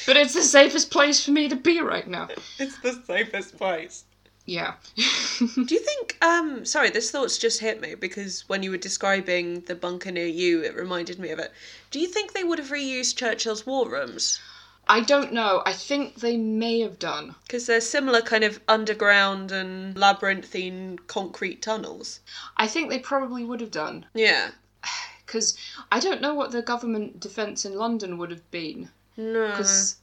but 0.06 0.18
it's 0.18 0.34
the 0.34 0.42
safest 0.44 0.92
place 0.92 1.24
for 1.24 1.32
me 1.32 1.48
to 1.50 1.56
be 1.56 1.80
right 1.82 2.08
now. 2.08 2.28
it's 2.60 2.78
the 2.80 2.94
safest 3.06 3.58
place. 3.58 4.04
Yeah. 4.50 4.74
Do 4.96 5.76
you 5.76 5.80
think 5.80 6.18
um 6.24 6.66
sorry, 6.66 6.90
this 6.90 7.12
thought's 7.12 7.38
just 7.38 7.60
hit 7.60 7.80
me 7.80 7.94
because 7.94 8.50
when 8.50 8.64
you 8.64 8.72
were 8.72 8.78
describing 8.78 9.62
the 9.62 9.76
bunker 9.76 10.12
near 10.12 10.26
you, 10.26 10.64
it 10.64 10.76
reminded 10.76 11.20
me 11.20 11.30
of 11.30 11.38
it. 11.38 11.54
Do 11.92 12.00
you 12.00 12.08
think 12.08 12.34
they 12.34 12.44
would 12.44 12.58
have 12.58 12.70
reused 12.70 13.16
Churchill's 13.16 13.68
war 13.68 13.88
rooms? 13.88 14.40
I 14.88 15.02
don't 15.02 15.32
know. 15.34 15.62
I 15.68 15.74
think 15.74 16.16
they 16.16 16.36
may 16.36 16.80
have 16.80 16.98
done. 16.98 17.36
Because 17.44 17.68
they're 17.68 17.80
similar 17.80 18.22
kind 18.22 18.44
of 18.44 18.60
underground 18.68 19.52
and 19.52 19.96
labyrinthine 19.96 20.98
concrete 21.06 21.62
tunnels. 21.62 22.20
I 22.58 22.66
think 22.66 22.90
they 22.90 22.98
probably 22.98 23.46
would 23.46 23.62
have 23.62 23.72
done. 23.72 24.08
Yeah. 24.16 24.50
Because 25.28 25.56
I 25.92 26.00
don't 26.00 26.22
know 26.22 26.34
what 26.34 26.50
the 26.50 26.64
government 26.64 27.20
defence 27.20 27.64
in 27.64 27.76
London 27.76 28.18
would 28.18 28.32
have 28.32 28.50
been. 28.50 28.90
No. 29.16 29.50
Because 29.52 29.98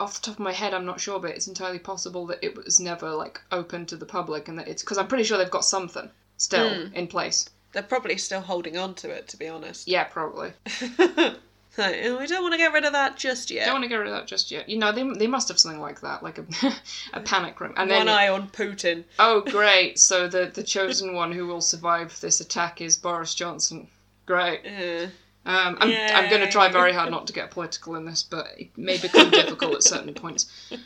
off 0.00 0.20
the 0.20 0.26
top 0.26 0.34
of 0.34 0.40
my 0.40 0.52
head, 0.52 0.74
I'm 0.74 0.84
not 0.86 1.00
sure, 1.00 1.18
but 1.20 1.30
it's 1.30 1.46
entirely 1.48 1.78
possible 1.78 2.26
that 2.26 2.38
it 2.42 2.56
was 2.56 2.80
never 2.80 3.10
like 3.12 3.40
open 3.52 3.86
to 3.86 3.96
the 3.96 4.06
public, 4.06 4.48
and 4.48 4.58
that 4.58 4.68
it's 4.68 4.82
because 4.82 4.98
I'm 4.98 5.08
pretty 5.08 5.24
sure 5.24 5.38
they've 5.38 5.50
got 5.50 5.64
something 5.64 6.10
still 6.36 6.68
Hmm. 6.86 6.94
in 6.94 7.06
place. 7.06 7.48
They're 7.72 7.82
probably 7.82 8.16
still 8.16 8.40
holding 8.40 8.76
on 8.78 8.94
to 8.96 9.10
it, 9.10 9.28
to 9.28 9.36
be 9.36 9.48
honest. 9.48 9.86
Yeah, 9.88 10.04
probably. 10.04 10.52
So, 11.70 11.86
we 12.18 12.26
don't 12.26 12.40
want 12.42 12.54
to 12.54 12.58
get 12.58 12.72
rid 12.72 12.86
of 12.86 12.94
that 12.94 13.18
just 13.18 13.50
yet. 13.50 13.66
Don't 13.66 13.74
want 13.74 13.84
to 13.84 13.88
get 13.90 13.96
rid 13.96 14.08
of 14.08 14.14
that 14.14 14.26
just 14.26 14.50
yet. 14.50 14.66
You 14.66 14.78
know, 14.78 14.92
they 14.92 15.02
they 15.18 15.26
must 15.26 15.48
have 15.48 15.58
something 15.58 15.78
like 15.80 16.00
that, 16.00 16.22
like 16.22 16.38
a 16.38 16.46
a 17.12 17.20
panic 17.20 17.60
room. 17.60 17.74
And 17.76 17.90
One 17.90 18.06
then 18.06 18.08
eye 18.08 18.28
on 18.28 18.48
Putin. 18.48 19.04
oh 19.18 19.42
great, 19.42 19.98
so 20.08 20.26
the 20.26 20.46
the 20.46 20.62
chosen 20.62 21.12
one 21.12 21.32
who 21.32 21.46
will 21.46 21.60
survive 21.60 22.18
this 22.22 22.40
attack 22.40 22.80
is 22.80 22.96
Boris 22.96 23.34
Johnson. 23.34 23.88
Great. 24.24 24.60
Uh, 24.64 25.08
Um, 25.46 25.78
I'm, 25.80 25.92
I'm 26.12 26.28
going 26.28 26.42
to 26.42 26.50
try 26.50 26.68
very 26.68 26.92
hard 26.92 27.10
not 27.10 27.28
to 27.28 27.32
get 27.32 27.52
political 27.52 27.94
in 27.94 28.04
this, 28.04 28.24
but 28.24 28.48
it 28.58 28.76
may 28.76 28.98
become 28.98 29.30
difficult 29.30 29.74
at 29.76 29.82
certain 29.82 30.12
points. 30.14 30.46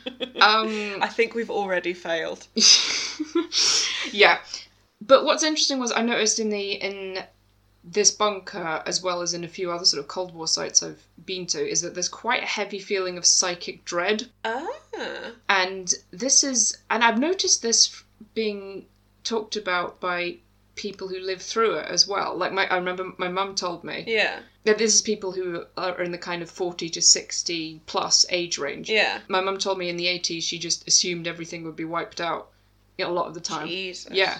Um, 0.41 0.97
I 1.03 1.07
think 1.07 1.35
we've 1.35 1.51
already 1.51 1.93
failed. 1.93 2.47
yeah, 4.11 4.39
but 4.99 5.23
what's 5.23 5.43
interesting 5.43 5.77
was 5.77 5.91
I 5.95 6.01
noticed 6.01 6.39
in 6.39 6.49
the 6.49 6.71
in 6.73 7.23
this 7.83 8.09
bunker 8.09 8.81
as 8.87 9.03
well 9.03 9.21
as 9.21 9.35
in 9.35 9.43
a 9.43 9.47
few 9.47 9.71
other 9.71 9.85
sort 9.85 9.99
of 9.99 10.07
Cold 10.07 10.33
War 10.33 10.47
sites 10.47 10.81
I've 10.81 11.03
been 11.27 11.45
to 11.47 11.67
is 11.67 11.81
that 11.81 11.93
there's 11.93 12.09
quite 12.09 12.41
a 12.41 12.47
heavy 12.47 12.79
feeling 12.79 13.17
of 13.19 13.25
psychic 13.25 13.85
dread, 13.85 14.29
Ah. 14.43 14.67
and 15.49 15.93
this 16.09 16.43
is 16.43 16.77
and 16.89 17.03
I've 17.03 17.19
noticed 17.19 17.61
this 17.61 18.03
being 18.33 18.85
talked 19.23 19.55
about 19.57 19.99
by 19.99 20.37
people 20.81 21.07
who 21.07 21.19
live 21.19 21.41
through 21.41 21.75
it 21.75 21.87
as 21.87 22.07
well. 22.07 22.35
Like 22.35 22.51
my 22.53 22.65
I 22.67 22.75
remember 22.77 23.11
my 23.17 23.27
mum 23.29 23.53
told 23.55 23.83
me 23.83 24.03
Yeah. 24.07 24.39
that 24.63 24.77
this 24.79 24.95
is 24.95 25.01
people 25.01 25.31
who 25.31 25.63
are 25.77 26.01
in 26.01 26.11
the 26.11 26.17
kind 26.17 26.41
of 26.41 26.49
40 26.49 26.89
to 26.89 27.01
60 27.01 27.81
plus 27.85 28.25
age 28.29 28.57
range. 28.57 28.89
Yeah. 28.89 29.19
My 29.27 29.41
mum 29.41 29.57
told 29.59 29.77
me 29.77 29.89
in 29.89 29.97
the 29.97 30.07
80s 30.07 30.43
she 30.43 30.57
just 30.57 30.87
assumed 30.87 31.27
everything 31.27 31.63
would 31.65 31.75
be 31.75 31.85
wiped 31.85 32.19
out 32.19 32.49
a 32.99 33.07
lot 33.09 33.27
of 33.27 33.33
the 33.33 33.39
time. 33.41 33.67
Jesus. 33.67 34.11
Yeah. 34.13 34.37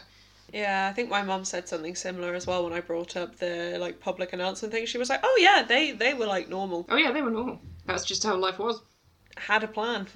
Yeah, 0.53 0.87
I 0.89 0.93
think 0.93 1.09
my 1.09 1.23
mum 1.23 1.45
said 1.45 1.67
something 1.69 1.95
similar 1.95 2.33
as 2.35 2.45
well 2.45 2.63
when 2.63 2.73
I 2.73 2.81
brought 2.81 3.15
up 3.15 3.37
the 3.37 3.77
like 3.79 3.99
public 3.99 4.33
announcement 4.33 4.73
thing. 4.73 4.85
She 4.85 4.97
was 4.97 5.09
like, 5.09 5.21
"Oh 5.23 5.37
yeah, 5.39 5.63
they 5.63 5.91
they 5.93 6.13
were 6.13 6.25
like 6.25 6.49
normal. 6.49 6.85
Oh 6.89 6.97
yeah, 6.97 7.11
they 7.11 7.21
were 7.21 7.31
normal. 7.31 7.61
That's 7.85 8.03
just 8.03 8.23
how 8.23 8.35
life 8.35 8.59
was. 8.59 8.81
Had 9.37 9.63
a 9.63 9.67
plan 9.67 10.07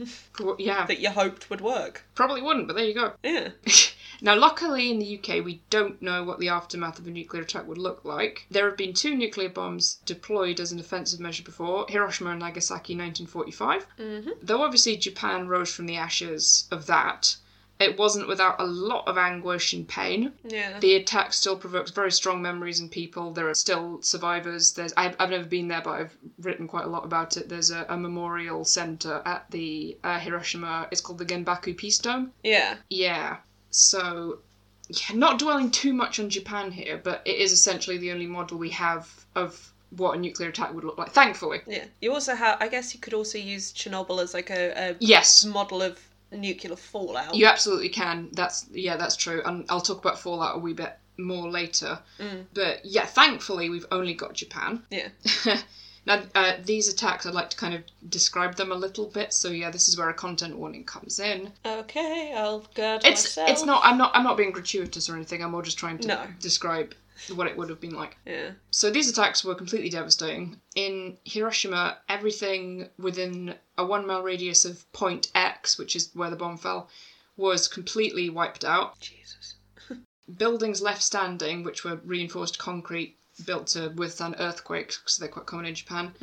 Yeah, 0.60 0.86
that 0.90 1.00
you 1.00 1.10
hoped 1.10 1.50
would 1.50 1.62
work." 1.62 2.04
probably 2.16 2.42
wouldn't, 2.42 2.68
but 2.68 2.76
there 2.76 2.86
you 2.86 2.94
go. 2.94 3.14
Yeah. 3.24 3.50
now, 4.26 4.36
luckily 4.36 4.90
in 4.90 4.98
the 5.00 5.20
UK, 5.20 5.46
we 5.46 5.62
don't 5.70 6.02
know 6.02 6.24
what 6.24 6.40
the 6.40 6.50
aftermath 6.50 6.98
of 6.98 7.06
a 7.06 7.12
nuclear 7.12 7.44
attack 7.44 7.68
would 7.68 7.78
look 7.78 8.04
like. 8.04 8.48
There 8.50 8.68
have 8.68 8.76
been 8.76 8.94
two 8.94 9.14
nuclear 9.16 9.50
bombs 9.50 10.00
deployed 10.06 10.60
as 10.60 10.72
an 10.72 10.80
offensive 10.80 11.20
measure 11.20 11.44
before 11.44 11.86
Hiroshima 11.88 12.32
and 12.32 12.40
Nagasaki 12.40 12.94
in 12.94 13.00
1945. 13.00 13.86
Mhm. 14.00 14.32
Though 14.42 14.64
obviously 14.64 14.98
Japan 14.98 15.48
rose 15.48 15.72
from 15.72 15.86
the 15.86 15.96
ashes 15.98 16.68
of 16.72 16.88
that, 16.88 17.36
it 17.78 18.00
wasn't 18.00 18.28
without 18.28 18.60
a 18.60 18.66
lot 18.66 19.08
of 19.08 19.18
anguish 19.18 19.74
and 19.74 19.88
pain. 19.88 20.32
Yeah. 20.44 20.80
The 20.80 20.96
attack 20.96 21.34
still 21.34 21.58
provokes 21.58 21.92
very 21.92 22.12
strong 22.12 22.42
memories 22.42 22.80
in 22.80 22.90
people. 22.90 23.32
There 23.32 23.50
are 23.50 23.54
still 23.54 24.02
survivors. 24.02 24.72
There's 24.74 24.94
I've, 24.98 25.16
I've 25.20 25.30
never 25.30 25.44
been 25.44 25.68
there, 25.68 25.82
but 25.82 25.92
I've 25.92 26.18
written 26.40 26.68
quite 26.68 26.86
a 26.86 26.90
lot 26.90 27.06
about 27.06 27.38
it. 27.38 27.50
There's 27.50 27.70
a, 27.70 27.86
a 27.90 27.98
memorial 27.98 28.66
center 28.66 29.22
at 29.26 29.52
the 29.52 29.98
uh, 30.04 30.18
Hiroshima. 30.20 30.88
It's 30.90 31.02
called 31.02 31.20
the 31.20 31.26
Genbaku 31.26 31.76
Peace 31.78 32.00
Dome. 32.00 32.32
Yeah. 32.44 32.78
Yeah. 32.90 33.38
So, 33.76 34.40
yeah, 34.88 35.16
not 35.16 35.38
dwelling 35.40 35.70
too 35.70 35.92
much 35.94 36.20
on 36.20 36.30
Japan 36.30 36.72
here, 36.72 36.98
but 37.04 37.22
it 37.26 37.38
is 37.38 37.52
essentially 37.52 37.98
the 37.98 38.12
only 38.12 38.26
model 38.26 38.58
we 38.58 38.70
have 38.70 39.12
of 39.36 39.72
what 39.90 40.16
a 40.18 40.20
nuclear 40.20 40.50
attack 40.50 40.74
would 40.74 40.84
look 40.86 40.98
like. 40.98 41.12
Thankfully. 41.12 41.60
Yeah. 41.68 41.84
You 42.02 42.14
also 42.14 42.36
have. 42.36 42.58
I 42.62 42.70
guess 42.70 42.94
you 42.94 43.02
could 43.02 43.14
also 43.14 43.38
use 43.38 43.74
Chernobyl 43.74 44.22
as 44.22 44.34
like 44.34 44.50
a, 44.50 44.92
a 44.92 44.96
Yes. 45.00 45.44
model 45.44 45.82
of 45.82 46.00
nuclear 46.32 46.76
fallout. 46.78 47.36
You 47.36 47.48
absolutely 47.48 47.90
can. 47.90 48.30
That's 48.32 48.66
yeah, 48.72 48.96
that's 48.96 49.16
true. 49.18 49.42
And 49.46 49.66
I'll 49.70 49.82
talk 49.82 50.00
about 50.00 50.20
Fallout 50.20 50.56
a 50.56 50.60
wee 50.60 50.74
bit 50.74 50.98
more 51.18 51.50
later. 51.50 52.00
Mm. 52.20 52.46
But 52.54 52.86
yeah, 52.86 53.06
thankfully 53.06 53.70
we've 53.70 53.86
only 53.92 54.14
got 54.14 54.34
Japan. 54.34 54.84
Yeah. 54.90 55.10
now, 56.06 56.22
uh, 56.36 56.54
these 56.64 56.88
attacks, 56.88 57.26
I'd 57.26 57.34
like 57.34 57.50
to 57.50 57.58
kind 57.58 57.74
of 57.74 57.82
describe 58.10 58.56
them 58.56 58.72
a 58.72 58.76
little 58.76 59.08
bit. 59.08 59.34
So 59.34 59.50
yeah, 59.50 59.72
this 59.72 59.88
is 59.90 59.98
where 59.98 60.10
a 60.10 60.14
content 60.14 60.56
warning 60.58 60.84
comes 60.84 61.20
in. 61.20 61.52
Okay, 61.66 62.34
I'll 62.36 62.60
guard 62.76 63.04
It's 63.04 63.24
myself. 63.24 63.50
it's 63.50 63.66
not. 63.66 63.82
I'm 63.84 63.98
not. 63.98 64.12
I'm 64.16 64.24
not 64.24 64.38
being 64.38 64.52
gratuitous 64.52 65.10
or 65.10 65.16
anything. 65.16 65.44
I'm 65.44 65.52
more 65.52 65.64
just 65.64 65.78
trying 65.80 65.98
to 66.00 66.08
No. 66.08 66.28
describe 66.40 66.94
what 67.34 67.48
it 67.48 67.58
would 67.58 67.70
have 67.70 67.80
been 67.80 67.96
like. 67.96 68.18
Yeah. 68.26 68.52
So 68.72 68.92
these 68.92 69.10
attacks 69.10 69.44
were 69.44 69.56
completely 69.56 69.90
devastating. 69.90 70.60
In 70.76 71.18
Hiroshima, 71.24 71.98
everything 72.10 72.90
within 73.00 73.56
a 73.78 73.86
one 73.86 74.06
mile 74.06 74.22
radius 74.22 74.66
of 74.66 74.92
Point 74.94 75.32
X, 75.34 75.78
which 75.78 75.96
is 75.96 76.12
where 76.14 76.30
the 76.30 76.36
bomb 76.36 76.58
fell, 76.58 76.90
was 77.38 77.68
completely 77.68 78.30
wiped 78.30 78.64
out. 78.66 79.00
Jesus. 79.00 79.56
Buildings 80.38 80.82
left 80.82 81.02
standing, 81.02 81.64
which 81.64 81.84
were 81.84 81.96
reinforced 82.06 82.60
concrete 82.60 83.18
built 83.46 83.68
to 83.68 83.90
withstand 83.90 84.36
earthquakes, 84.40 84.98
because 84.98 85.18
they're 85.18 85.28
quite 85.28 85.46
common 85.46 85.66
in 85.66 85.76
Japan, 85.76 86.14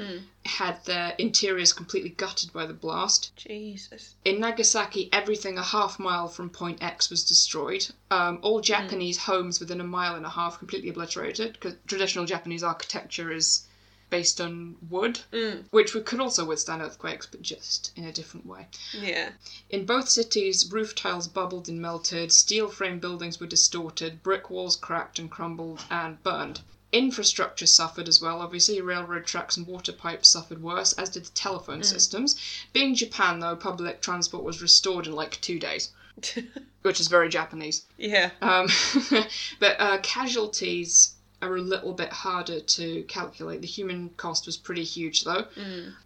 had 0.47 0.83
their 0.85 1.15
interiors 1.19 1.73
completely 1.73 2.11
gutted 2.11 2.53
by 2.53 2.65
the 2.67 2.73
blast. 2.73 3.33
Jesus. 3.37 4.15
In 4.25 4.41
Nagasaki, 4.41 5.09
everything 5.13 5.59
a 5.59 5.63
half 5.63 5.99
mile 5.99 6.29
from 6.29 6.49
Point 6.51 6.83
X 6.83 7.11
was 7.11 7.25
destroyed. 7.25 7.87
Um, 8.11 8.39
all 8.43 8.61
Japanese 8.61 9.19
homes 9.19 9.61
within 9.61 9.81
a 9.81 9.85
mile 9.85 10.15
and 10.15 10.25
a 10.25 10.31
half 10.31 10.59
completely 10.59 10.89
obliterated 10.89 11.53
because 11.53 11.75
traditional 11.87 12.25
Japanese 12.25 12.63
architecture 12.63 13.31
is 13.31 13.67
based 14.09 14.41
on 14.43 14.77
wood, 14.91 15.21
Mm. 15.33 15.65
which 15.71 15.93
could 16.05 16.21
also 16.21 16.45
withstand 16.45 16.83
earthquakes, 16.83 17.25
but 17.27 17.41
just 17.41 17.93
in 17.97 18.05
a 18.05 18.13
different 18.13 18.45
way. 18.45 18.69
Yeah. 18.93 19.31
In 19.71 19.87
both 19.87 20.09
cities, 20.11 20.71
roof 20.71 20.95
tiles 20.95 21.29
bubbled 21.29 21.69
and 21.69 21.81
melted, 21.81 22.31
steel 22.31 22.69
frame 22.69 22.99
buildings 22.99 23.41
were 23.41 23.47
distorted, 23.47 24.23
brick 24.23 24.51
walls 24.51 24.77
cracked 24.77 25.19
and 25.19 25.31
crumbled 25.31 25.83
and 25.91 26.23
burned. 26.23 26.61
Infrastructure 26.93 27.67
suffered 27.67 28.07
as 28.07 28.21
well, 28.21 28.41
obviously. 28.41 28.81
Railroad 28.81 29.25
tracks 29.25 29.57
and 29.57 29.67
water 29.67 29.93
pipes 29.93 30.29
suffered 30.29 30.63
worse, 30.63 30.93
as 30.93 31.09
did 31.09 31.25
the 31.25 31.31
telephone 31.31 31.83
systems. 31.83 32.37
Being 32.73 32.95
Japan, 32.95 33.41
though, 33.41 33.57
public 33.57 34.03
transport 34.03 34.45
was 34.45 34.61
restored 34.61 35.07
in 35.07 35.15
like 35.15 35.41
two 35.41 35.59
days, 35.59 35.91
which 36.83 37.01
is 37.01 37.09
very 37.09 37.29
Japanese. 37.31 37.87
yeah. 37.97 38.31
Um, 38.43 38.69
but 39.59 39.81
uh, 39.81 39.99
casualties 40.03 41.15
are 41.41 41.57
a 41.57 41.61
little 41.61 41.93
bit 41.93 42.11
harder 42.11 42.61
to 42.61 43.03
calculate. 43.05 43.63
The 43.63 43.67
human 43.67 44.11
cost 44.11 44.47
was 44.47 44.57
pretty 44.57 44.85
huge, 44.85 45.25
though. 45.25 45.47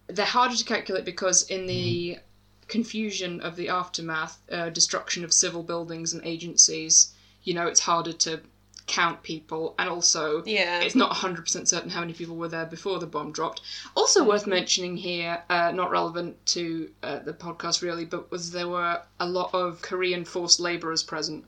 They're 0.07 0.25
harder 0.25 0.55
to 0.55 0.63
calculate 0.63 1.05
because 1.05 1.43
in 1.43 1.67
the 1.67 2.19
confusion 2.67 3.41
of 3.41 3.55
the 3.55 3.69
aftermath, 3.69 4.39
uh, 4.51 4.69
destruction 4.69 5.23
of 5.23 5.31
civil 5.31 5.63
buildings 5.63 6.13
and 6.13 6.23
agencies, 6.25 7.13
you 7.43 7.53
know, 7.53 7.67
it's 7.67 7.81
harder 7.81 8.13
to 8.13 8.41
count 8.87 9.21
people, 9.21 9.75
and 9.77 9.89
also 9.89 10.43
Yeah. 10.45 10.79
it's 10.79 10.95
not 10.95 11.11
100% 11.11 11.67
certain 11.67 11.89
how 11.89 11.99
many 11.99 12.13
people 12.13 12.35
were 12.35 12.47
there 12.47 12.65
before 12.65 12.99
the 12.99 13.05
bomb 13.05 13.31
dropped. 13.31 13.61
Also 13.95 14.23
worth 14.23 14.47
mentioning 14.47 14.97
here, 14.97 15.43
uh, 15.49 15.71
not 15.71 15.91
relevant 15.91 16.43
to 16.47 16.89
uh, 17.03 17.19
the 17.19 17.33
podcast 17.33 17.81
really, 17.81 18.05
but 18.05 18.31
was 18.31 18.51
there 18.51 18.67
were 18.69 19.01
a 19.19 19.27
lot 19.27 19.53
of 19.53 19.81
Korean 19.81 20.23
forced 20.25 20.59
labourers 20.59 21.03
present. 21.03 21.45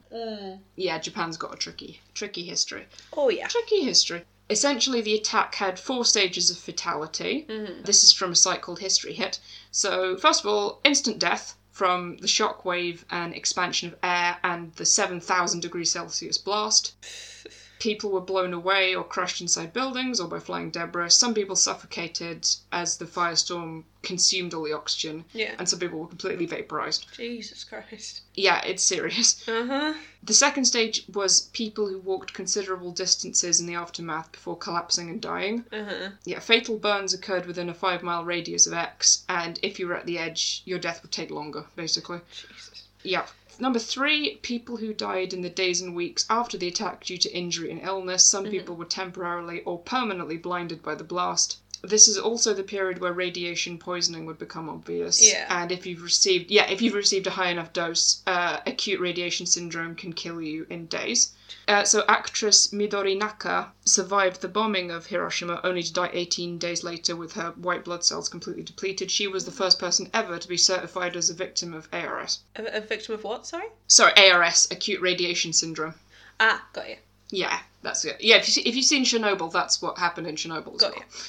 Yeah, 0.76 0.98
Japan's 0.98 1.36
got 1.36 1.54
a 1.54 1.56
tricky, 1.56 2.00
tricky 2.14 2.44
history. 2.44 2.86
Oh 3.16 3.30
yeah. 3.30 3.48
Tricky 3.48 3.82
history. 3.82 4.24
Essentially, 4.50 5.00
the 5.00 5.14
attack 5.14 5.54
had 5.54 5.78
four 5.78 6.04
stages 6.04 6.50
of 6.50 6.58
fatality. 6.58 7.46
This 7.84 8.02
is 8.02 8.12
from 8.12 8.32
a 8.32 8.36
site 8.36 8.62
called 8.62 8.80
History 8.80 9.12
Hit. 9.12 9.38
So, 9.70 10.16
first 10.16 10.40
of 10.40 10.46
all, 10.50 10.80
instant 10.84 11.20
death 11.20 11.54
from 11.70 12.16
the 12.18 12.28
shock 12.28 12.64
wave 12.64 13.04
and 13.10 13.34
expansion 13.34 13.92
of 13.92 13.98
air 14.02 14.38
and 14.42 14.72
the 14.74 14.84
7,000 14.84 15.60
degrees 15.60 15.90
Celsius 15.90 16.38
blast. 16.38 16.94
People 17.80 18.10
were 18.10 18.20
blown 18.20 18.52
away 18.52 18.94
or 18.94 19.02
crushed 19.02 19.40
inside 19.40 19.72
buildings 19.72 20.20
or 20.20 20.28
by 20.28 20.38
flying 20.38 20.70
debris. 20.70 21.10
Some 21.10 21.34
people 21.34 21.56
suffocated 21.56 22.46
as 22.72 22.98
the 22.98 23.06
firestorm 23.06 23.84
consumed 24.02 24.54
all 24.54 24.62
the 24.64 24.72
oxygen, 24.74 25.24
Yeah. 25.32 25.54
and 25.58 25.68
some 25.68 25.78
people 25.78 25.98
were 25.98 26.06
completely 26.06 26.44
vaporized. 26.46 27.06
Jesus 27.16 27.64
Christ. 27.64 28.20
Yeah, 28.34 28.62
it's 28.64 28.82
serious. 28.82 29.46
Uh 29.48 29.66
huh. 29.66 29.94
The 30.22 30.34
second 30.34 30.66
stage 30.66 31.04
was 31.12 31.48
people 31.54 31.88
who 31.88 31.98
walked 31.98 32.34
considerable 32.34 32.92
distances 32.92 33.60
in 33.60 33.66
the 33.66 33.74
aftermath 33.74 34.30
before 34.30 34.56
collapsing 34.58 35.08
and 35.10 35.20
dying. 35.20 35.64
Uh 35.72 35.84
huh. 35.84 36.08
Yeah, 36.24 36.38
fatal 36.38 36.78
burns 36.78 37.14
occurred 37.14 37.46
within 37.46 37.68
a 37.70 37.74
five 37.74 38.02
mile 38.02 38.24
radius 38.24 38.66
of 38.66 38.74
X, 38.74 39.24
and 39.28 39.58
if 39.62 39.78
you 39.80 39.88
were 39.88 39.96
at 39.96 40.06
the 40.06 40.18
edge, 40.18 40.62
your 40.66 40.78
death 40.78 41.02
would 41.02 41.12
take 41.12 41.30
longer, 41.30 41.64
basically. 41.76 42.20
Jesus. 42.30 42.82
Yeah. 43.02 43.26
Number 43.60 43.78
three, 43.78 44.36
people 44.36 44.78
who 44.78 44.94
died 44.94 45.34
in 45.34 45.42
the 45.42 45.50
days 45.50 45.82
and 45.82 45.94
weeks 45.94 46.24
after 46.30 46.56
the 46.56 46.68
attack 46.68 47.04
due 47.04 47.18
to 47.18 47.36
injury 47.36 47.70
and 47.70 47.82
illness. 47.82 48.24
Some 48.26 48.46
people 48.46 48.74
were 48.74 48.86
temporarily 48.86 49.60
or 49.62 49.78
permanently 49.78 50.38
blinded 50.38 50.82
by 50.82 50.94
the 50.94 51.04
blast. 51.04 51.58
This 51.82 52.08
is 52.08 52.18
also 52.18 52.52
the 52.54 52.62
period 52.62 53.00
where 53.00 53.12
radiation 53.12 53.78
poisoning 53.78 54.26
would 54.26 54.38
become 54.38 54.68
obvious. 54.68 55.26
Yeah. 55.26 55.46
And 55.48 55.72
if 55.72 55.86
you've 55.86 56.02
received, 56.02 56.50
yeah, 56.50 56.70
if 56.70 56.82
you've 56.82 56.94
received 56.94 57.26
a 57.26 57.30
high 57.30 57.50
enough 57.50 57.72
dose, 57.72 58.22
uh, 58.26 58.60
acute 58.66 59.00
radiation 59.00 59.46
syndrome 59.46 59.94
can 59.94 60.12
kill 60.12 60.40
you 60.40 60.66
in 60.70 60.86
days. 60.86 61.32
Uh, 61.70 61.84
so 61.84 62.04
actress 62.08 62.72
Midori 62.72 63.16
Naka 63.16 63.72
survived 63.84 64.40
the 64.40 64.48
bombing 64.48 64.90
of 64.90 65.06
Hiroshima 65.06 65.60
only 65.62 65.84
to 65.84 65.92
die 65.92 66.10
18 66.12 66.58
days 66.58 66.82
later 66.82 67.14
with 67.14 67.34
her 67.34 67.52
white 67.52 67.84
blood 67.84 68.04
cells 68.04 68.28
completely 68.28 68.64
depleted. 68.64 69.08
She 69.08 69.28
was 69.28 69.44
the 69.44 69.52
first 69.52 69.78
person 69.78 70.10
ever 70.12 70.36
to 70.36 70.48
be 70.48 70.56
certified 70.56 71.16
as 71.16 71.30
a 71.30 71.34
victim 71.34 71.72
of 71.72 71.88
ARS. 71.92 72.40
A, 72.56 72.78
a 72.78 72.80
victim 72.80 73.14
of 73.14 73.22
what? 73.22 73.46
Sorry. 73.46 73.68
Sorry, 73.86 74.12
ARS, 74.16 74.66
acute 74.72 75.00
radiation 75.00 75.52
syndrome. 75.52 75.94
Ah, 76.40 76.66
got 76.72 76.88
you. 76.88 76.96
Yeah, 77.28 77.60
that's 77.82 78.04
it. 78.04 78.20
Yeah, 78.20 78.38
if, 78.38 78.48
you 78.48 78.52
see, 78.52 78.62
if 78.62 78.74
you've 78.74 78.84
seen 78.84 79.04
Chernobyl, 79.04 79.52
that's 79.52 79.80
what 79.80 79.96
happened 79.96 80.26
in 80.26 80.34
Chernobyl 80.34 80.74
as 80.74 80.80
Got 80.80 80.96
well. 80.96 81.04
you. 81.08 81.22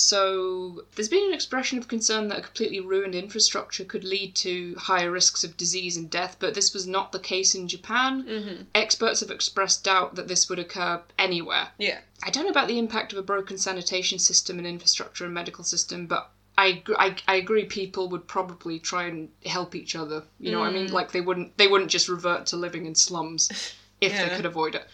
So 0.00 0.84
there's 0.94 1.08
been 1.08 1.26
an 1.26 1.34
expression 1.34 1.76
of 1.76 1.88
concern 1.88 2.28
that 2.28 2.38
a 2.38 2.42
completely 2.42 2.78
ruined 2.78 3.16
infrastructure 3.16 3.84
could 3.84 4.04
lead 4.04 4.36
to 4.36 4.76
higher 4.76 5.10
risks 5.10 5.42
of 5.42 5.56
disease 5.56 5.96
and 5.96 6.08
death, 6.08 6.36
but 6.38 6.54
this 6.54 6.72
was 6.72 6.86
not 6.86 7.10
the 7.10 7.18
case 7.18 7.52
in 7.52 7.66
Japan. 7.66 8.22
Mm-hmm. 8.22 8.62
Experts 8.76 9.20
have 9.20 9.32
expressed 9.32 9.82
doubt 9.82 10.14
that 10.14 10.28
this 10.28 10.48
would 10.48 10.60
occur 10.60 11.02
anywhere. 11.18 11.70
Yeah. 11.78 11.98
I 12.22 12.30
don't 12.30 12.44
know 12.44 12.50
about 12.50 12.68
the 12.68 12.78
impact 12.78 13.12
of 13.12 13.18
a 13.18 13.22
broken 13.22 13.58
sanitation 13.58 14.20
system 14.20 14.58
and 14.58 14.68
infrastructure 14.68 15.24
and 15.24 15.34
medical 15.34 15.64
system, 15.64 16.06
but 16.06 16.30
I, 16.56 16.80
I, 16.96 17.16
I 17.26 17.34
agree 17.34 17.64
people 17.64 18.08
would 18.10 18.28
probably 18.28 18.78
try 18.78 19.06
and 19.06 19.30
help 19.46 19.74
each 19.74 19.96
other. 19.96 20.22
You 20.38 20.52
know 20.52 20.60
what 20.60 20.68
I 20.68 20.72
mean? 20.74 20.92
Like 20.92 21.10
they 21.10 21.20
wouldn't 21.20 21.58
they 21.58 21.66
wouldn't 21.66 21.90
just 21.90 22.08
revert 22.08 22.46
to 22.46 22.56
living 22.56 22.86
in 22.86 22.94
slums 22.94 23.48
if 24.00 24.16
they 24.16 24.36
could 24.36 24.46
avoid 24.46 24.76
it. 24.76 24.86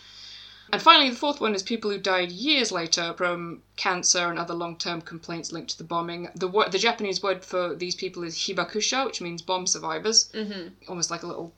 And 0.75 0.83
finally, 0.83 1.09
the 1.11 1.15
fourth 1.15 1.41
one 1.41 1.55
is 1.55 1.63
people 1.63 1.89
who 1.93 1.99
died 1.99 2.33
years 2.33 2.73
later 2.73 3.15
from 3.17 3.63
cancer 3.77 4.29
and 4.29 4.41
other 4.41 4.55
long-term 4.55 5.03
complaints 5.03 5.53
linked 5.53 5.71
to 5.71 5.79
the 5.79 5.85
bombing. 5.85 6.29
The 6.35 6.49
word, 6.49 6.73
the 6.73 6.79
Japanese 6.79 7.23
word 7.23 7.45
for 7.45 7.77
these 7.77 7.95
people 7.95 8.25
is 8.25 8.35
hibakusha, 8.35 9.07
which 9.07 9.21
means 9.21 9.41
bomb 9.41 9.69
survivors. 9.69 10.33
Mm-hmm. 10.35 10.71
Almost 10.89 11.13
like 11.13 11.23
a 11.23 11.29
little, 11.29 11.55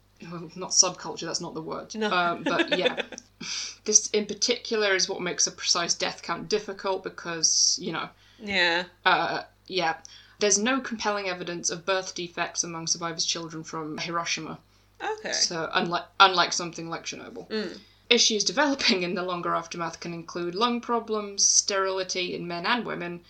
not 0.55 0.73
subculture. 0.73 1.21
That's 1.21 1.41
not 1.41 1.55
the 1.55 1.63
word. 1.63 1.95
No. 1.95 2.11
Um, 2.11 2.43
but 2.43 2.79
yeah, 2.79 3.01
this 3.87 4.11
in 4.11 4.27
particular 4.27 4.95
is 4.95 5.09
what 5.09 5.23
makes 5.23 5.47
a 5.47 5.51
precise 5.51 5.95
death 5.95 6.21
count 6.23 6.51
difficult 6.51 7.03
because 7.03 7.79
you 7.81 7.93
know, 7.93 8.11
Yeah. 8.39 8.85
uh, 9.07 9.45
yeah, 9.67 9.97
there's 10.41 10.59
no 10.59 10.79
compelling 10.79 11.31
evidence 11.31 11.71
of 11.71 11.87
birth 11.87 12.15
defects 12.15 12.65
among 12.65 12.87
survivors' 12.87 13.25
children 13.25 13.65
from 13.65 13.97
Hiroshima. 13.97 14.59
Okay. 15.03 15.33
So 15.33 15.71
unlike 15.73 16.05
unlike 16.21 16.53
something 16.53 16.91
like 16.91 17.05
Chernobyl. 17.07 17.49
Mm. 17.49 17.79
Issues 18.09 18.45
developing 18.45 19.03
in 19.03 19.15
the 19.15 19.23
longer 19.23 19.55
aftermath 19.55 19.99
can 20.01 20.15
include 20.15 20.55
lung 20.55 20.81
problems, 20.81 21.45
sterility 21.45 22.35
in 22.35 22.47
men 22.47 22.65
and 22.67 22.85
women, 22.85 23.23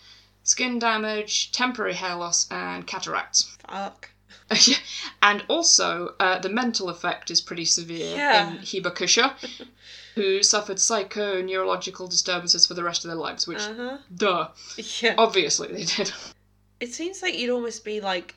skin 0.42 0.78
damage, 0.78 1.50
temporary 1.52 1.94
hair 1.94 2.14
loss, 2.16 2.46
and 2.50 2.86
cataracts. 2.86 3.56
Fuck. 3.68 4.10
and 5.22 5.44
also, 5.48 6.14
uh, 6.20 6.38
the 6.38 6.48
mental 6.48 6.88
effect 6.88 7.30
is 7.30 7.40
pretty 7.40 7.64
severe 7.64 8.16
Yeah. 8.16 8.50
in 8.52 8.58
Hibakusha, 8.58 9.34
who 10.14 10.42
suffered 10.42 10.78
psycho 10.78 11.40
neurological 11.42 12.06
disturbances 12.06 12.66
for 12.66 12.74
the 12.74 12.84
rest 12.84 13.04
of 13.04 13.08
their 13.08 13.16
lives, 13.18 13.46
which, 13.46 13.58
Uh 13.58 13.74
huh. 13.74 13.98
duh, 14.14 14.48
Yeah. 15.00 15.14
obviously 15.18 15.68
they 15.68 15.84
did. 15.84 16.12
It 16.80 16.92
seems 16.92 17.22
like 17.22 17.34
you'd 17.36 17.50
almost 17.50 17.84
be 17.84 18.00
like, 18.00 18.34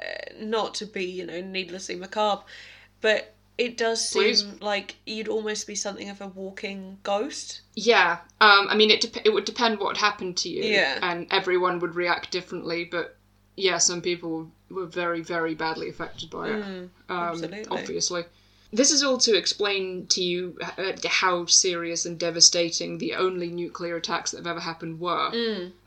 uh, 0.00 0.04
not 0.40 0.74
to 0.76 0.86
be, 0.86 1.04
you 1.04 1.26
know, 1.26 1.40
needlessly 1.42 1.94
macabre, 1.94 2.42
but 3.00 3.33
it 3.56 3.76
does 3.76 4.06
seem 4.06 4.22
Please. 4.22 4.60
like 4.60 4.96
you'd 5.06 5.28
almost 5.28 5.66
be 5.66 5.74
something 5.74 6.08
of 6.10 6.20
a 6.20 6.26
walking 6.26 6.98
ghost. 7.02 7.60
Yeah, 7.74 8.18
um, 8.40 8.66
I 8.68 8.74
mean, 8.74 8.90
it 8.90 9.00
dep- 9.00 9.24
it 9.24 9.32
would 9.32 9.44
depend 9.44 9.78
what 9.78 9.96
happened 9.96 10.36
to 10.38 10.48
you, 10.48 10.64
Yeah. 10.64 10.98
and 11.02 11.26
everyone 11.30 11.78
would 11.80 11.94
react 11.94 12.30
differently. 12.30 12.84
But 12.84 13.16
yeah, 13.56 13.78
some 13.78 14.00
people 14.02 14.50
were 14.70 14.86
very, 14.86 15.20
very 15.20 15.54
badly 15.54 15.88
affected 15.88 16.30
by 16.30 16.48
it. 16.48 16.62
Mm, 16.64 16.82
um, 16.82 16.90
absolutely. 17.08 17.66
Obviously. 17.70 18.24
This 18.74 18.90
is 18.90 19.04
all 19.04 19.18
to 19.18 19.36
explain 19.36 20.08
to 20.08 20.20
you 20.20 20.58
uh, 20.60 20.92
how 21.06 21.46
serious 21.46 22.06
and 22.06 22.18
devastating 22.18 22.98
the 22.98 23.14
only 23.14 23.48
nuclear 23.48 23.94
attacks 23.94 24.32
that 24.32 24.38
have 24.38 24.48
ever 24.48 24.58
happened 24.58 24.98
were. 24.98 25.30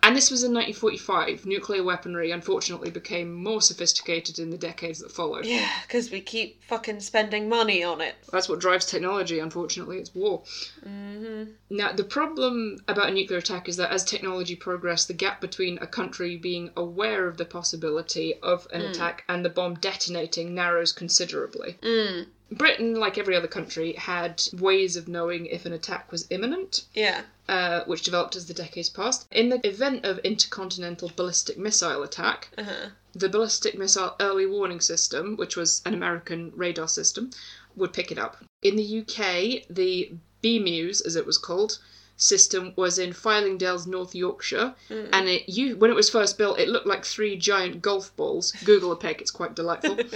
And 0.01 0.15
this 0.15 0.31
was 0.31 0.41
in 0.41 0.53
1945. 0.53 1.45
Nuclear 1.45 1.83
weaponry, 1.83 2.31
unfortunately, 2.31 2.89
became 2.89 3.33
more 3.33 3.61
sophisticated 3.61 4.39
in 4.39 4.51
the 4.51 4.57
decades 4.57 4.99
that 4.99 5.11
followed. 5.11 5.45
Yeah, 5.45 5.69
because 5.81 6.11
we 6.11 6.21
keep 6.21 6.63
fucking 6.63 7.01
spending 7.01 7.49
money 7.49 7.83
on 7.83 7.99
it. 7.99 8.15
That's 8.31 8.47
what 8.47 8.59
drives 8.59 8.85
technology, 8.85 9.39
unfortunately, 9.39 9.97
it's 9.97 10.15
war. 10.15 10.43
Mm-hmm. 10.87 11.51
Now, 11.69 11.91
the 11.91 12.05
problem 12.05 12.77
about 12.87 13.09
a 13.09 13.13
nuclear 13.13 13.39
attack 13.39 13.67
is 13.67 13.75
that 13.75 13.91
as 13.91 14.05
technology 14.05 14.55
progressed, 14.55 15.09
the 15.09 15.13
gap 15.13 15.41
between 15.41 15.77
a 15.79 15.87
country 15.87 16.37
being 16.37 16.69
aware 16.77 17.27
of 17.27 17.35
the 17.35 17.43
possibility 17.43 18.35
of 18.41 18.65
an 18.71 18.83
attack 18.83 19.25
and 19.27 19.43
the 19.43 19.49
bomb 19.49 19.73
detonating 19.75 20.55
narrows 20.55 20.93
considerably. 20.93 21.75
Mm. 21.81 22.27
Britain, 22.49 22.95
like 22.95 23.17
every 23.17 23.35
other 23.35 23.47
country, 23.47 23.91
had 23.93 24.41
ways 24.53 24.95
of 24.95 25.07
knowing 25.09 25.47
if 25.47 25.65
an 25.65 25.73
attack 25.73 26.11
was 26.11 26.25
imminent, 26.29 26.85
Yeah. 26.93 27.23
uh, 27.49 27.83
which 27.85 28.03
developed 28.03 28.37
as 28.37 28.45
the 28.45 28.53
decades 28.53 28.89
passed. 28.89 29.27
In 29.31 29.49
the 29.49 29.59
event 29.67 30.05
of 30.05 30.19
intercontinental 30.19 31.11
ballistic 31.15 31.57
missile 31.57 32.03
attack, 32.03 32.49
Uh-huh. 32.57 32.91
the 33.13 33.27
ballistic 33.27 33.77
missile 33.77 34.15
early 34.21 34.45
warning 34.45 34.79
system, 34.79 35.35
which 35.35 35.57
was 35.57 35.81
an 35.85 35.93
American 35.93 36.53
radar 36.55 36.87
system, 36.87 37.31
would 37.75 37.91
pick 37.91 38.11
it 38.13 38.17
up. 38.17 38.37
In 38.61 38.77
the 38.77 38.83
UK, 39.01 39.65
the 39.69 40.13
BMEWS, 40.41 41.05
as 41.05 41.15
it 41.17 41.25
was 41.25 41.37
called, 41.37 41.79
system 42.17 42.73
was 42.75 42.99
in 42.99 43.13
Fylingdales, 43.13 43.87
North 43.87 44.13
Yorkshire, 44.15 44.73
and 44.89 45.29
it 45.29 45.47
you 45.47 45.77
when 45.77 45.91
it 45.91 45.95
was 45.95 46.09
first 46.09 46.37
built, 46.37 46.59
it 46.59 46.67
looked 46.67 46.87
like 46.87 47.05
three 47.05 47.37
giant 47.37 47.81
golf 47.81 48.15
balls. 48.15 48.51
Google 48.65 48.91
a 48.91 48.95
pic; 48.95 49.21
it's 49.21 49.31
quite 49.31 49.55
delightful. 49.55 49.97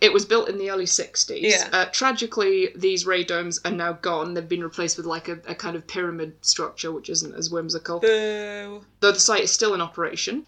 It 0.00 0.12
was 0.12 0.24
built 0.24 0.48
in 0.48 0.58
the 0.58 0.70
early 0.70 0.84
60s. 0.84 1.40
Yeah. 1.42 1.68
Uh, 1.72 1.86
tragically, 1.86 2.70
these 2.76 3.04
radomes 3.04 3.58
are 3.64 3.72
now 3.72 3.94
gone. 3.94 4.34
They've 4.34 4.48
been 4.48 4.62
replaced 4.62 4.96
with 4.96 5.06
like 5.06 5.28
a, 5.28 5.40
a 5.48 5.56
kind 5.56 5.74
of 5.74 5.88
pyramid 5.88 6.34
structure, 6.40 6.92
which 6.92 7.10
isn't 7.10 7.34
as 7.34 7.50
whimsical 7.50 7.98
Boo. 7.98 8.84
though 9.00 9.10
the 9.10 9.18
site 9.18 9.42
is 9.42 9.50
still 9.50 9.74
in 9.74 9.80
operation. 9.80 10.46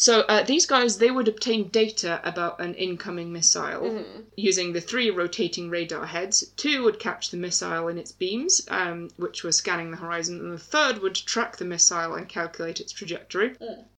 So 0.00 0.20
uh, 0.20 0.42
these 0.44 0.64
guys, 0.64 0.96
they 0.96 1.10
would 1.10 1.28
obtain 1.28 1.68
data 1.68 2.22
about 2.24 2.58
an 2.58 2.74
incoming 2.74 3.34
missile 3.34 4.02
using 4.34 4.72
the 4.72 4.80
three 4.80 5.10
rotating 5.10 5.68
radar 5.68 6.06
heads. 6.06 6.42
Two 6.56 6.84
would 6.84 6.98
catch 6.98 7.30
the 7.30 7.36
missile 7.36 7.86
in 7.88 7.98
its 7.98 8.10
beams, 8.10 8.62
um, 8.68 9.10
which 9.18 9.44
were 9.44 9.52
scanning 9.52 9.90
the 9.90 9.98
horizon, 9.98 10.40
and 10.40 10.54
the 10.54 10.58
third 10.58 11.02
would 11.02 11.16
track 11.16 11.58
the 11.58 11.66
missile 11.66 12.14
and 12.14 12.30
calculate 12.30 12.80
its 12.80 12.92
trajectory. 12.92 13.56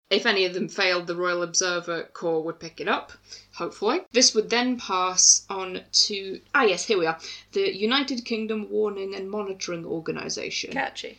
If 0.09 0.25
any 0.25 0.47
of 0.47 0.55
them 0.55 0.71
failed, 0.71 1.07
the 1.07 1.17
Royal 1.17 1.43
Observer 1.43 2.05
Corps 2.15 2.45
would 2.45 2.59
pick 2.59 2.81
it 2.81 2.89
up, 2.89 3.13
hopefully. 3.53 4.01
This 4.11 4.35
would 4.35 4.49
then 4.49 4.79
pass 4.79 5.45
on 5.51 5.83
to. 6.09 6.41
Ah, 6.55 6.63
yes, 6.63 6.87
here 6.87 6.99
we 6.99 7.05
are. 7.05 7.19
The 7.53 7.77
United 7.77 8.25
Kingdom 8.25 8.71
Warning 8.71 9.15
and 9.15 9.31
Monitoring 9.31 9.85
Organisation. 9.85 10.73
Catchy. 10.73 11.19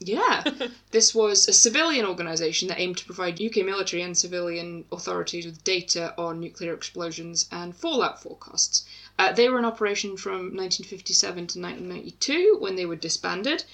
Yeah. 0.00 0.44
this 0.92 1.14
was 1.14 1.48
a 1.48 1.52
civilian 1.52 2.06
organisation 2.06 2.68
that 2.68 2.78
aimed 2.78 2.98
to 2.98 3.04
provide 3.04 3.40
UK 3.40 3.56
military 3.64 4.02
and 4.02 4.16
civilian 4.16 4.84
authorities 4.92 5.44
with 5.44 5.64
data 5.64 6.14
on 6.16 6.38
nuclear 6.38 6.72
explosions 6.72 7.48
and 7.50 7.76
fallout 7.76 8.22
forecasts. 8.22 8.84
Uh, 9.18 9.32
they 9.32 9.48
were 9.48 9.58
in 9.58 9.64
operation 9.64 10.16
from 10.16 10.54
1957 10.54 11.34
to 11.48 11.60
1992 11.60 12.58
when 12.60 12.76
they 12.76 12.86
were 12.86 12.94
disbanded, 12.94 13.64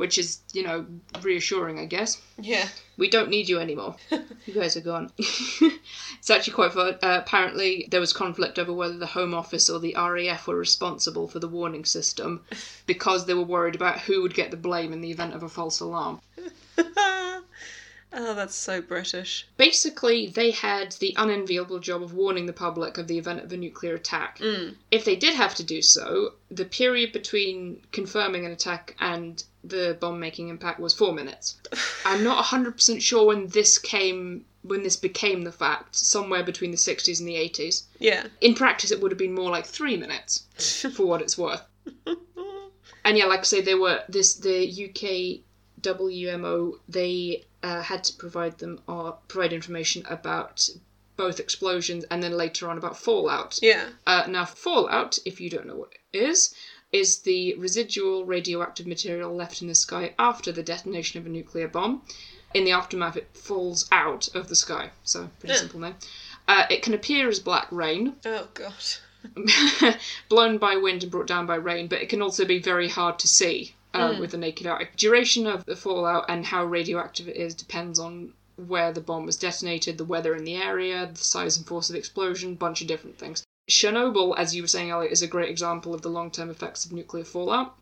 which 0.00 0.16
is, 0.16 0.40
you 0.54 0.62
know, 0.62 0.86
reassuring, 1.20 1.78
I 1.78 1.84
guess. 1.84 2.22
Yeah. 2.38 2.66
We 2.96 3.10
don't 3.10 3.28
need 3.28 3.50
you 3.50 3.58
anymore. 3.58 3.96
you 4.46 4.54
guys 4.54 4.74
are 4.74 4.80
gone. 4.80 5.12
it's 5.18 6.30
actually 6.30 6.54
quite 6.54 6.72
fun. 6.72 6.94
Uh, 7.02 7.20
apparently, 7.22 7.86
there 7.90 8.00
was 8.00 8.14
conflict 8.14 8.58
over 8.58 8.72
whether 8.72 8.96
the 8.96 9.04
Home 9.04 9.34
Office 9.34 9.68
or 9.68 9.78
the 9.78 9.94
RAF 9.98 10.46
were 10.46 10.56
responsible 10.56 11.28
for 11.28 11.38
the 11.38 11.48
warning 11.48 11.84
system 11.84 12.40
because 12.86 13.26
they 13.26 13.34
were 13.34 13.42
worried 13.42 13.74
about 13.74 14.00
who 14.00 14.22
would 14.22 14.32
get 14.32 14.50
the 14.50 14.56
blame 14.56 14.94
in 14.94 15.02
the 15.02 15.10
event 15.10 15.34
of 15.34 15.42
a 15.42 15.50
false 15.50 15.80
alarm. 15.80 16.22
oh, 18.12 18.34
that's 18.34 18.54
so 18.54 18.80
British. 18.80 19.46
Basically, 19.56 20.26
they 20.28 20.50
had 20.50 20.92
the 20.92 21.14
unenviable 21.16 21.78
job 21.78 22.02
of 22.02 22.14
warning 22.14 22.46
the 22.46 22.52
public 22.52 22.98
of 22.98 23.06
the 23.06 23.18
event 23.18 23.42
of 23.42 23.52
a 23.52 23.56
nuclear 23.56 23.94
attack. 23.94 24.38
Mm. 24.38 24.76
If 24.90 25.04
they 25.04 25.16
did 25.16 25.34
have 25.34 25.54
to 25.56 25.62
do 25.62 25.82
so, 25.82 26.34
the 26.50 26.64
period 26.64 27.12
between 27.12 27.82
confirming 27.92 28.44
an 28.44 28.52
attack 28.52 28.96
and 29.00 29.42
the 29.62 29.96
bomb 30.00 30.18
making 30.18 30.48
impact 30.48 30.80
was 30.80 30.94
four 30.94 31.12
minutes. 31.12 31.56
I'm 32.04 32.24
not 32.24 32.44
100% 32.44 33.00
sure 33.00 33.26
when 33.26 33.48
this 33.48 33.78
came, 33.78 34.44
when 34.62 34.82
this 34.82 34.96
became 34.96 35.42
the 35.42 35.52
fact, 35.52 35.94
somewhere 35.96 36.42
between 36.42 36.70
the 36.70 36.76
60s 36.76 37.20
and 37.20 37.28
the 37.28 37.34
80s. 37.34 37.84
Yeah. 37.98 38.26
In 38.40 38.54
practice, 38.54 38.90
it 38.90 39.00
would 39.00 39.12
have 39.12 39.18
been 39.18 39.34
more 39.34 39.50
like 39.50 39.66
three 39.66 39.96
minutes, 39.96 40.46
for 40.94 41.06
what 41.06 41.22
it's 41.22 41.38
worth. 41.38 41.62
And 43.04 43.16
yeah, 43.16 43.24
like 43.26 43.40
I 43.40 43.44
say, 43.44 43.60
they 43.60 43.74
were 43.74 44.02
this 44.08 44.34
the 44.34 44.60
UK 44.68 45.40
WMO. 45.82 46.78
They 46.88 47.44
uh, 47.62 47.82
had 47.82 48.04
to 48.04 48.12
provide 48.14 48.58
them 48.58 48.80
or 48.86 49.18
provide 49.28 49.52
information 49.52 50.04
about 50.08 50.68
both 51.16 51.38
explosions 51.38 52.04
and 52.10 52.22
then 52.22 52.32
later 52.32 52.68
on 52.70 52.78
about 52.78 52.96
fallout. 52.96 53.58
Yeah. 53.62 53.88
Uh, 54.06 54.24
now, 54.28 54.44
fallout, 54.44 55.18
if 55.24 55.40
you 55.40 55.50
don't 55.50 55.66
know 55.66 55.76
what 55.76 55.92
it 56.12 56.18
is, 56.18 56.54
is 56.92 57.18
the 57.20 57.54
residual 57.54 58.24
radioactive 58.24 58.86
material 58.86 59.34
left 59.34 59.62
in 59.62 59.68
the 59.68 59.74
sky 59.74 60.14
after 60.18 60.50
the 60.50 60.62
detonation 60.62 61.20
of 61.20 61.26
a 61.26 61.28
nuclear 61.28 61.68
bomb. 61.68 62.02
In 62.54 62.64
the 62.64 62.72
aftermath, 62.72 63.16
it 63.16 63.28
falls 63.34 63.86
out 63.92 64.34
of 64.34 64.48
the 64.48 64.56
sky. 64.56 64.90
So, 65.04 65.30
pretty 65.38 65.54
Yeah. 65.54 65.60
simple 65.60 65.80
name. 65.80 65.96
Uh, 66.48 66.66
it 66.68 66.82
can 66.82 66.94
appear 66.94 67.28
as 67.28 67.38
black 67.38 67.68
rain, 67.70 68.16
Oh 68.24 68.48
god. 68.54 68.74
blown 70.28 70.58
by 70.58 70.76
wind 70.76 71.02
and 71.02 71.12
brought 71.12 71.26
down 71.26 71.46
by 71.46 71.54
rain, 71.56 71.86
but 71.86 72.00
it 72.00 72.08
can 72.08 72.22
also 72.22 72.44
be 72.44 72.58
very 72.58 72.88
hard 72.88 73.18
to 73.20 73.28
see 73.28 73.74
uh, 73.94 74.16
with 74.18 74.30
the 74.30 74.38
naked 74.38 74.66
eye. 74.66 74.88
Duration 74.96 75.46
of 75.46 75.64
the 75.64 75.76
fallout 75.76 76.26
and 76.28 76.46
how 76.46 76.64
radioactive 76.64 77.28
it 77.28 77.36
is 77.36 77.54
depends 77.54 77.98
on 77.98 78.32
where 78.56 78.92
the 78.92 79.00
bomb 79.00 79.26
was 79.26 79.36
detonated, 79.36 79.98
the 79.98 80.04
weather 80.04 80.34
in 80.34 80.44
the 80.44 80.56
area, 80.56 81.08
the 81.12 81.18
size 81.18 81.56
and 81.56 81.66
force 81.66 81.88
of 81.88 81.94
the 81.94 81.98
explosion, 81.98 82.54
bunch 82.54 82.80
of 82.80 82.86
different 82.86 83.18
things. 83.18 83.44
Chernobyl, 83.68 84.34
as 84.36 84.54
you 84.54 84.62
were 84.62 84.68
saying 84.68 84.90
earlier, 84.90 85.08
is 85.08 85.22
a 85.22 85.28
great 85.28 85.48
example 85.48 85.94
of 85.94 86.02
the 86.02 86.08
long 86.08 86.30
term 86.30 86.50
effects 86.50 86.84
of 86.84 86.92
nuclear 86.92 87.24
fallout. 87.24 87.76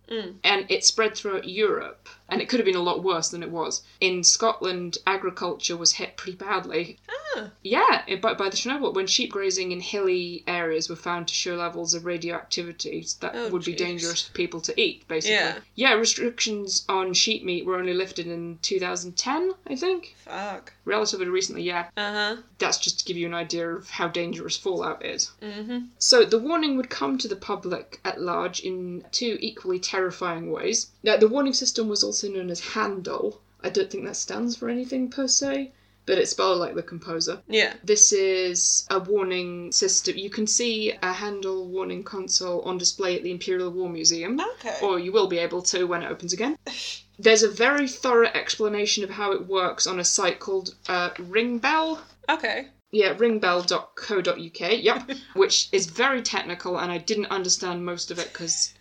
And 0.44 0.66
it 0.68 0.84
spread 0.84 1.16
throughout 1.16 1.48
Europe, 1.48 2.08
and 2.28 2.42
it 2.42 2.48
could 2.48 2.60
have 2.60 2.66
been 2.66 2.76
a 2.76 2.82
lot 2.82 3.02
worse 3.02 3.28
than 3.30 3.42
it 3.42 3.50
was. 3.50 3.82
In 4.00 4.22
Scotland, 4.22 4.98
agriculture 5.06 5.76
was 5.76 5.92
hit 5.92 6.16
pretty 6.16 6.36
badly. 6.36 6.98
Ah. 7.46 7.50
Yeah, 7.62 8.02
it, 8.06 8.20
by, 8.20 8.34
by 8.34 8.48
the 8.48 8.56
Chernobyl, 8.56 8.94
when 8.94 9.06
sheep 9.06 9.30
grazing 9.32 9.72
in 9.72 9.80
hilly 9.80 10.44
areas 10.46 10.88
were 10.88 10.96
found 10.96 11.28
to 11.28 11.34
show 11.34 11.54
levels 11.56 11.94
of 11.94 12.04
radioactivity 12.04 13.06
that 13.20 13.32
Oh, 13.34 13.48
would 13.50 13.64
be 13.64 13.74
jeez. 13.74 13.78
dangerous 13.78 14.22
for 14.22 14.32
people 14.32 14.60
to 14.62 14.80
eat, 14.80 15.06
basically. 15.08 15.62
Yeah. 15.74 15.92
restrictions 15.94 16.84
on 16.88 17.12
sheep 17.14 17.44
meat 17.44 17.64
were 17.64 17.76
only 17.76 17.94
lifted 17.94 18.26
in 18.26 18.58
2010, 18.62 19.52
I 19.66 19.76
think. 19.76 20.14
Fuck. 20.24 20.72
Relatively 20.84 21.28
recently, 21.28 21.62
yeah. 21.62 21.86
Uh 21.96 22.12
huh. 22.12 22.36
That's 22.58 22.78
just 22.78 22.98
to 23.00 23.04
give 23.04 23.16
you 23.16 23.26
an 23.26 23.34
idea 23.34 23.68
of 23.68 23.88
how 23.90 24.08
dangerous 24.08 24.56
fallout 24.56 25.04
is. 25.04 25.30
Mm-hmm. 25.42 25.78
So 25.98 26.24
the 26.24 26.38
warning 26.38 26.76
would 26.76 26.90
come 26.90 27.18
to 27.18 27.28
the 27.28 27.36
public 27.36 28.00
at 28.04 28.20
large 28.20 28.60
in 28.60 29.04
two 29.12 29.38
equally 29.40 29.78
terrifying 29.78 30.50
ways. 30.50 30.88
Now, 31.02 31.16
the 31.16 31.28
warning 31.28 31.52
system 31.54 31.88
was 31.88 32.02
also 32.02 32.28
known 32.28 32.50
as 32.50 32.60
Handel. 32.60 33.40
I 33.62 33.70
don't 33.70 33.90
think 33.90 34.04
that 34.04 34.16
stands 34.16 34.56
for 34.56 34.68
anything 34.68 35.10
per 35.10 35.26
se, 35.26 35.72
but 36.08 36.16
it's 36.16 36.30
spelled 36.30 36.58
like 36.58 36.74
the 36.74 36.82
composer. 36.82 37.42
Yeah. 37.48 37.74
This 37.84 38.14
is 38.14 38.86
a 38.90 38.98
warning 38.98 39.70
system. 39.72 40.16
You 40.16 40.30
can 40.30 40.46
see 40.46 40.94
a 41.02 41.12
Handel 41.12 41.68
warning 41.68 42.02
console 42.02 42.62
on 42.62 42.78
display 42.78 43.14
at 43.16 43.22
the 43.22 43.30
Imperial 43.30 43.70
War 43.70 43.90
Museum, 43.90 44.40
Okay. 44.40 44.78
or 44.82 44.98
you 44.98 45.12
will 45.12 45.26
be 45.26 45.36
able 45.36 45.60
to 45.64 45.84
when 45.84 46.02
it 46.02 46.10
opens 46.10 46.32
again. 46.32 46.56
There's 47.18 47.42
a 47.42 47.50
very 47.50 47.86
thorough 47.86 48.28
explanation 48.28 49.04
of 49.04 49.10
how 49.10 49.32
it 49.32 49.46
works 49.46 49.86
on 49.86 50.00
a 50.00 50.04
site 50.04 50.40
called 50.40 50.74
uh, 50.88 51.10
Ringbell. 51.10 51.98
Okay. 52.26 52.68
Yeah, 52.90 53.12
ringbell.co.uk. 53.14 54.82
Yep, 54.82 55.10
which 55.34 55.68
is 55.72 55.86
very 55.86 56.22
technical, 56.22 56.78
and 56.78 56.90
I 56.90 56.96
didn't 56.96 57.26
understand 57.26 57.84
most 57.84 58.10
of 58.10 58.18
it 58.18 58.32
because 58.32 58.72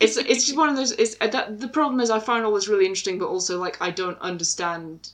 it's 0.00 0.16
it's 0.16 0.46
just 0.46 0.56
one 0.56 0.68
of 0.68 0.74
those. 0.74 0.90
It's 0.90 1.16
uh, 1.20 1.28
that 1.28 1.60
the 1.60 1.68
problem 1.68 2.00
is 2.00 2.10
I 2.10 2.18
find 2.18 2.44
all 2.44 2.54
this 2.54 2.66
really 2.66 2.86
interesting, 2.86 3.20
but 3.20 3.28
also 3.28 3.60
like 3.60 3.80
I 3.80 3.90
don't 3.92 4.18
understand 4.20 5.10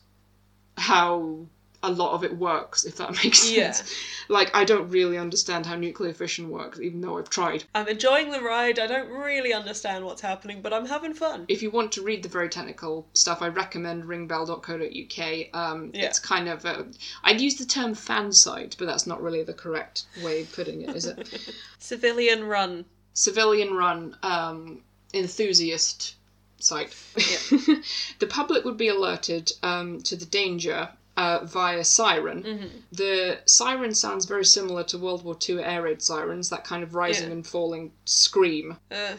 how 0.78 1.46
a 1.82 1.90
lot 1.90 2.12
of 2.12 2.24
it 2.24 2.36
works. 2.36 2.84
If 2.84 2.96
that 2.96 3.12
makes 3.24 3.38
sense. 3.40 3.56
Yeah. 3.56 4.34
Like 4.34 4.54
I 4.54 4.64
don't 4.64 4.90
really 4.90 5.16
understand 5.16 5.64
how 5.64 5.76
nuclear 5.76 6.12
fission 6.12 6.50
works, 6.50 6.80
even 6.80 7.00
though 7.00 7.18
I've 7.18 7.30
tried. 7.30 7.64
I'm 7.74 7.88
enjoying 7.88 8.30
the 8.30 8.40
ride. 8.40 8.78
I 8.78 8.86
don't 8.86 9.10
really 9.10 9.52
understand 9.52 10.04
what's 10.04 10.20
happening, 10.20 10.60
but 10.60 10.72
I'm 10.72 10.86
having 10.86 11.14
fun. 11.14 11.44
If 11.48 11.62
you 11.62 11.70
want 11.70 11.92
to 11.92 12.02
read 12.02 12.22
the 12.22 12.28
very 12.28 12.48
technical 12.48 13.06
stuff, 13.14 13.42
I 13.42 13.48
recommend 13.48 14.04
ringbell.co.uk. 14.04 15.54
Um, 15.54 15.90
Yeah. 15.94 16.06
It's 16.06 16.18
kind 16.18 16.48
of 16.48 16.64
a, 16.64 16.86
I'd 17.22 17.40
use 17.40 17.56
the 17.56 17.64
term 17.66 17.94
fan 17.94 18.32
site, 18.32 18.76
but 18.78 18.86
that's 18.86 19.06
not 19.06 19.22
really 19.22 19.42
the 19.44 19.54
correct 19.54 20.04
way 20.22 20.42
of 20.42 20.52
putting 20.52 20.82
it, 20.82 20.94
is 20.96 21.06
it? 21.06 21.52
Civilian 21.78 22.44
run. 22.44 22.84
civilian 23.14 23.74
run 23.74 24.16
um, 24.22 24.82
enthusiast 25.14 26.14
site. 26.60 26.94
Yeah. 27.16 27.76
the 28.18 28.26
public 28.26 28.64
would 28.64 28.76
be 28.76 28.88
alerted 28.88 29.52
um, 29.62 30.00
to 30.02 30.16
the 30.16 30.26
danger 30.26 30.88
uh, 31.18 31.44
via 31.44 31.84
siren. 31.84 32.42
Mm-hmm. 32.44 32.66
The 32.92 33.40
siren 33.44 33.92
sounds 33.92 34.24
very 34.24 34.44
similar 34.44 34.84
to 34.84 34.98
World 34.98 35.24
War 35.24 35.36
II 35.48 35.62
air 35.62 35.82
raid 35.82 36.00
sirens, 36.00 36.48
that 36.50 36.62
kind 36.64 36.82
of 36.84 36.94
rising 36.94 37.26
Yeah. 37.26 37.32
and 37.34 37.46
falling 37.46 37.90
scream. 38.04 38.76
Uh, 38.90 39.14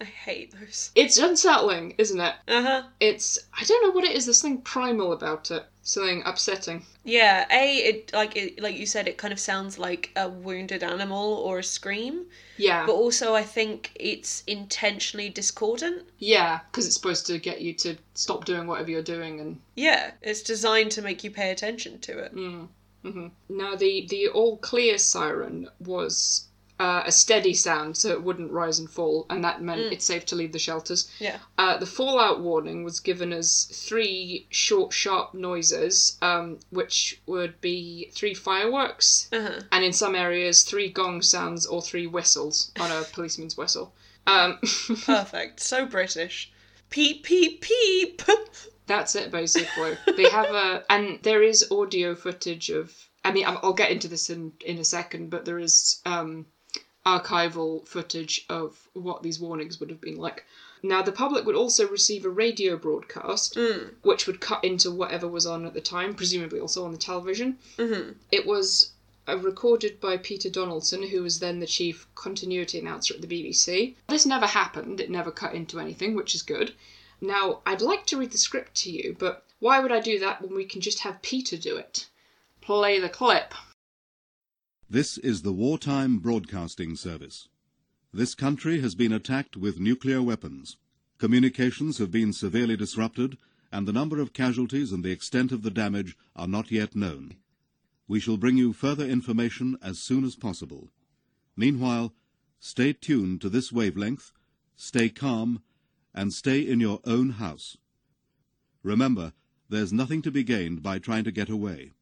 I 0.00 0.04
hate 0.04 0.54
those. 0.58 0.90
It's 0.94 1.18
unsettling, 1.18 1.94
isn't 1.98 2.18
it? 2.20 2.34
Uh 2.48 2.62
huh. 2.62 2.82
It's 2.98 3.38
I 3.60 3.64
don't 3.64 3.82
know 3.86 3.92
what 3.92 4.04
it 4.04 4.16
is. 4.16 4.24
There's 4.24 4.40
something 4.40 4.62
primal 4.62 5.12
about 5.12 5.50
it. 5.50 5.66
Something 5.88 6.22
upsetting. 6.26 6.84
Yeah. 7.02 7.46
A 7.50 7.76
it 7.78 8.12
like 8.12 8.36
it 8.36 8.60
like 8.60 8.76
you 8.76 8.84
said 8.84 9.08
it 9.08 9.16
kind 9.16 9.32
of 9.32 9.40
sounds 9.40 9.78
like 9.78 10.10
a 10.16 10.28
wounded 10.28 10.82
animal 10.82 11.32
or 11.32 11.60
a 11.60 11.64
scream, 11.64 12.26
Yeah, 12.58 12.84
but 12.86 12.92
also 12.92 13.34
I 13.34 13.42
think 13.42 13.92
it's 13.94 14.42
intentionally 14.46 15.30
discordant. 15.30 16.04
yeah, 16.18 16.60
because 16.70 16.84
it's 16.86 16.94
supposed 16.96 17.26
to 17.28 17.38
get 17.38 17.62
you 17.62 17.72
to 17.74 17.96
stop 18.14 18.44
doing 18.44 18.66
whatever 18.66 18.90
you're 18.90 19.02
doing 19.02 19.40
and 19.40 19.60
Yeah, 19.76 20.10
it's 20.20 20.42
designed 20.42 20.92
to 20.92 21.02
make 21.02 21.24
you 21.24 21.30
pay 21.30 21.50
attention 21.50 22.00
to 22.00 22.18
it. 22.18 22.34
Mm. 22.34 22.68
hmm 23.02 23.28
Now 23.48 23.74
the 23.74 24.06
the 24.10 24.28
all 24.28 24.58
clear 24.58 24.98
siren 24.98 25.68
was 25.80 26.47
uh, 26.80 27.02
a 27.06 27.10
steady 27.12 27.54
sound, 27.54 27.96
so 27.96 28.10
it 28.10 28.22
wouldn't 28.22 28.52
rise 28.52 28.78
and 28.78 28.88
fall, 28.88 29.26
and 29.30 29.42
that 29.42 29.60
meant 29.60 29.80
Mm. 29.80 29.92
it's 29.92 30.04
safe 30.04 30.24
to 30.26 30.36
leave 30.36 30.52
the 30.52 30.58
shelters. 30.58 31.10
Yeah. 31.18 31.38
Uh, 31.58 31.76
the 31.76 31.86
fallout 31.86 32.40
warning 32.40 32.84
was 32.84 33.00
given 33.00 33.32
as 33.32 33.64
three 33.64 34.46
short, 34.50 34.92
sharp 34.92 35.34
noises, 35.34 36.16
um, 36.22 36.60
which 36.70 37.20
would 37.26 37.60
be 37.60 38.10
three 38.14 38.34
fireworks, 38.34 39.28
Uh 39.32 39.40
huh. 39.42 39.60
and 39.72 39.84
in 39.84 39.92
some 39.92 40.14
areas 40.14 40.62
three 40.62 40.88
gong 40.88 41.20
sounds 41.22 41.66
or 41.66 41.82
three 41.82 42.06
whistles 42.06 42.70
on 42.78 42.90
a 42.92 43.02
policeman's 43.02 43.56
whistle. 43.56 43.92
Um, 44.26 44.58
Perfect. 45.04 45.60
So 45.60 45.86
British. 45.86 46.52
Peep 46.90 47.22
peep 47.24 47.60
peep. 47.60 48.22
That's 48.86 49.14
it, 49.14 49.30
basically. 49.30 49.98
they 50.16 50.28
have 50.30 50.50
a, 50.50 50.84
and 50.88 51.18
there 51.22 51.42
is 51.42 51.70
audio 51.70 52.14
footage 52.14 52.70
of. 52.70 52.94
I 53.24 53.32
mean, 53.32 53.44
I'll 53.46 53.60
I'll 53.62 53.72
get 53.74 53.90
into 53.90 54.08
this 54.08 54.30
in 54.30 54.52
in 54.64 54.78
a 54.78 54.84
second, 54.84 55.28
but 55.30 55.44
there 55.44 55.58
is 55.58 56.00
um, 56.06 56.46
archival 57.08 57.86
footage 57.86 58.44
of 58.48 58.88
what 58.92 59.22
these 59.22 59.40
warnings 59.40 59.80
would 59.80 59.90
have 59.90 60.00
been 60.00 60.16
like. 60.16 60.44
Now, 60.82 61.02
the 61.02 61.12
public 61.12 61.44
would 61.44 61.56
also 61.56 61.88
receive 61.88 62.24
a 62.24 62.30
radio 62.30 62.76
broadcast, 62.76 63.56
Mm. 63.56 63.94
which 64.02 64.26
would 64.26 64.40
cut 64.40 64.62
into 64.62 64.90
whatever 64.90 65.26
was 65.26 65.46
on 65.46 65.66
at 65.66 65.74
the 65.74 65.80
time, 65.80 66.14
presumably 66.14 66.60
also 66.60 66.84
on 66.84 66.92
the 66.92 66.98
television. 66.98 67.58
Mm-hmm. 67.78 68.12
It 68.30 68.46
was 68.46 68.92
uh, 69.28 69.36
recorded 69.38 70.00
by 70.00 70.16
Peter 70.16 70.48
Donaldson, 70.48 71.02
who 71.02 71.22
was 71.22 71.38
then 71.40 71.58
the 71.60 71.66
chief 71.66 72.06
continuity 72.14 72.78
announcer 72.78 73.14
at 73.14 73.20
the 73.22 73.26
BBC. 73.26 73.94
This 74.08 74.24
never 74.24 74.46
happened, 74.46 75.00
it 75.00 75.10
never 75.10 75.30
cut 75.30 75.54
into 75.54 75.80
anything, 75.80 76.14
which 76.14 76.34
is 76.34 76.42
good. 76.42 76.72
Now, 77.20 77.60
I'd 77.66 77.82
like 77.82 78.06
to 78.06 78.16
read 78.16 78.30
the 78.30 78.38
script 78.38 78.74
to 78.82 78.90
you, 78.90 79.16
but 79.18 79.44
why 79.58 79.80
would 79.80 79.90
I 79.92 80.00
do 80.00 80.18
that 80.20 80.40
when 80.40 80.54
we 80.54 80.64
can 80.64 80.80
just 80.80 81.00
have 81.00 81.20
Peter 81.22 81.56
do 81.56 81.76
it? 81.76 82.06
Play 82.60 83.00
the 83.00 83.08
clip. 83.08 83.52
This 84.90 85.18
is 85.18 85.42
the 85.42 85.52
Wartime 85.52 86.18
Broadcasting 86.18 86.96
Service. 86.96 87.50
This 88.10 88.34
country 88.34 88.80
has 88.80 88.94
been 88.94 89.12
attacked 89.12 89.54
with 89.54 89.78
nuclear 89.78 90.22
weapons. 90.22 90.78
Communications 91.18 91.98
have 91.98 92.10
been 92.10 92.32
severely 92.32 92.74
disrupted, 92.74 93.36
and 93.70 93.86
the 93.86 93.92
number 93.92 94.18
of 94.18 94.32
casualties 94.32 94.90
and 94.90 95.04
the 95.04 95.10
extent 95.10 95.52
of 95.52 95.60
the 95.60 95.70
damage 95.70 96.16
are 96.34 96.48
not 96.48 96.70
yet 96.70 96.96
known. 96.96 97.36
We 98.06 98.18
shall 98.18 98.38
bring 98.38 98.56
you 98.56 98.72
further 98.72 99.04
information 99.04 99.76
as 99.82 99.98
soon 99.98 100.24
as 100.24 100.36
possible. 100.36 100.88
Meanwhile, 101.54 102.14
stay 102.58 102.94
tuned 102.94 103.42
to 103.42 103.50
this 103.50 103.70
wavelength, 103.70 104.32
stay 104.74 105.10
calm, 105.10 105.60
and 106.14 106.32
stay 106.32 106.62
in 106.62 106.80
your 106.80 107.00
own 107.04 107.32
house. 107.32 107.76
Remember, 108.82 109.34
there's 109.68 109.92
nothing 109.92 110.22
to 110.22 110.30
be 110.30 110.44
gained 110.44 110.82
by 110.82 110.98
trying 110.98 111.24
to 111.24 111.30
get 111.30 111.50
away. 111.50 111.92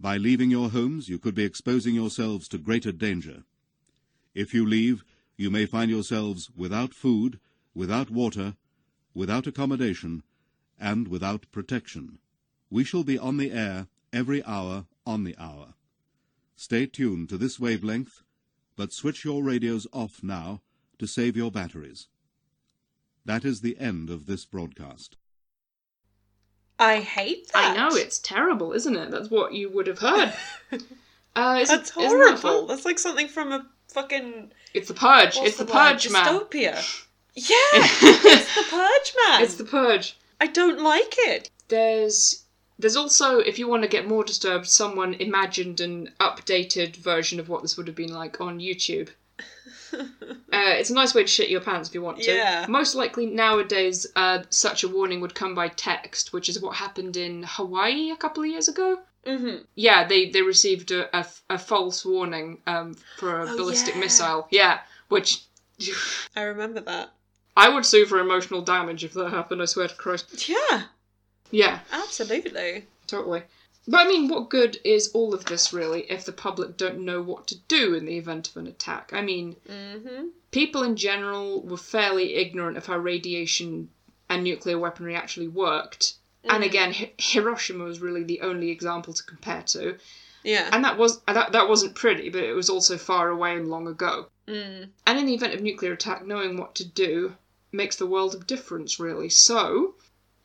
By 0.00 0.16
leaving 0.16 0.50
your 0.50 0.70
homes, 0.70 1.08
you 1.08 1.18
could 1.18 1.34
be 1.34 1.44
exposing 1.44 1.94
yourselves 1.94 2.48
to 2.48 2.58
greater 2.58 2.92
danger. 2.92 3.44
If 4.34 4.52
you 4.52 4.66
leave, 4.66 5.04
you 5.36 5.50
may 5.50 5.66
find 5.66 5.90
yourselves 5.90 6.50
without 6.56 6.92
food, 6.92 7.38
without 7.74 8.10
water, 8.10 8.56
without 9.14 9.46
accommodation, 9.46 10.22
and 10.78 11.08
without 11.08 11.50
protection. 11.52 12.18
We 12.70 12.84
shall 12.84 13.04
be 13.04 13.18
on 13.18 13.36
the 13.36 13.52
air 13.52 13.88
every 14.12 14.44
hour 14.44 14.86
on 15.06 15.24
the 15.24 15.36
hour. 15.38 15.74
Stay 16.56 16.86
tuned 16.86 17.28
to 17.28 17.38
this 17.38 17.58
wavelength, 17.58 18.22
but 18.76 18.92
switch 18.92 19.24
your 19.24 19.42
radios 19.42 19.86
off 19.92 20.22
now 20.22 20.62
to 20.98 21.06
save 21.06 21.36
your 21.36 21.50
batteries. 21.50 22.08
That 23.24 23.44
is 23.44 23.60
the 23.60 23.78
end 23.78 24.10
of 24.10 24.26
this 24.26 24.44
broadcast. 24.44 25.16
I 26.78 27.00
hate 27.00 27.52
that. 27.52 27.72
I 27.72 27.76
know, 27.76 27.94
it's 27.94 28.18
terrible, 28.18 28.72
isn't 28.72 28.96
it? 28.96 29.10
That's 29.10 29.30
what 29.30 29.52
you 29.54 29.70
would 29.70 29.86
have 29.86 29.98
heard. 30.00 30.32
Uh, 31.36 31.58
is 31.60 31.68
That's 31.68 31.90
it, 31.90 32.00
isn't 32.00 32.16
that 32.16 32.38
horrible. 32.38 32.38
fun? 32.60 32.66
That's 32.68 32.84
like 32.84 32.96
something 33.00 33.26
from 33.26 33.50
a 33.50 33.66
fucking. 33.88 34.52
It's 34.72 34.86
the 34.86 34.94
Purge. 34.94 35.34
what's 35.34 35.48
it's 35.48 35.56
the, 35.56 35.64
word? 35.64 35.72
Purge, 35.72 36.10
man. 36.10 36.24
Dystopia. 36.26 37.04
Yeah, 37.36 37.46
it's 37.74 38.54
the 38.54 38.62
Purge 38.70 39.14
man. 39.26 39.42
It's 39.42 39.56
the 39.56 39.64
Purge. 39.64 40.16
I 40.40 40.46
don't 40.46 40.80
like 40.80 41.14
it. 41.18 41.50
there's 41.66 42.44
there's 42.78 42.94
also 42.94 43.40
if 43.40 43.58
you 43.58 43.66
want 43.66 43.82
to 43.82 43.88
get 43.88 44.06
more 44.06 44.22
disturbed 44.22 44.68
someone 44.68 45.14
imagined 45.14 45.80
an 45.80 46.12
updated 46.20 46.94
version 46.94 47.40
of 47.40 47.48
what 47.48 47.62
this 47.62 47.76
would 47.76 47.88
have 47.88 47.96
been 47.96 48.12
like 48.12 48.40
on 48.40 48.60
youtube 48.60 49.08
uh, 50.52 50.74
it's 50.78 50.90
a 50.90 50.94
nice 50.94 51.14
way 51.14 51.22
to 51.22 51.28
shit 51.28 51.48
your 51.50 51.60
pants 51.60 51.88
if 51.88 51.94
you 51.94 52.02
want 52.02 52.18
to 52.22 52.34
Yeah. 52.34 52.66
most 52.68 52.94
likely 52.94 53.26
nowadays 53.26 54.06
uh, 54.16 54.42
such 54.50 54.84
a 54.84 54.88
warning 54.88 55.20
would 55.20 55.34
come 55.34 55.54
by 55.54 55.68
text 55.68 56.32
which 56.32 56.48
is 56.48 56.60
what 56.60 56.76
happened 56.76 57.16
in 57.16 57.44
hawaii 57.46 58.10
a 58.10 58.16
couple 58.16 58.42
of 58.44 58.48
years 58.50 58.68
ago 58.68 58.98
Mm-hmm. 59.26 59.62
yeah 59.74 60.06
they 60.06 60.28
they 60.28 60.42
received 60.42 60.90
a, 60.90 61.08
a, 61.16 61.24
a 61.48 61.58
false 61.58 62.04
warning 62.04 62.58
um, 62.66 62.94
for 63.16 63.40
a 63.40 63.50
Oh, 63.50 63.56
ballistic 63.56 63.94
yeah. 63.94 64.00
missile 64.00 64.48
yeah 64.50 64.80
which 65.08 65.42
I 66.36 66.42
remember 66.42 66.80
that. 66.80 67.10
i 67.56 67.68
would 67.68 67.86
sue 67.86 68.04
for 68.06 68.18
emotional 68.18 68.60
damage 68.60 69.02
if 69.02 69.14
that 69.14 69.30
happened 69.30 69.62
i 69.62 69.64
swear 69.64 69.88
to 69.88 69.94
christ 69.94 70.46
Yeah, 70.48 70.82
yeah 71.50 71.78
absolutely. 71.90 72.84
Totally. 73.06 73.42
But 73.86 74.00
I 74.06 74.08
mean, 74.08 74.28
what 74.28 74.48
good 74.48 74.78
is 74.84 75.10
all 75.12 75.34
of 75.34 75.44
this 75.44 75.72
really 75.72 76.02
if 76.10 76.24
the 76.24 76.32
public 76.32 76.76
don't 76.76 77.00
know 77.00 77.20
what 77.20 77.46
to 77.48 77.58
do 77.68 77.94
in 77.94 78.06
the 78.06 78.16
event 78.16 78.48
of 78.48 78.56
an 78.56 78.66
attack? 78.66 79.10
I 79.12 79.20
mean, 79.20 79.56
Mm-hmm. 79.68 80.28
people 80.50 80.82
in 80.82 80.96
general 80.96 81.62
were 81.62 81.76
fairly 81.76 82.34
ignorant 82.36 82.76
of 82.78 82.86
how 82.86 82.96
radiation 82.98 83.90
and 84.30 84.42
nuclear 84.42 84.78
weaponry 84.78 85.14
actually 85.14 85.48
worked. 85.48 86.14
And 86.44 86.62
Mm. 86.62 86.66
again, 86.66 86.92
Hi- 86.94 87.12
Hiroshima 87.18 87.84
was 87.84 88.00
really 88.00 88.22
the 88.24 88.40
only 88.40 88.70
example 88.70 89.12
to 89.12 89.22
compare 89.22 89.62
to, 89.68 89.98
Yeah. 90.42 90.68
and 90.72 90.84
that 90.84 90.96
was 90.98 91.20
that 91.22 91.52
that 91.52 91.68
wasn't 91.68 91.94
pretty, 91.94 92.28
but 92.30 92.42
it 92.42 92.52
was 92.54 92.70
also 92.70 92.96
far 92.98 93.28
away 93.28 93.56
and 93.56 93.68
long 93.68 93.86
ago. 93.86 94.28
Mm. 94.48 94.88
And 95.06 95.18
in 95.18 95.26
the 95.26 95.34
event 95.34 95.54
of 95.54 95.60
nuclear 95.62 95.92
attack, 95.92 96.24
knowing 96.26 96.56
what 96.56 96.74
to 96.76 96.84
do 96.86 97.34
makes 97.72 97.96
the 97.96 98.06
world 98.06 98.34
of 98.34 98.46
difference, 98.46 99.00
really. 99.00 99.28
So, 99.30 99.94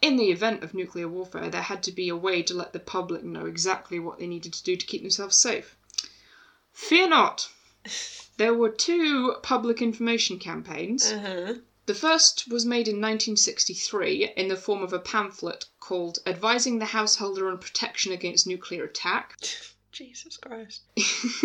in 0.02 0.16
the 0.16 0.32
event 0.32 0.64
of 0.64 0.74
nuclear 0.74 1.08
warfare, 1.08 1.50
there 1.50 1.62
had 1.62 1.84
to 1.84 1.92
be 1.92 2.08
a 2.10 2.16
way 2.16 2.42
to 2.44 2.54
let 2.54 2.74
the 2.74 2.80
public 2.80 3.24
know 3.24 3.46
exactly 3.46 4.00
what 4.00 4.20
they 4.20 4.28
needed 4.28 4.54
to 4.54 4.64
do 4.64 4.76
to 4.76 4.86
keep 4.86 5.02
themselves 5.02 5.38
safe. 5.38 5.76
Fear 6.72 7.10
not! 7.10 7.50
There 8.38 8.54
were 8.54 8.70
two 8.70 9.36
public 9.44 9.82
information 9.82 10.40
campaigns. 10.40 11.12
Uh-huh. 11.12 11.56
The 11.86 11.94
first 11.94 12.48
was 12.48 12.66
made 12.66 12.88
in 12.88 13.02
1963 13.02 14.34
in 14.38 14.48
the 14.48 14.56
form 14.56 14.84
of 14.84 14.94
a 14.94 15.00
pamphlet 15.00 15.66
called 15.80 16.20
Advising 16.26 16.80
the 16.80 16.86
Householder 16.86 17.50
on 17.50 17.58
Protection 17.58 18.12
Against 18.12 18.48
Nuclear 18.48 18.86
Attack. 18.86 19.36
Jesus 19.92 20.38
Christ. 20.38 20.82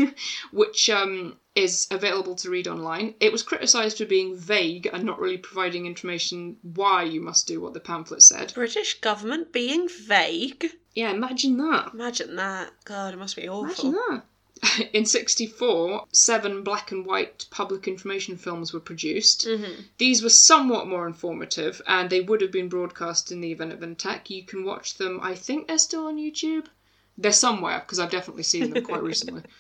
which 0.52 0.90
um, 0.90 1.36
is 1.54 1.86
available 1.90 2.34
to 2.36 2.50
read 2.50 2.68
online. 2.68 3.14
It 3.20 3.32
was 3.32 3.42
criticised 3.42 3.98
for 3.98 4.04
being 4.04 4.36
vague 4.36 4.88
and 4.92 5.04
not 5.04 5.20
really 5.20 5.38
providing 5.38 5.86
information 5.86 6.56
why 6.62 7.04
you 7.04 7.20
must 7.20 7.46
do 7.46 7.60
what 7.60 7.74
the 7.74 7.80
pamphlet 7.80 8.22
said. 8.22 8.52
British 8.54 9.00
government 9.00 9.52
being 9.52 9.88
vague. 9.88 10.72
Yeah, 10.94 11.10
imagine 11.10 11.56
that. 11.58 11.92
Imagine 11.94 12.36
that. 12.36 12.72
God, 12.84 13.14
it 13.14 13.18
must 13.18 13.36
be 13.36 13.48
awful. 13.48 13.64
Imagine 13.64 13.92
that. 13.92 14.22
In 14.92 15.04
64, 15.04 16.06
seven 16.12 16.62
black 16.62 16.92
and 16.92 17.04
white 17.04 17.46
public 17.50 17.88
information 17.88 18.36
films 18.36 18.72
were 18.72 18.80
produced. 18.80 19.46
Mm-hmm. 19.46 19.82
These 19.98 20.22
were 20.22 20.30
somewhat 20.30 20.86
more 20.86 21.06
informative 21.06 21.82
and 21.86 22.08
they 22.08 22.20
would 22.20 22.40
have 22.40 22.52
been 22.52 22.68
broadcast 22.68 23.32
in 23.32 23.40
the 23.40 23.50
event 23.50 23.72
of 23.72 23.82
an 23.82 23.92
attack. 23.92 24.30
You 24.30 24.44
can 24.44 24.64
watch 24.64 24.94
them, 24.94 25.18
I 25.22 25.34
think 25.34 25.66
they're 25.66 25.78
still 25.78 26.06
on 26.06 26.16
YouTube. 26.16 26.66
They're 27.16 27.32
somewhere 27.32 27.80
because 27.80 27.98
I've 27.98 28.10
definitely 28.10 28.42
seen 28.42 28.70
them 28.70 28.84
quite 28.84 29.02
recently. 29.02 29.42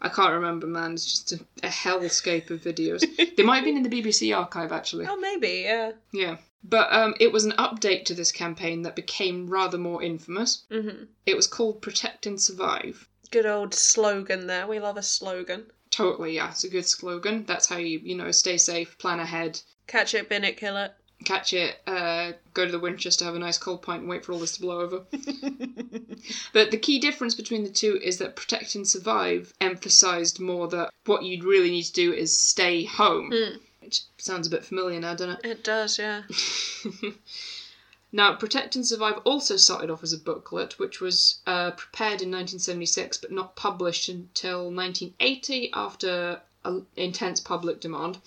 I 0.00 0.08
can't 0.08 0.32
remember, 0.32 0.66
man. 0.66 0.94
It's 0.94 1.04
just 1.04 1.32
a, 1.32 1.40
a 1.62 1.70
hellscape 1.70 2.50
of 2.50 2.60
videos. 2.60 3.04
they 3.36 3.42
might 3.44 3.56
have 3.56 3.64
been 3.64 3.76
in 3.76 3.84
the 3.84 4.02
BBC 4.02 4.36
archive, 4.36 4.72
actually. 4.72 5.06
Oh, 5.08 5.16
maybe. 5.16 5.62
Yeah. 5.64 5.92
Yeah. 6.12 6.36
But 6.64 6.92
um, 6.92 7.14
it 7.20 7.32
was 7.32 7.44
an 7.44 7.52
update 7.52 8.04
to 8.06 8.14
this 8.14 8.32
campaign 8.32 8.82
that 8.82 8.96
became 8.96 9.48
rather 9.48 9.78
more 9.78 10.02
infamous. 10.02 10.64
Mm-hmm. 10.70 11.04
It 11.26 11.36
was 11.36 11.46
called 11.46 11.82
Protect 11.82 12.26
and 12.26 12.40
Survive. 12.40 13.08
Good 13.30 13.46
old 13.46 13.74
slogan 13.74 14.46
there. 14.48 14.66
We 14.66 14.80
love 14.80 14.96
a 14.96 15.02
slogan. 15.02 15.66
Totally, 15.90 16.34
yeah, 16.34 16.50
it's 16.50 16.64
a 16.64 16.68
good 16.68 16.86
slogan. 16.86 17.44
That's 17.46 17.66
how 17.66 17.76
you, 17.76 18.00
you 18.02 18.14
know, 18.14 18.30
stay 18.30 18.58
safe, 18.58 18.96
plan 18.98 19.20
ahead. 19.20 19.60
Catch 19.86 20.14
it, 20.14 20.28
bin 20.28 20.42
it, 20.44 20.56
kill 20.56 20.76
it. 20.76 20.94
Catch 21.22 21.52
it, 21.52 21.80
uh, 21.86 22.32
go 22.54 22.64
to 22.66 22.72
the 22.72 22.78
Winchester, 22.78 23.24
have 23.24 23.34
a 23.34 23.38
nice 23.38 23.58
cold 23.58 23.82
pint, 23.82 24.00
and 24.00 24.08
wait 24.08 24.24
for 24.24 24.32
all 24.32 24.38
this 24.38 24.56
to 24.56 24.60
blow 24.60 24.80
over. 24.80 25.02
but 26.52 26.70
the 26.70 26.78
key 26.80 26.98
difference 26.98 27.34
between 27.34 27.64
the 27.64 27.70
two 27.70 27.98
is 28.02 28.18
that 28.18 28.36
Protect 28.36 28.74
and 28.74 28.86
Survive 28.86 29.52
emphasised 29.60 30.40
more 30.40 30.68
that 30.68 30.90
what 31.06 31.24
you'd 31.24 31.44
really 31.44 31.70
need 31.70 31.84
to 31.84 31.92
do 31.92 32.12
is 32.12 32.38
stay 32.38 32.84
home. 32.84 33.32
Which 33.80 34.02
sounds 34.18 34.46
a 34.46 34.50
bit 34.50 34.64
familiar 34.64 35.00
now, 35.00 35.14
doesn't 35.14 35.44
it? 35.44 35.50
It 35.50 35.64
does, 35.64 35.98
yeah. 35.98 36.22
Now, 38.14 38.34
Protect 38.34 38.76
and 38.76 38.86
Survive 38.86 39.20
also 39.24 39.56
started 39.56 39.88
off 39.88 40.02
as 40.02 40.12
a 40.12 40.18
booklet, 40.18 40.78
which 40.78 41.00
was 41.00 41.40
uh, 41.46 41.70
prepared 41.70 42.20
in 42.20 42.30
1976 42.30 43.16
but 43.16 43.32
not 43.32 43.56
published 43.56 44.10
until 44.10 44.64
1980 44.64 45.70
after 45.72 46.42
a, 46.62 46.80
intense 46.94 47.40
public 47.40 47.80
demand. 47.80 48.18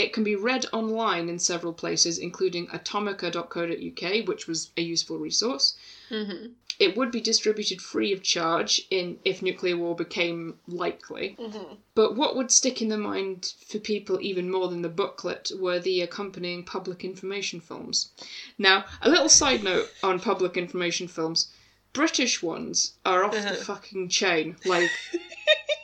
It 0.00 0.14
can 0.14 0.24
be 0.24 0.34
read 0.34 0.64
online 0.72 1.28
in 1.28 1.38
several 1.38 1.74
places, 1.74 2.16
including 2.16 2.68
atomica.co.uk, 2.68 4.26
which 4.26 4.46
was 4.46 4.70
a 4.78 4.80
useful 4.80 5.18
resource. 5.18 5.76
Mm-hmm. 6.10 6.52
It 6.78 6.96
would 6.96 7.10
be 7.10 7.20
distributed 7.20 7.82
free 7.82 8.10
of 8.14 8.22
charge 8.22 8.80
in 8.90 9.18
if 9.26 9.42
nuclear 9.42 9.76
war 9.76 9.94
became 9.94 10.58
likely. 10.66 11.36
Mm-hmm. 11.38 11.74
But 11.94 12.16
what 12.16 12.34
would 12.34 12.50
stick 12.50 12.80
in 12.80 12.88
the 12.88 12.96
mind 12.96 13.52
for 13.68 13.78
people 13.78 14.18
even 14.22 14.50
more 14.50 14.68
than 14.68 14.80
the 14.80 14.88
booklet 14.88 15.52
were 15.54 15.78
the 15.78 16.00
accompanying 16.00 16.64
public 16.64 17.04
information 17.04 17.60
films. 17.60 18.08
Now, 18.56 18.86
a 19.02 19.10
little 19.10 19.28
side 19.28 19.62
note 19.62 19.90
on 20.02 20.18
public 20.18 20.56
information 20.56 21.08
films 21.08 21.52
British 21.92 22.42
ones 22.42 22.94
are 23.04 23.24
off 23.24 23.32
the 23.32 23.54
fucking 23.54 24.08
chain. 24.08 24.56
Like, 24.64 24.90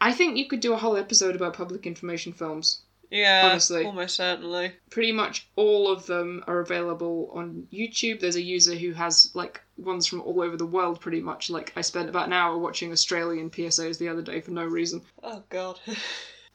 I 0.00 0.12
think 0.12 0.36
you 0.36 0.46
could 0.46 0.60
do 0.60 0.72
a 0.72 0.76
whole 0.76 0.96
episode 0.96 1.36
about 1.36 1.54
public 1.54 1.86
information 1.86 2.32
films. 2.32 2.82
Yeah, 3.10 3.42
Honestly. 3.50 3.84
almost 3.84 4.16
certainly. 4.16 4.72
Pretty 4.90 5.12
much 5.12 5.48
all 5.54 5.90
of 5.90 6.06
them 6.06 6.42
are 6.46 6.58
available 6.58 7.30
on 7.32 7.68
YouTube. 7.72 8.20
There's 8.20 8.36
a 8.36 8.42
user 8.42 8.74
who 8.74 8.92
has 8.92 9.30
like 9.34 9.60
ones 9.76 10.06
from 10.06 10.22
all 10.22 10.42
over 10.42 10.56
the 10.56 10.66
world, 10.66 11.00
pretty 11.00 11.20
much. 11.20 11.48
Like, 11.48 11.72
I 11.76 11.82
spent 11.82 12.08
about 12.08 12.26
an 12.26 12.32
hour 12.32 12.58
watching 12.58 12.90
Australian 12.92 13.50
PSAs 13.50 13.98
the 13.98 14.08
other 14.08 14.22
day 14.22 14.40
for 14.40 14.50
no 14.50 14.64
reason. 14.64 15.02
Oh 15.22 15.42
god. 15.50 15.78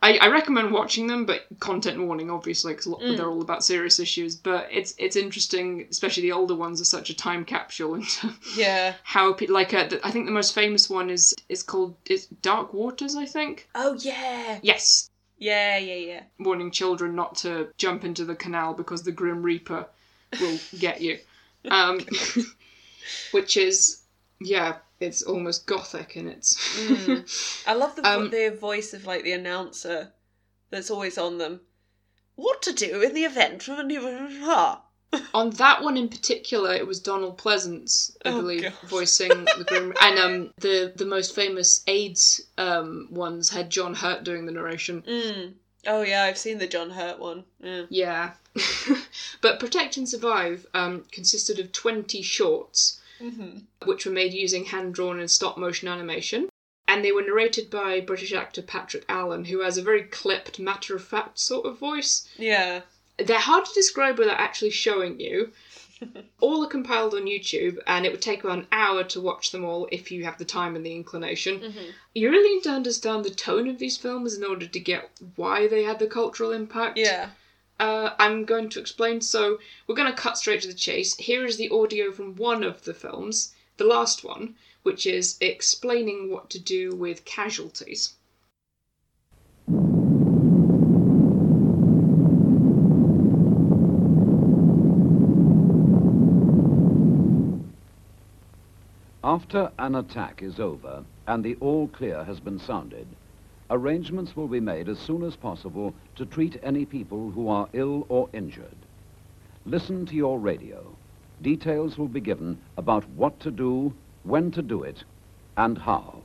I, 0.03 0.17
I 0.17 0.27
recommend 0.29 0.71
watching 0.71 1.05
them, 1.05 1.25
but 1.25 1.45
content 1.59 2.01
warning, 2.01 2.31
obviously, 2.31 2.73
because 2.73 2.91
they're 2.99 3.29
all 3.29 3.41
about 3.41 3.63
serious 3.63 3.99
issues. 3.99 4.35
But 4.35 4.67
it's 4.71 4.95
it's 4.97 5.15
interesting, 5.15 5.87
especially 5.91 6.23
the 6.23 6.31
older 6.31 6.55
ones 6.55 6.81
are 6.81 6.85
such 6.85 7.11
a 7.11 7.15
time 7.15 7.45
capsule 7.45 7.95
into 7.95 8.33
yeah. 8.55 8.95
how 9.03 9.33
people 9.33 9.53
like 9.53 9.73
uh, 9.73 9.87
the, 9.87 10.05
I 10.05 10.09
think 10.09 10.25
the 10.25 10.31
most 10.31 10.55
famous 10.55 10.89
one 10.89 11.09
is 11.09 11.35
is 11.49 11.61
called 11.61 11.95
it's 12.05 12.25
Dark 12.25 12.73
Waters, 12.73 13.15
I 13.15 13.25
think. 13.25 13.69
Oh 13.75 13.93
yeah. 13.99 14.59
Yes, 14.63 15.09
Yeah, 15.37 15.77
yeah, 15.77 15.95
yeah. 15.95 16.23
warning 16.39 16.71
children 16.71 17.15
not 17.15 17.35
to 17.37 17.69
jump 17.77 18.03
into 18.03 18.25
the 18.25 18.35
canal 18.35 18.73
because 18.73 19.03
the 19.03 19.11
Grim 19.11 19.43
Reaper 19.43 19.85
will 20.39 20.59
get 20.79 21.01
you. 21.01 21.19
Um, 21.69 21.99
which 23.33 23.55
is 23.55 24.01
yeah, 24.39 24.77
it's 25.01 25.21
almost 25.23 25.65
gothic 25.65 26.15
in 26.15 26.27
its. 26.27 26.55
I 27.67 27.73
love 27.73 27.95
the 27.95 28.01
Um, 28.07 28.29
the 28.29 28.55
voice 28.59 28.93
of 28.93 29.05
like 29.05 29.23
the 29.23 29.33
announcer 29.33 30.11
that's 30.69 30.91
always 30.91 31.17
on 31.17 31.37
them. 31.37 31.61
What 32.35 32.61
to 32.63 32.73
do 32.73 33.01
in 33.01 33.13
the 33.13 33.25
event 33.25 33.67
of 33.67 33.79
a 33.79 33.83
new? 33.83 34.01
On 35.33 35.49
that 35.49 35.83
one 35.83 35.97
in 35.97 36.07
particular, 36.07 36.73
it 36.73 36.87
was 36.87 37.01
Donald 37.01 37.37
Pleasence, 37.37 38.15
I 38.23 38.29
Oh, 38.29 38.39
believe, 38.41 38.73
voicing 38.85 39.43
the 39.57 39.65
Grim. 39.67 39.93
And 40.01 40.17
um, 40.17 40.53
the 40.59 40.93
the 40.95 41.05
most 41.05 41.35
famous 41.35 41.81
AIDS 41.85 42.39
um 42.57 43.09
ones 43.11 43.49
had 43.49 43.69
John 43.69 43.93
Hurt 43.93 44.23
doing 44.23 44.45
the 44.45 44.53
narration. 44.53 45.01
Mm. 45.01 45.53
Oh 45.85 46.01
yeah, 46.03 46.23
I've 46.23 46.37
seen 46.37 46.59
the 46.59 46.67
John 46.67 46.91
Hurt 46.91 47.19
one. 47.19 47.43
Yeah. 47.59 47.85
Yeah, 47.89 48.31
but 49.41 49.59
Protect 49.59 49.97
and 49.97 50.07
Survive 50.07 50.65
um 50.73 51.03
consisted 51.11 51.59
of 51.59 51.73
twenty 51.73 52.21
shorts, 52.21 53.00
Mm-hmm. 53.21 53.59
which 53.85 54.05
were 54.05 54.11
made 54.11 54.33
using 54.33 54.65
hand 54.65 54.93
drawn 54.93 55.19
and 55.19 55.29
stop 55.29 55.57
motion 55.57 55.87
animation. 55.87 56.49
And 56.87 57.05
they 57.05 57.11
were 57.11 57.21
narrated 57.21 57.69
by 57.69 58.01
British 58.01 58.33
actor 58.33 58.61
Patrick 58.61 59.05
Allen, 59.07 59.45
who 59.45 59.61
has 59.61 59.77
a 59.77 59.81
very 59.83 60.03
clipped, 60.03 60.59
matter 60.59 60.95
of 60.95 61.03
fact 61.03 61.39
sort 61.39 61.65
of 61.65 61.77
voice. 61.77 62.27
Yeah. 62.37 62.81
They're 63.17 63.39
hard 63.39 63.65
to 63.65 63.73
describe 63.73 64.17
without 64.17 64.39
actually 64.39 64.71
showing 64.71 65.19
you. 65.19 65.51
all 66.39 66.63
are 66.63 66.69
compiled 66.69 67.13
on 67.13 67.25
YouTube, 67.25 67.77
and 67.87 68.05
it 68.05 68.11
would 68.11 68.21
take 68.21 68.43
about 68.43 68.59
an 68.59 68.67
hour 68.71 69.03
to 69.03 69.21
watch 69.21 69.51
them 69.51 69.63
all 69.63 69.87
if 69.91 70.11
you 70.11 70.23
have 70.23 70.37
the 70.37 70.45
time 70.45 70.75
and 70.75 70.85
the 70.85 70.95
inclination. 70.95 71.73
You 72.13 72.29
really 72.29 72.55
need 72.55 72.63
to 72.63 72.71
understand 72.71 73.23
the 73.23 73.29
tone 73.29 73.67
of 73.67 73.79
these 73.79 73.97
films 73.97 74.35
in 74.35 74.43
order 74.43 74.67
to 74.67 74.79
get 74.79 75.09
why 75.35 75.67
they 75.67 75.83
had 75.83 75.99
the 75.99 76.07
cultural 76.07 76.51
impact. 76.51 76.97
Yeah. 76.97 77.29
Uh, 77.81 78.13
I'm 78.19 78.45
going 78.45 78.69
to 78.69 78.79
explain, 78.79 79.21
so 79.21 79.57
we're 79.87 79.95
going 79.95 80.07
to 80.07 80.13
cut 80.13 80.37
straight 80.37 80.61
to 80.61 80.67
the 80.67 80.73
chase. 80.75 81.15
Here 81.15 81.47
is 81.47 81.57
the 81.57 81.71
audio 81.71 82.11
from 82.11 82.35
one 82.35 82.63
of 82.63 82.83
the 82.83 82.93
films, 82.93 83.55
the 83.77 83.85
last 83.85 84.23
one, 84.23 84.53
which 84.83 85.07
is 85.07 85.35
explaining 85.41 86.29
what 86.29 86.51
to 86.51 86.59
do 86.59 86.95
with 86.95 87.25
casualties. 87.25 88.13
After 99.23 99.71
an 99.79 99.95
attack 99.95 100.43
is 100.43 100.59
over 100.59 101.03
and 101.25 101.43
the 101.43 101.55
all 101.55 101.87
clear 101.87 102.25
has 102.25 102.39
been 102.39 102.59
sounded, 102.59 103.07
arrangements 103.71 104.35
will 104.35 104.47
be 104.47 104.59
made 104.59 104.87
as 104.87 104.99
soon 104.99 105.23
as 105.23 105.35
possible 105.35 105.95
to 106.15 106.25
treat 106.25 106.59
any 106.61 106.85
people 106.85 107.31
who 107.31 107.47
are 107.47 107.69
ill 107.73 108.05
or 108.09 108.29
injured. 108.33 108.75
Listen 109.65 110.05
to 110.05 110.15
your 110.15 110.39
radio. 110.39 110.95
Details 111.41 111.97
will 111.97 112.09
be 112.09 112.19
given 112.19 112.59
about 112.77 113.07
what 113.09 113.39
to 113.39 113.49
do, 113.49 113.93
when 114.23 114.51
to 114.51 114.61
do 114.61 114.83
it, 114.83 115.03
and 115.57 115.77
how. 115.77 116.21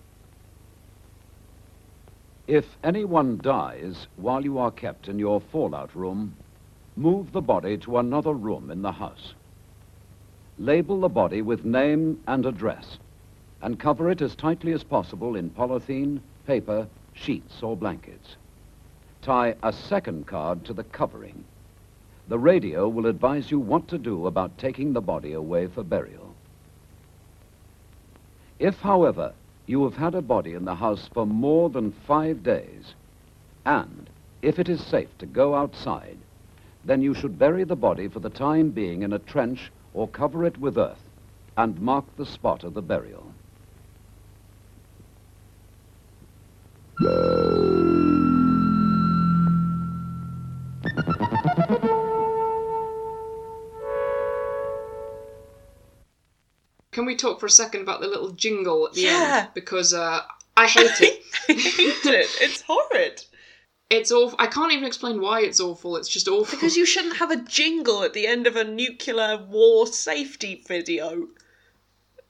If 2.46 2.76
anyone 2.84 3.38
dies 3.42 4.06
while 4.16 4.44
you 4.44 4.58
are 4.58 4.70
kept 4.70 5.08
in 5.08 5.18
your 5.18 5.40
fallout 5.40 5.94
room, 5.94 6.34
move 6.96 7.32
the 7.32 7.40
body 7.40 7.76
to 7.78 7.98
another 7.98 8.34
room 8.34 8.70
in 8.70 8.82
the 8.82 8.92
house. 8.92 9.34
Label 10.58 11.00
the 11.00 11.08
body 11.08 11.42
with 11.42 11.64
name 11.64 12.20
and 12.26 12.46
address 12.46 12.98
and 13.62 13.78
cover 13.78 14.10
it 14.10 14.20
as 14.20 14.36
tightly 14.36 14.72
as 14.72 14.84
possible 14.84 15.36
in 15.36 15.50
polythene, 15.50 16.20
paper, 16.46 16.86
sheets, 17.16 17.62
or 17.62 17.76
blankets. 17.76 18.36
Tie 19.22 19.54
a 19.62 19.72
second 19.72 20.26
card 20.26 20.64
to 20.64 20.72
the 20.72 20.84
covering. 20.84 21.44
The 22.28 22.38
radio 22.38 22.88
will 22.88 23.06
advise 23.06 23.50
you 23.50 23.58
what 23.58 23.88
to 23.88 23.98
do 23.98 24.26
about 24.26 24.58
taking 24.58 24.92
the 24.92 25.00
body 25.00 25.32
away 25.32 25.66
for 25.66 25.82
burial. 25.82 26.34
If, 28.58 28.80
however, 28.80 29.32
you 29.66 29.82
have 29.84 29.96
had 29.96 30.14
a 30.14 30.22
body 30.22 30.54
in 30.54 30.64
the 30.64 30.76
house 30.76 31.08
for 31.12 31.26
more 31.26 31.70
than 31.70 31.92
five 32.06 32.42
days, 32.42 32.94
and 33.64 34.08
if 34.42 34.58
it 34.58 34.68
is 34.68 34.84
safe 34.84 35.16
to 35.18 35.26
go 35.26 35.54
outside, 35.54 36.18
then 36.84 37.02
you 37.02 37.14
should 37.14 37.38
bury 37.38 37.64
the 37.64 37.76
body 37.76 38.06
for 38.06 38.20
the 38.20 38.30
time 38.30 38.70
being 38.70 39.02
in 39.02 39.12
a 39.12 39.18
trench 39.18 39.72
or 39.92 40.06
cover 40.06 40.44
it 40.44 40.58
with 40.58 40.78
earth 40.78 41.02
and 41.56 41.80
mark 41.80 42.04
the 42.16 42.26
spot 42.26 42.62
of 42.62 42.74
the 42.74 42.82
burial. 42.82 43.32
Can 56.92 57.04
we 57.04 57.16
talk 57.16 57.40
for 57.40 57.46
a 57.46 57.50
second 57.50 57.82
about 57.82 58.00
the 58.00 58.08
little 58.08 58.30
jingle 58.30 58.86
at 58.86 58.94
the 58.94 59.02
Yeah. 59.02 59.40
end? 59.42 59.48
Because 59.54 59.92
uh, 59.92 60.22
I 60.56 60.66
hate 60.66 61.00
it. 61.00 61.22
I 61.48 61.52
hate 61.52 62.06
it. 62.06 62.30
It's 62.40 62.62
horrid. 62.62 63.24
It's 63.90 64.10
awful. 64.10 64.36
I 64.40 64.46
can't 64.46 64.72
even 64.72 64.84
explain 64.84 65.20
why 65.20 65.42
it's 65.42 65.60
awful. 65.60 65.96
It's 65.96 66.08
just 66.08 66.26
awful. 66.28 66.56
Because 66.56 66.76
you 66.76 66.86
shouldn't 66.86 67.18
have 67.18 67.30
a 67.30 67.36
jingle 67.36 68.02
at 68.02 68.14
the 68.14 68.26
end 68.26 68.46
of 68.46 68.56
a 68.56 68.64
nuclear 68.64 69.36
war 69.48 69.86
safety 69.86 70.64
video. 70.66 71.28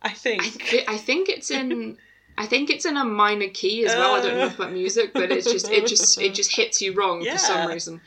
I 0.03 0.11
think. 0.11 0.43
I, 0.43 0.49
thi- 0.51 0.85
I 0.89 0.97
think 0.99 1.29
it's 1.29 1.51
in. 1.51 1.99
I 2.39 2.47
think 2.47 2.69
it's 2.71 2.85
in 2.85 2.97
a 2.97 3.05
minor 3.05 3.49
key 3.49 3.87
as 3.87 3.95
well. 3.95 4.15
I 4.15 4.21
don't 4.23 4.37
know 4.37 4.55
about 4.55 4.73
music, 4.73 5.13
but 5.15 5.31
it's 5.33 5.51
just 5.51 5.71
it 5.71 5.87
just 5.87 6.21
it 6.21 6.35
just 6.35 6.55
hits 6.55 6.83
you 6.83 6.93
wrong 6.93 7.25
for 7.25 7.39
some 7.39 7.69
reason. 7.69 8.01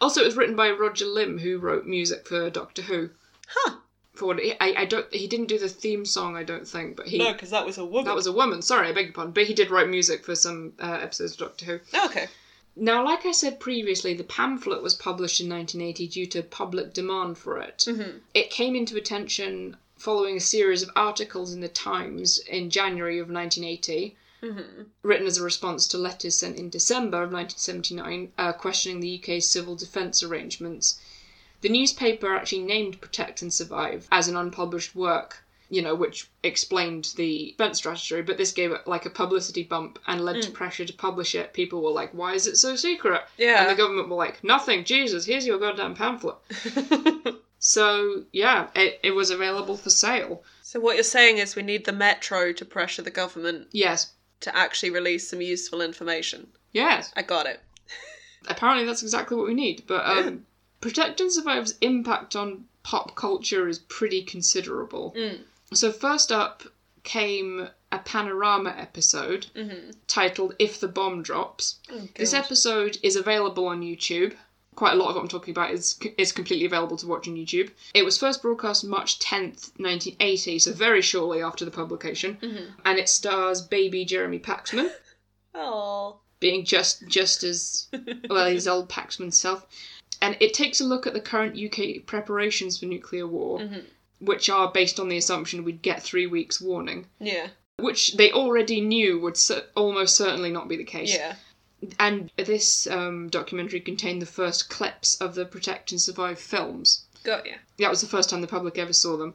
Also, 0.00 0.22
it 0.22 0.26
was 0.26 0.36
written 0.36 0.56
by 0.56 0.70
Roger 0.70 1.06
Limb, 1.06 1.38
who 1.38 1.58
wrote 1.58 1.86
music 1.86 2.26
for 2.26 2.48
Doctor 2.50 2.82
Who. 2.82 3.10
Huh. 3.48 3.76
For 4.14 4.26
what 4.26 4.38
I, 4.60 4.74
I 4.78 4.84
don't 4.84 5.12
he 5.12 5.26
didn't 5.26 5.48
do 5.48 5.58
the 5.58 5.68
theme 5.68 6.04
song, 6.04 6.36
I 6.36 6.44
don't 6.44 6.66
think, 6.66 6.96
but 6.96 7.06
he 7.08 7.18
No, 7.18 7.32
because 7.32 7.50
that 7.50 7.66
was 7.66 7.78
a 7.78 7.84
woman. 7.84 8.04
that 8.04 8.14
was 8.14 8.26
a 8.26 8.32
woman. 8.32 8.62
Sorry, 8.62 8.88
I 8.88 8.92
beg 8.92 9.06
your 9.06 9.12
pardon, 9.12 9.32
but 9.32 9.44
he 9.44 9.54
did 9.54 9.70
write 9.70 9.88
music 9.88 10.24
for 10.24 10.34
some 10.36 10.72
uh, 10.80 10.98
episodes 11.02 11.32
of 11.32 11.38
Doctor 11.38 11.64
Who. 11.66 11.80
Okay. 12.06 12.28
Now, 12.76 13.04
like 13.04 13.24
I 13.26 13.32
said 13.32 13.60
previously, 13.60 14.14
the 14.14 14.24
pamphlet 14.24 14.82
was 14.82 14.94
published 14.94 15.40
in 15.40 15.48
1980 15.48 16.08
due 16.08 16.26
to 16.26 16.42
public 16.42 16.92
demand 16.92 17.38
for 17.38 17.58
it. 17.58 17.84
It 18.34 18.50
came 18.50 18.74
into 18.74 18.96
attention 18.96 19.76
following 20.04 20.36
a 20.36 20.40
series 20.40 20.82
of 20.82 20.90
articles 20.94 21.54
in 21.54 21.60
the 21.60 21.68
Times 21.68 22.36
in 22.36 22.68
January 22.68 23.18
of 23.18 23.30
1980, 23.30 24.14
written 25.02 25.26
as 25.26 25.38
a 25.38 25.42
response 25.42 25.88
to 25.88 25.96
letters 25.96 26.34
sent 26.34 26.58
in 26.58 26.68
December 26.68 27.22
of 27.22 27.32
1979 27.32 28.30
uh, 28.36 28.52
questioning 28.52 29.00
the 29.00 29.18
UK's 29.18 29.48
civil 29.48 29.74
defence 29.74 30.22
arrangements. 30.22 31.00
The 31.62 31.70
newspaper 31.70 32.34
actually 32.34 32.64
named 32.64 33.00
Protect 33.00 33.40
and 33.40 33.50
Survive 33.50 34.06
as 34.12 34.28
an 34.28 34.36
unpublished 34.36 34.94
work, 34.94 35.42
you 35.70 35.80
know, 35.80 35.94
which 35.94 36.28
explained 36.42 37.14
the 37.16 37.52
defense 37.52 37.78
strategy, 37.78 38.20
but 38.20 38.36
this 38.36 38.52
gave 38.52 38.72
it 38.72 38.86
like 38.86 39.06
a 39.06 39.10
publicity 39.10 39.62
bump 39.62 39.98
and 40.06 40.22
led 40.22 40.42
to 40.42 40.50
pressure 40.50 40.84
to 40.84 40.92
publish 40.92 41.34
it. 41.34 41.54
People 41.54 41.82
were 41.82 41.90
like, 41.90 42.12
why 42.12 42.34
is 42.34 42.46
it 42.46 42.58
so 42.58 42.76
secret? 42.76 43.22
Yeah. 43.38 43.62
And 43.62 43.70
the 43.70 43.74
government 43.74 44.10
were 44.10 44.16
like, 44.16 44.44
nothing, 44.44 44.84
Jesus, 44.84 45.24
here's 45.24 45.46
your 45.46 45.58
goddamn 45.58 45.94
pamphlet. 45.94 46.36
So, 47.66 48.24
yeah, 48.30 48.68
it, 48.74 49.00
it 49.02 49.12
was 49.12 49.30
available 49.30 49.78
for 49.78 49.88
sale. 49.88 50.42
so 50.60 50.78
what 50.80 50.96
you're 50.96 51.02
saying 51.02 51.38
is 51.38 51.56
we 51.56 51.62
need 51.62 51.86
the 51.86 51.92
Metro 51.94 52.52
to 52.52 52.64
pressure 52.64 53.00
the 53.00 53.10
government 53.10 53.68
Yes. 53.72 54.12
to 54.40 54.54
actually 54.54 54.90
release 54.90 55.30
some 55.30 55.40
useful 55.40 55.80
information. 55.80 56.48
Yes. 56.72 57.10
I 57.16 57.22
got 57.22 57.46
it. 57.46 57.60
apparently 58.48 58.84
that's 58.84 59.02
exactly 59.02 59.34
what 59.38 59.46
we 59.46 59.54
need. 59.54 59.84
But 59.86 60.04
um, 60.04 60.24
Yeah. 60.24 60.30
Protect 60.82 61.22
and 61.22 61.32
Survive's 61.32 61.74
impact 61.80 62.36
on 62.36 62.66
pop 62.82 63.16
culture 63.16 63.66
is 63.66 63.78
pretty 63.78 64.22
considerable. 64.22 65.14
Mm. 65.16 65.38
So 65.72 65.90
first 65.90 66.30
up 66.30 66.64
came 67.02 67.68
a 67.90 67.98
panorama 68.00 68.74
episode 68.76 69.46
titled 70.06 70.54
"If 70.58 70.80
the 70.80 70.88
Bomb 70.88 71.22
Drops." 71.22 71.76
This 72.16 72.34
episode 72.34 72.98
is 73.02 73.16
available 73.16 73.66
on 73.68 73.80
YouTube. 73.80 74.34
Quite 74.76 74.92
a 74.94 74.96
lot 74.96 75.08
of 75.08 75.14
what 75.14 75.22
I'm 75.22 75.28
talking 75.28 75.52
about 75.52 75.70
is 75.72 75.98
is 76.18 76.32
completely 76.32 76.66
available 76.66 76.96
to 76.96 77.06
watch 77.06 77.28
on 77.28 77.36
YouTube. 77.36 77.70
It 77.94 78.04
was 78.04 78.18
first 78.18 78.42
broadcast 78.42 78.84
March 78.84 79.18
10th, 79.20 79.70
1980, 79.78 80.58
so 80.58 80.72
very 80.72 81.00
shortly 81.02 81.42
after 81.42 81.64
the 81.64 81.70
publication, 81.70 82.38
mm-hmm. 82.42 82.64
and 82.84 82.98
it 82.98 83.08
stars 83.08 83.62
baby 83.62 84.04
Jeremy 84.04 84.38
Paxman 84.38 84.90
Oh. 85.54 86.16
being 86.40 86.64
just 86.64 87.06
just 87.06 87.44
as 87.44 87.86
well 88.28 88.50
he's 88.50 88.66
old 88.66 88.88
Paxman 88.88 89.32
self. 89.32 89.66
And 90.20 90.36
it 90.40 90.54
takes 90.54 90.80
a 90.80 90.84
look 90.84 91.06
at 91.06 91.12
the 91.12 91.20
current 91.20 91.58
UK 91.58 92.06
preparations 92.06 92.78
for 92.78 92.86
nuclear 92.86 93.26
war, 93.26 93.60
mm-hmm. 93.60 93.80
which 94.20 94.48
are 94.48 94.72
based 94.72 94.98
on 94.98 95.08
the 95.08 95.18
assumption 95.18 95.64
we'd 95.64 95.82
get 95.82 96.02
three 96.02 96.26
weeks 96.26 96.60
warning, 96.60 97.06
Yeah. 97.20 97.48
which 97.78 98.14
they 98.14 98.32
already 98.32 98.80
knew 98.80 99.20
would 99.20 99.38
almost 99.76 100.16
certainly 100.16 100.50
not 100.50 100.66
be 100.68 100.76
the 100.76 100.84
case. 100.84 101.14
Yeah. 101.14 101.34
And 101.98 102.30
this 102.36 102.86
um, 102.86 103.28
documentary 103.28 103.80
contained 103.80 104.22
the 104.22 104.26
first 104.26 104.68
clips 104.70 105.16
of 105.16 105.34
the 105.34 105.44
Protect 105.44 105.92
and 105.92 106.00
Survive 106.00 106.38
films. 106.38 107.04
Got 107.24 107.46
ya. 107.46 107.54
That 107.78 107.90
was 107.90 108.00
the 108.00 108.06
first 108.06 108.30
time 108.30 108.40
the 108.40 108.46
public 108.46 108.78
ever 108.78 108.92
saw 108.92 109.16
them. 109.16 109.34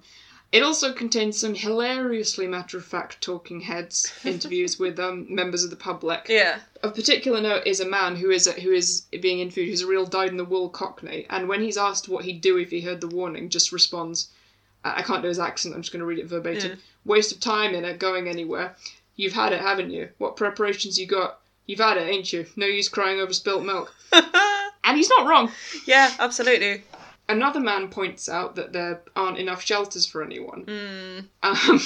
It 0.52 0.64
also 0.64 0.93
contained 0.93 1.36
some 1.36 1.54
hilariously 1.54 2.47
matter 2.47 2.78
of 2.78 2.86
fact 2.86 3.22
talking 3.22 3.62
heads 3.62 4.12
interviews 4.26 4.80
with 4.80 5.00
um, 5.00 5.28
members 5.30 5.64
of 5.64 5.70
the 5.70 5.76
public. 5.76 6.26
Yeah. 6.28 6.60
Of 6.82 6.95
particular 6.95 7.39
note 7.39 7.68
is 7.68 7.80
a 7.80 7.88
man 7.88 8.16
who 8.16 8.32
is 8.32 8.47
who 8.47 8.72
is 8.72 9.02
being 9.22 9.39
interviewed 9.39 9.70
who's 9.70 9.82
a 9.82 9.88
real 9.88 10.08
dyed 10.08 10.30
in 10.30 10.38
the 10.38 10.45
wool 10.45 10.70
Cockney, 10.70 11.28
and 11.30 11.47
when 11.47 11.62
he's 11.62 11.78
asked 11.78 12.10
what 12.10 12.26
he'd 12.26 12.41
do 12.41 12.58
if 12.58 12.72
he 12.72 12.82
heard 12.82 13.02
the 13.02 13.08
warning, 13.08 13.50
just 13.50 13.72
responds, 13.72 14.30
I 14.84 15.00
I 15.00 15.02
can't 15.04 15.22
do 15.22 15.28
his 15.28 15.39
accent. 15.39 15.76
I'm 15.76 15.82
just 15.82 15.91
going 15.91 16.00
to 16.00 16.06
read 16.06 16.20
it 16.20 16.26
verbatim. 16.26 16.72
Yeah. 16.72 16.78
Waste 17.06 17.32
of 17.32 17.39
time 17.39 17.76
in 17.76 17.86
it, 17.86 18.00
going 18.00 18.28
anywhere. 18.28 18.76
You've 19.16 19.34
had 19.34 19.54
it, 19.54 19.62
haven't 19.62 19.91
you? 19.91 20.10
What 20.18 20.36
preparations 20.36 20.97
you 20.97 21.06
got? 21.06 21.41
You've 21.70 21.78
had 21.80 21.97
it, 21.97 22.09
ain't 22.09 22.34
you? 22.34 22.47
No 22.55 22.65
use 22.65 22.89
crying 22.89 23.20
over 23.20 23.32
spilt 23.32 23.63
milk. 23.63 23.93
And 24.84 24.97
he's 24.97 25.09
not 25.09 25.28
wrong. 25.28 25.51
yeah, 25.86 26.11
absolutely. 26.17 26.82
Another 27.28 27.59
man 27.59 27.89
points 27.89 28.28
out 28.28 28.55
that 28.55 28.74
there 28.74 29.03
aren't 29.15 29.38
enough 29.38 29.61
shelters 29.63 30.07
for 30.07 30.24
anyone. 30.24 30.65
Mm. 30.65 31.26
Um, 31.43 31.80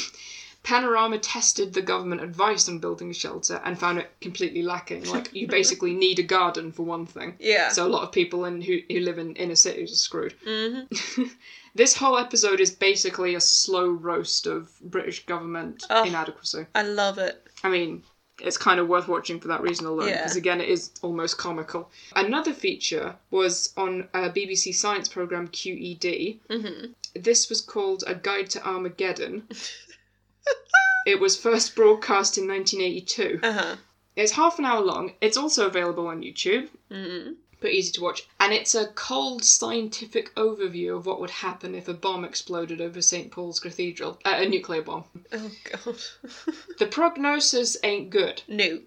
Panorama 0.63 1.17
tested 1.19 1.73
the 1.73 1.81
government 1.81 2.21
advice 2.21 2.69
on 2.69 2.79
building 2.79 3.09
a 3.09 3.13
shelter 3.13 3.59
and 3.65 3.77
found 3.77 3.97
it 3.97 4.09
completely 4.21 4.61
lacking. 4.61 5.03
Like, 5.03 5.34
you 5.34 5.47
basically 5.47 5.93
need 6.05 6.19
a 6.19 6.23
garden 6.23 6.71
for 6.71 6.84
one 6.84 7.05
thing. 7.05 7.36
Yeah. 7.39 7.67
So 7.69 7.86
a 7.86 7.89
lot 7.89 8.03
of 8.03 8.13
people 8.13 8.45
in 8.45 8.61
who, 8.61 8.79
who 8.89 9.01
live 9.01 9.17
in 9.17 9.36
inner 9.36 9.55
cities 9.55 9.91
are 9.91 9.95
screwed. 9.95 10.36
Mhm. 10.47 11.29
this 11.75 11.93
whole 11.97 12.17
episode 12.17 12.61
is 12.61 12.71
basically 12.71 13.36
a 13.36 13.41
slow 13.41 13.89
roast 13.89 14.47
of 14.47 14.71
British 14.79 15.25
government 15.25 15.84
Oh. 15.89 16.05
inadequacy. 16.05 16.67
I 16.73 16.84
love 16.84 17.17
it. 17.17 17.45
I 17.65 17.69
mean, 17.69 18.03
it's 18.43 18.57
kind 18.57 18.79
of 18.79 18.87
worth 18.87 19.07
watching 19.07 19.39
for 19.39 19.47
that 19.47 19.61
reason 19.61 19.85
alone, 19.87 20.09
Yeah. 20.09 20.17
because 20.17 20.35
again, 20.35 20.61
it 20.61 20.69
is 20.69 20.91
almost 21.01 21.37
comical. 21.37 21.89
Another 22.15 22.53
feature 22.53 23.15
was 23.31 23.73
on 23.77 24.07
a 24.13 24.29
BBC 24.29 24.75
science 24.75 25.07
program 25.09 25.47
QED. 25.47 26.39
hmm 26.51 26.91
This 27.15 27.49
was 27.49 27.61
called 27.61 28.03
A 28.05 28.13
Guide 28.15 28.49
to 28.51 28.67
Armageddon. 28.67 29.43
it 31.05 31.19
was 31.19 31.37
first 31.37 31.75
broadcast 31.75 32.37
in 32.37 32.47
1982. 32.47 33.39
Uh 33.43 33.53
huh. 33.53 33.75
It's 34.15 34.33
half 34.33 34.59
an 34.59 34.65
hour 34.65 34.81
long. 34.81 35.13
It's 35.21 35.37
also 35.37 35.65
available 35.67 36.07
on 36.07 36.21
YouTube, 36.21 36.69
Mm. 36.91 37.35
But 37.64 37.72
easy 37.72 37.93
to 37.93 38.01
watch. 38.01 38.28
And 38.41 38.51
it's 38.53 38.76
a 38.76 38.88
cold 38.88 39.43
scientific 39.45 40.36
overview 40.36 40.97
of 40.97 41.05
what 41.05 41.22
would 41.22 41.30
happen 41.30 41.74
if 41.74 41.88
a 41.88 41.93
bomb 41.93 42.26
exploded 42.26 42.82
over 42.82 43.01
St. 43.01 43.32
Paul's 43.32 43.61
Cathedral. 43.61 44.20
Uh, 44.26 44.36
a 44.39 44.45
nuclear 44.47 44.82
bomb. 44.82 45.05
Oh 45.32 45.49
God. 45.72 45.95
The 46.80 46.88
prognosis 46.88 47.78
ain't 47.84 48.09
good. 48.09 48.41
no, 48.49 48.80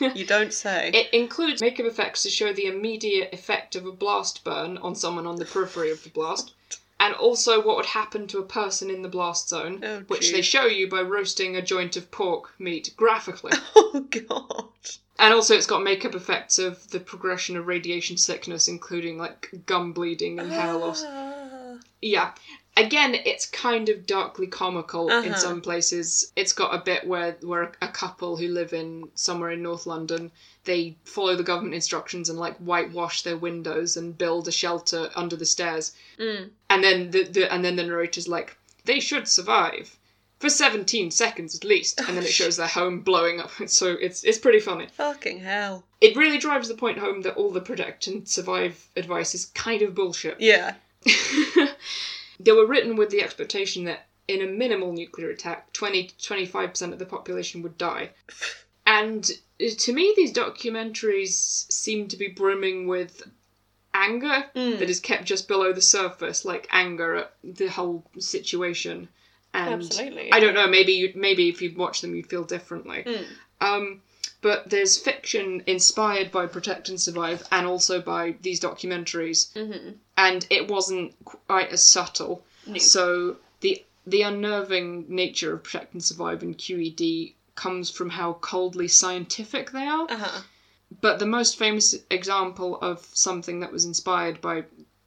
you 0.14 0.24
don't 0.24 0.52
say. 0.52 0.90
It 0.94 1.12
includes 1.12 1.60
makeup 1.60 1.86
effects 1.86 2.22
to 2.22 2.30
show 2.30 2.52
the 2.52 2.66
immediate 2.66 3.32
effect 3.32 3.74
of 3.74 3.84
a 3.84 3.92
blast 3.92 4.44
burn 4.44 4.78
on 4.78 4.94
someone 4.94 5.26
on 5.26 5.36
the 5.36 5.44
periphery 5.44 5.90
of 5.90 6.04
the 6.04 6.10
blast, 6.10 6.52
and 7.00 7.14
also 7.14 7.64
what 7.64 7.76
would 7.76 7.86
happen 7.86 8.26
to 8.28 8.38
a 8.38 8.42
person 8.44 8.90
in 8.90 9.02
the 9.02 9.08
blast 9.08 9.48
zone, 9.48 9.80
Oh, 9.84 10.00
which 10.08 10.32
they 10.32 10.42
show 10.42 10.66
you 10.66 10.88
by 10.88 11.02
roasting 11.02 11.56
a 11.56 11.62
joint 11.62 11.96
of 11.96 12.10
pork 12.10 12.52
meat 12.58 12.92
graphically. 12.96 13.52
oh 13.76 14.06
God. 14.10 14.68
and 15.18 15.32
also, 15.34 15.54
it's 15.54 15.66
got 15.66 15.82
makeup 15.82 16.14
effects 16.14 16.58
of 16.58 16.90
the 16.90 17.00
progression 17.00 17.56
of 17.56 17.66
radiation 17.66 18.16
sickness, 18.16 18.68
including 18.68 19.18
like 19.18 19.50
gum 19.66 19.92
bleeding 19.92 20.38
and 20.40 20.50
hair 20.52 20.74
loss. 20.74 21.04
Ah. 21.06 21.76
Yeah. 22.02 22.32
Again, 22.76 23.16
it's 23.16 23.44
kind 23.46 23.88
of 23.88 24.06
darkly 24.06 24.46
comical 24.46 25.08
in 25.10 25.30
Uh-huh. 25.32 25.36
some 25.36 25.60
places. 25.60 26.32
It's 26.36 26.52
got 26.52 26.72
a 26.74 26.78
bit 26.78 27.04
where 27.04 27.36
where 27.42 27.72
a 27.82 27.88
couple 27.88 28.36
who 28.36 28.46
live 28.48 28.72
in 28.72 29.08
somewhere 29.16 29.50
in 29.50 29.62
North 29.62 29.84
London, 29.86 30.30
they 30.62 30.96
follow 31.04 31.34
the 31.34 31.42
government 31.42 31.74
instructions 31.74 32.28
and 32.28 32.38
like 32.38 32.56
whitewash 32.58 33.22
their 33.22 33.36
windows 33.36 33.96
and 33.96 34.16
build 34.16 34.46
a 34.46 34.52
shelter 34.52 35.10
under 35.16 35.34
the 35.34 35.44
stairs. 35.46 35.92
Mm. 36.20 36.50
And 36.84 36.84
then 36.84 37.10
the, 37.10 37.24
the 37.24 37.52
and 37.52 37.64
then 37.64 37.76
the 37.76 37.84
narrator's 37.84 38.28
like, 38.28 38.56
they 38.84 39.00
should 39.00 39.28
survive 39.28 39.98
for 40.38 40.48
17 40.48 41.10
seconds 41.10 41.54
at 41.56 41.64
least, 41.64 42.00
and 42.00 42.16
then 42.16 42.24
it 42.24 42.28
shows 42.40 42.56
their 42.56 42.68
home 42.68 43.00
blowing 43.00 43.40
up. 43.40 43.50
So 43.68 43.92
it's 43.92 44.22
it's 44.24 44.38
pretty 44.38 44.60
funny. 44.60 44.86
Fucking 44.92 45.40
hell. 45.40 45.84
It 46.00 46.16
really 46.16 46.38
drives 46.38 46.68
the 46.68 46.74
point 46.74 46.98
home 46.98 47.22
that 47.22 47.36
all 47.36 47.50
the 47.50 47.60
protect 47.60 48.06
and 48.06 48.28
survive 48.28 48.88
advice 48.96 49.34
is 49.34 49.46
kind 49.46 49.82
of 49.82 49.94
bullshit. 49.94 50.40
Yeah. 50.40 50.74
they 52.40 52.52
were 52.52 52.66
written 52.66 52.96
with 52.96 53.10
the 53.10 53.22
expectation 53.22 53.84
that 53.84 54.06
in 54.28 54.42
a 54.42 54.46
minimal 54.46 54.92
nuclear 54.92 55.30
attack, 55.30 55.72
20 55.72 56.10
25% 56.18 56.92
of 56.92 56.98
the 56.98 57.06
population 57.06 57.62
would 57.62 57.78
die. 57.78 58.10
And 58.86 59.28
uh, 59.60 59.66
to 59.76 59.92
me, 59.92 60.14
these 60.16 60.32
documentaries 60.32 61.70
seem 61.72 62.08
to 62.08 62.16
be 62.16 62.28
brimming 62.28 62.86
with 62.86 63.22
anger 64.06 64.44
Mm. 64.54 64.78
that 64.78 64.88
is 64.90 65.00
kept 65.00 65.24
just 65.24 65.48
below 65.48 65.72
the 65.72 65.82
surface, 65.82 66.44
like 66.44 66.68
anger 66.70 67.16
at 67.16 67.34
the 67.42 67.66
whole 67.68 68.04
situation. 68.18 69.08
And 69.54 69.82
Absolutely. 69.82 70.32
I 70.32 70.40
don't 70.40 70.54
know, 70.54 70.66
maybe 70.68 70.92
you 70.92 71.12
maybe 71.14 71.48
if 71.48 71.60
you'd 71.62 71.76
watch 71.76 72.00
them, 72.00 72.14
you'd 72.14 72.28
feel 72.28 72.44
differently. 72.44 73.02
Mm. 73.06 73.24
Um, 73.60 74.02
but 74.40 74.70
there's 74.70 74.96
fiction 74.96 75.62
inspired 75.66 76.30
by 76.30 76.46
Protect 76.46 76.88
and 76.90 77.00
Survive 77.00 77.42
and 77.50 77.66
also 77.66 78.00
by 78.00 78.36
these 78.42 78.60
documentaries, 78.60 79.52
Mhm. 79.54 79.94
and 80.16 80.46
it 80.50 80.68
wasn't 80.68 81.14
quite 81.24 81.70
as 81.70 81.82
subtle. 81.84 82.44
No. 82.66 82.78
So 82.78 83.36
the 83.60 83.82
the 84.06 84.22
unnerving 84.22 85.04
nature 85.08 85.52
of 85.54 85.64
Protect 85.64 85.92
and 85.92 86.02
Survive 86.04 86.42
and 86.42 86.56
QED 86.56 87.34
comes 87.56 87.90
from 87.90 88.10
how 88.10 88.34
coldly 88.34 88.86
scientific 88.88 89.72
they 89.72 89.86
are. 89.86 90.06
Uh 90.10 90.16
huh. 90.18 90.40
But 91.02 91.18
the 91.18 91.26
most 91.26 91.58
famous 91.58 91.94
example 92.10 92.78
of 92.80 93.06
something 93.12 93.60
that 93.60 93.70
was 93.70 93.84
inspired 93.84 94.40
by 94.40 94.64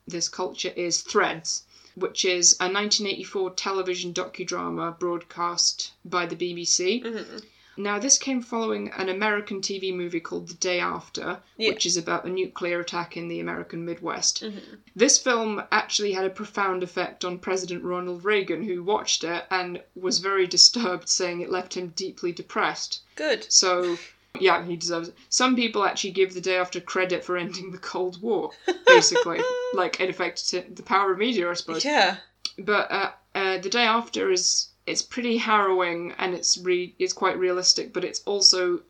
this 0.08 0.30
culture 0.30 0.72
is 0.76 1.02
Threads, 1.02 1.64
which 1.96 2.24
is 2.24 2.54
a 2.60 2.70
1984 2.70 3.50
television 3.56 4.14
docudrama 4.14 5.00
broadcast 5.00 5.92
by 6.06 6.28
the 6.28 6.36
BBC. 6.36 7.02
Mhm. 7.04 7.44
Now, 7.78 7.98
this 7.98 8.20
came 8.20 8.42
following 8.42 8.90
an 8.92 9.10
American 9.10 9.60
TV 9.62 9.92
movie 9.92 10.20
called 10.20 10.50
The 10.50 10.54
Day 10.56 10.80
After, 10.80 11.42
Yeah. 11.58 11.70
which 11.70 11.86
is 11.88 11.98
about 11.98 12.26
a 12.26 12.30
nuclear 12.30 12.82
attack 12.82 13.18
in 13.18 13.28
the 13.28 13.40
American 13.40 13.84
Midwest. 13.86 14.44
Mhm. 14.44 14.62
This 14.96 15.18
film 15.18 15.64
actually 15.72 16.12
had 16.12 16.26
a 16.26 16.30
profound 16.30 16.84
effect 16.84 17.26
on 17.26 17.40
President 17.40 17.84
Ronald 17.84 18.24
Reagan, 18.24 18.64
who 18.66 18.84
watched 18.84 19.24
it 19.24 19.46
and 19.50 19.82
was 19.96 20.20
very 20.20 20.46
disturbed, 20.46 21.10
saying 21.10 21.42
it 21.42 21.50
left 21.50 21.74
him 21.76 21.94
deeply 21.96 22.32
depressed. 22.32 23.00
Good. 23.16 23.48
So, 23.52 23.98
yeah, 24.40 24.64
he 24.66 24.76
deserves 24.76 25.10
it. 25.10 25.16
Some 25.30 25.56
people 25.56 25.84
actually 25.84 26.12
give 26.12 26.34
The 26.34 26.42
Day 26.42 26.58
After 26.58 26.80
credit 26.80 27.24
for 27.24 27.38
ending 27.38 27.72
the 27.72 27.78
Cold 27.78 28.22
War, 28.22 28.52
basically. 28.88 29.40
like, 29.74 30.00
it 30.00 30.10
affected 30.10 30.76
the 30.76 30.84
power 30.84 31.12
of 31.12 31.18
media, 31.18 31.50
I 31.50 31.54
suppose 31.54 31.86
Yeah. 31.86 32.18
but 32.58 32.92
uh, 32.92 33.12
uh, 33.36 33.58
the 33.60 33.70
day 33.70 33.84
after 33.84 34.32
is 34.32 34.68
it's 34.88 35.02
pretty 35.02 35.38
harrowing 35.38 36.14
and 36.18 36.34
it's 36.34 36.58
re- 36.58 36.96
it's 36.98 37.14
quite 37.14 37.38
realistic, 37.38 37.94
but 37.94 38.04
it's 38.04 38.22
also 38.26 38.82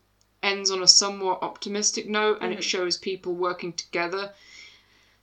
ends 0.42 0.70
on 0.70 0.82
a 0.82 0.88
somewhat 0.88 1.42
optimistic 1.42 2.08
note 2.08 2.38
and 2.40 2.52
it 2.52 2.64
shows 2.64 2.96
people 2.96 3.34
working 3.34 3.72
together. 3.72 4.32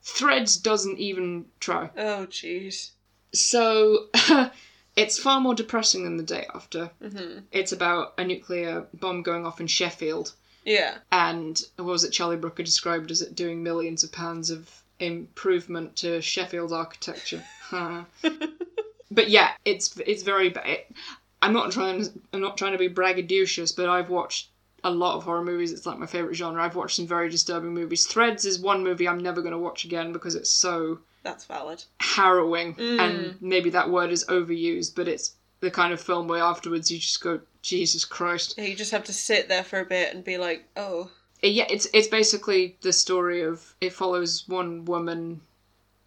Threads 0.02 0.56
doesn't 0.56 0.98
even 0.98 1.46
try. 1.60 1.90
Oh, 1.96 2.26
jeez. 2.26 2.90
So 3.34 4.06
it's 4.96 5.18
far 5.18 5.40
more 5.40 5.54
depressing 5.54 6.04
than 6.04 6.16
the 6.16 6.22
day 6.22 6.46
after. 6.54 6.90
hmm 7.00 7.38
It's 7.52 7.72
about 7.72 8.14
a 8.18 8.24
nuclear 8.24 8.86
bomb 8.94 9.22
going 9.22 9.46
off 9.46 9.60
in 9.60 9.66
Sheffield, 9.66 10.34
Yeah. 10.64 10.98
and 11.12 11.60
what 11.76 11.86
was 11.86 12.04
it 12.04 12.10
Charlie 12.10 12.36
Brooker 12.36 12.62
described 12.62 13.10
as 13.10 13.22
it 13.22 13.34
doing 13.34 13.62
millions 13.62 14.04
of 14.04 14.12
pounds 14.12 14.50
of 14.50 14.68
improvement 14.98 15.96
to 15.96 16.20
Sheffield 16.20 16.72
architecture. 16.72 17.42
but 19.10 19.28
yeah, 19.30 19.52
it's 19.64 19.96
it's 20.06 20.22
very 20.22 20.50
bad. 20.50 20.78
I'm 21.42 21.52
not 21.52 21.72
trying 21.72 22.06
I'm 22.32 22.40
not 22.40 22.56
trying 22.58 22.72
to 22.72 22.78
be 22.78 22.88
braggadocious, 22.88 23.74
but 23.74 23.88
I've 23.88 24.10
watched 24.10 24.48
a 24.84 24.90
lot 24.90 25.16
of 25.16 25.24
horror 25.24 25.44
movies. 25.44 25.72
It's 25.72 25.86
like 25.86 25.98
my 25.98 26.06
favorite 26.06 26.34
genre. 26.34 26.62
I've 26.62 26.76
watched 26.76 26.96
some 26.96 27.06
very 27.06 27.28
disturbing 27.28 27.72
movies. 27.74 28.06
Threads 28.06 28.44
is 28.44 28.58
one 28.58 28.82
movie 28.84 29.08
I'm 29.08 29.18
never 29.22 29.40
going 29.42 29.52
to 29.52 29.58
watch 29.58 29.84
again 29.84 30.12
because 30.12 30.34
it's 30.34 30.50
so 30.50 31.00
That's 31.22 31.44
valid. 31.44 31.84
harrowing, 32.00 32.74
Mm. 32.74 32.98
and 33.00 33.42
maybe 33.42 33.70
that 33.70 33.90
word 33.90 34.10
is 34.10 34.24
overused, 34.26 34.94
but 34.94 35.06
it's 35.08 35.34
the 35.60 35.70
kind 35.70 35.92
of 35.92 36.00
film 36.00 36.28
where 36.28 36.42
afterwards 36.42 36.90
you 36.90 36.98
just 36.98 37.20
go, 37.22 37.40
Jesus 37.62 38.04
Christ. 38.04 38.54
Yeah, 38.56 38.64
you 38.64 38.74
just 38.74 38.92
have 38.92 39.04
to 39.04 39.12
sit 39.12 39.48
there 39.48 39.62
for 39.64 39.80
a 39.80 39.84
bit 39.84 40.14
and 40.14 40.24
be 40.24 40.38
like, 40.38 40.64
oh. 40.76 41.10
Uh, 41.42 41.46
Yeah, 41.48 41.66
it's 41.68 41.86
it's 41.92 42.08
basically 42.08 42.76
the 42.80 42.92
story 42.92 43.42
of 43.42 43.74
it 43.80 43.92
follows 43.92 44.44
one 44.48 44.84
woman 44.86 45.40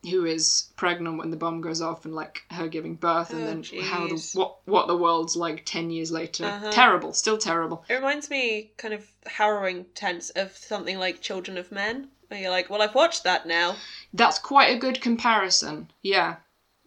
who 0.09 0.25
is 0.25 0.69
pregnant 0.75 1.17
when 1.17 1.29
the 1.31 1.37
bomb 1.37 1.61
goes 1.61 1.81
off 1.81 2.03
and 2.03 2.13
like 2.13 2.43
her 2.51 2.67
giving 2.67 2.95
birth 2.95 3.29
and 3.31 3.43
Oh, 3.43 3.45
then 3.45 3.63
how 3.83 4.05
the 4.07 4.21
what 4.33 4.57
what 4.65 4.87
the 4.87 4.97
world's 4.97 5.37
like 5.37 5.63
10 5.65 5.91
years 5.91 6.11
later. 6.11 6.45
Uh-huh. 6.45 6.71
Terrible, 6.71 7.13
still 7.13 7.37
terrible. 7.37 7.85
It 7.87 7.93
reminds 7.93 8.29
me 8.29 8.71
kind 8.77 8.93
of 8.93 9.07
harrowing 9.25 9.85
tense 9.95 10.29
of 10.31 10.57
something 10.57 10.97
like 10.99 11.21
Children 11.21 11.57
of 11.57 11.71
Men, 11.71 12.09
where 12.33 12.41
you're 12.41 12.51
like, 12.51 12.69
well, 12.69 12.81
I've 12.81 12.95
watched 12.95 13.23
that 13.23 13.45
now. 13.47 13.75
That's 14.13 14.39
quite 14.39 14.75
a 14.75 14.79
good 14.79 15.01
comparison. 15.01 15.91
Yeah. 16.01 16.37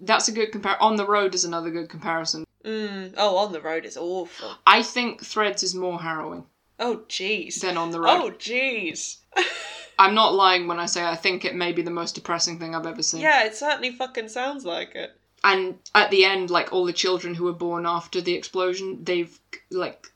That's 0.01 0.28
a 0.28 0.32
good 0.32 0.53
compare. 0.53 0.80
On 0.82 0.97
the 0.97 1.07
Road 1.07 1.34
is 1.34 1.44
another 1.44 1.70
good 1.70 1.88
comparison. 1.88 2.44
Mm. 2.64 3.14
Oh, 3.16 3.36
On 3.38 3.53
the 3.53 3.61
Road 3.61 3.84
is 3.84 3.97
awful. 3.97 4.55
I 4.66 4.82
think 4.82 5.24
Threads 5.24 5.62
is 5.62 5.74
more 5.74 6.01
harrowing 6.01 6.44
Oh, 6.78 7.03
jeez. 7.09 7.61
than 7.61 7.76
On 7.76 7.90
the 7.92 8.01
Road. 8.01 8.09
Oh, 8.22 8.30
jeez. 8.32 9.18
I'm 9.99 10.14
not 10.14 10.34
lying 10.34 10.66
when 10.66 10.78
I 10.80 10.86
say 10.86 11.03
I 11.05 11.14
think 11.16 11.44
it 11.44 11.55
may 11.55 11.72
be 11.72 11.80
the 11.82 11.90
most 11.90 12.14
depressing 12.16 12.59
thing 12.59 12.74
I've 12.74 12.86
ever 12.86 13.03
seen. 13.03 13.20
yeah, 13.22 13.44
it 13.44 13.55
certainly 13.55 13.92
fucking 13.92 14.28
sounds 14.28 14.64
like 14.66 14.94
it. 14.94 15.12
And 15.44 15.76
at 15.94 16.11
the 16.11 16.24
end, 16.24 16.51
like 16.51 16.72
all 16.72 16.84
the 16.84 16.92
children 16.92 17.34
who 17.34 17.44
were 17.44 17.53
born 17.53 17.86
after 17.86 18.20
the 18.20 18.34
explosion, 18.34 19.05
they've 19.05 19.38
like 19.70 20.09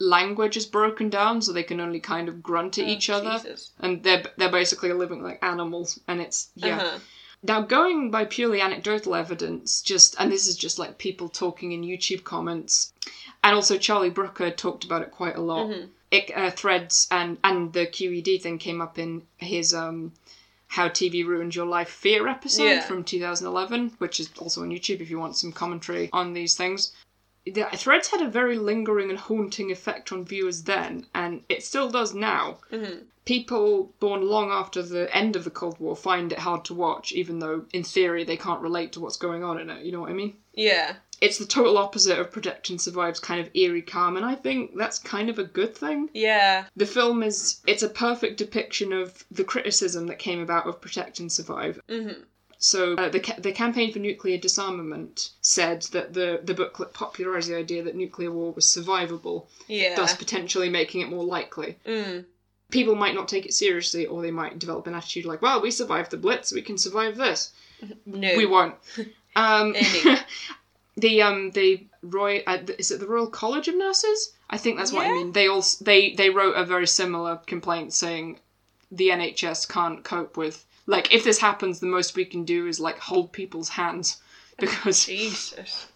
language 0.00 0.56
is 0.56 0.66
broken 0.66 1.08
down, 1.10 1.40
so 1.42 1.52
they 1.52 1.62
can 1.62 1.80
only 1.80 2.00
kind 2.00 2.28
of 2.28 2.42
grunt 2.42 2.78
at 2.78 2.86
Oh, 2.86 2.88
each 2.88 3.08
other, 3.10 3.32
Jesus. 3.38 3.70
and 3.78 4.02
they're 4.02 4.24
they're 4.36 4.50
basically 4.50 4.92
living 4.92 5.22
like 5.22 5.38
animals. 5.42 6.00
And 6.08 6.20
it's 6.20 6.50
yeah. 6.56 6.78
Uh-huh. 6.78 6.98
Now 7.46 7.60
going 7.60 8.10
by 8.10 8.24
purely 8.24 8.60
anecdotal 8.62 9.14
evidence, 9.14 9.82
just 9.82 10.16
and 10.18 10.32
this 10.32 10.46
is 10.46 10.56
just 10.56 10.78
like 10.78 10.96
people 10.98 11.28
talking 11.28 11.72
in 11.72 11.82
YouTube 11.82 12.24
comments, 12.24 12.92
and 13.42 13.54
also 13.54 13.76
Charlie 13.76 14.08
Brooker 14.10 14.50
talked 14.50 14.84
about 14.84 15.02
it 15.02 15.10
quite 15.10 15.36
a 15.36 15.42
lot. 15.42 15.66
Mhm. 15.68 15.88
It, 16.10 16.30
uh, 16.34 16.50
threads 16.50 17.06
and 17.10 17.38
and 17.44 17.72
the 17.72 17.86
QED 17.86 18.40
thing 18.40 18.58
came 18.58 18.80
up 18.80 18.98
in 18.98 19.26
his 19.36 19.74
um, 19.74 20.12
"How 20.68 20.88
TV 20.88 21.22
Ruined 21.26 21.54
Your 21.54 21.66
Life" 21.66 21.88
fear 21.90 22.28
episode 22.28 22.64
Yeah. 22.64 22.80
from 22.86 23.04
2011, 23.04 23.92
which 23.98 24.20
is 24.20 24.30
also 24.38 24.62
on 24.62 24.70
YouTube 24.70 25.00
if 25.00 25.10
you 25.10 25.18
want 25.18 25.36
some 25.36 25.52
commentary 25.52 26.08
on 26.14 26.32
these 26.32 26.54
things. 26.56 26.92
The 27.46 27.64
threads 27.76 28.08
had 28.08 28.22
a 28.22 28.28
very 28.28 28.58
lingering 28.58 29.10
and 29.10 29.18
haunting 29.18 29.70
effect 29.70 30.10
on 30.12 30.24
viewers 30.24 30.62
then, 30.62 31.06
and 31.14 31.42
it 31.48 31.62
still 31.62 31.90
does 31.90 32.14
now 32.14 32.58
Mhm. 32.72 33.02
people 33.26 33.92
born 34.00 34.22
long 34.26 34.50
after 34.50 34.82
the 34.82 35.14
end 35.14 35.36
of 35.36 35.44
the 35.44 35.50
Cold 35.50 35.78
War 35.78 35.94
find 35.96 36.32
it 36.32 36.38
hard 36.40 36.64
to 36.66 36.74
watch, 36.74 37.12
even 37.12 37.38
though 37.40 37.64
in 37.72 37.82
theory 37.82 38.24
they 38.24 38.36
can't 38.36 38.60
relate 38.62 38.92
to 38.92 39.00
what's 39.00 39.16
going 39.16 39.42
on 39.44 39.58
in 39.60 39.68
it. 39.70 39.84
You 39.84 39.92
know 39.92 40.00
what 40.00 40.10
I 40.10 40.14
mean? 40.14 40.36
Yeah. 40.54 40.96
It's 41.20 41.38
the 41.38 41.46
total 41.46 41.78
opposite 41.78 42.18
of 42.18 42.32
Protect 42.32 42.68
and 42.70 42.80
Survive's 42.80 43.20
kind 43.20 43.40
of 43.40 43.48
eerie 43.54 43.80
calm, 43.82 44.16
and 44.16 44.26
I 44.26 44.34
think 44.34 44.76
that's 44.76 44.98
kind 44.98 45.30
of 45.30 45.38
a 45.38 45.44
good 45.44 45.74
thing. 45.76 46.10
Yeah. 46.12 46.64
The 46.76 46.86
film 46.86 47.22
is 47.22 47.60
it's 47.66 47.82
a 47.82 47.88
perfect 47.88 48.36
depiction 48.38 48.92
of 48.92 49.24
the 49.30 49.44
criticism 49.44 50.06
that 50.08 50.18
came 50.18 50.40
about 50.40 50.66
of 50.66 50.80
Protect 50.80 51.20
and 51.20 51.30
Survive. 51.32 51.80
hmm 51.88 52.10
So 52.64 52.94
uh, 52.94 53.10
the 53.10 53.20
ca- 53.20 53.36
the 53.38 53.52
campaign 53.52 53.92
for 53.92 53.98
nuclear 53.98 54.38
disarmament 54.38 55.30
said 55.42 55.82
that 55.92 56.14
the 56.14 56.40
the 56.42 56.54
booklet 56.54 56.94
popularized 56.94 57.50
the 57.50 57.56
idea 57.58 57.82
that 57.82 57.94
nuclear 57.94 58.30
war 58.32 58.52
was 58.52 58.64
survivable, 58.66 59.46
Yeah. 59.68 59.94
thus 59.96 60.14
potentially 60.16 60.70
making 60.70 61.02
it 61.02 61.10
more 61.10 61.24
likely. 61.24 61.76
Mm. 61.86 62.24
people 62.70 62.94
might 62.94 63.14
not 63.14 63.28
take 63.28 63.44
it 63.46 63.52
seriously 63.52 64.06
or 64.06 64.22
they 64.22 64.30
might 64.30 64.58
develop 64.58 64.86
an 64.86 64.94
attitude 64.94 65.26
like 65.26 65.42
well 65.42 65.60
we 65.60 65.70
survived 65.70 66.10
the 66.10 66.16
blitz 66.16 66.52
we 66.52 66.62
can 66.62 66.78
survive 66.78 67.14
this 67.16 67.52
No. 68.06 68.34
we 68.36 68.46
won't 68.46 68.74
um 69.36 69.74
the 70.96 71.22
um 71.22 71.50
the 71.50 71.86
roy 72.02 72.42
uh, 72.46 72.58
is 72.78 72.90
it 72.90 73.00
the 73.00 73.06
royal 73.06 73.26
college 73.26 73.68
of 73.68 73.76
nurses 73.76 74.32
i 74.50 74.56
think 74.56 74.78
that's 74.78 74.92
what 74.92 75.06
i 75.06 75.10
mean 75.12 75.32
they 75.32 75.46
all 75.48 75.62
they 75.82 76.14
they 76.14 76.30
wrote 76.30 76.56
a 76.56 76.64
very 76.64 76.86
similar 76.86 77.36
complaint 77.46 77.92
saying 77.92 78.38
the 78.90 79.08
nhs 79.10 79.68
can't 79.68 80.02
cope 80.02 80.36
with 80.36 80.64
like 80.86 81.12
if 81.14 81.24
this 81.24 81.38
happens 81.38 81.80
the 81.80 81.86
most 81.86 82.14
we 82.16 82.24
can 82.24 82.44
do 82.44 82.66
is 82.66 82.78
like 82.80 82.98
hold 82.98 83.32
people's 83.32 83.70
hands 83.70 84.20
because 84.58 85.06
Jesus. 85.06 85.86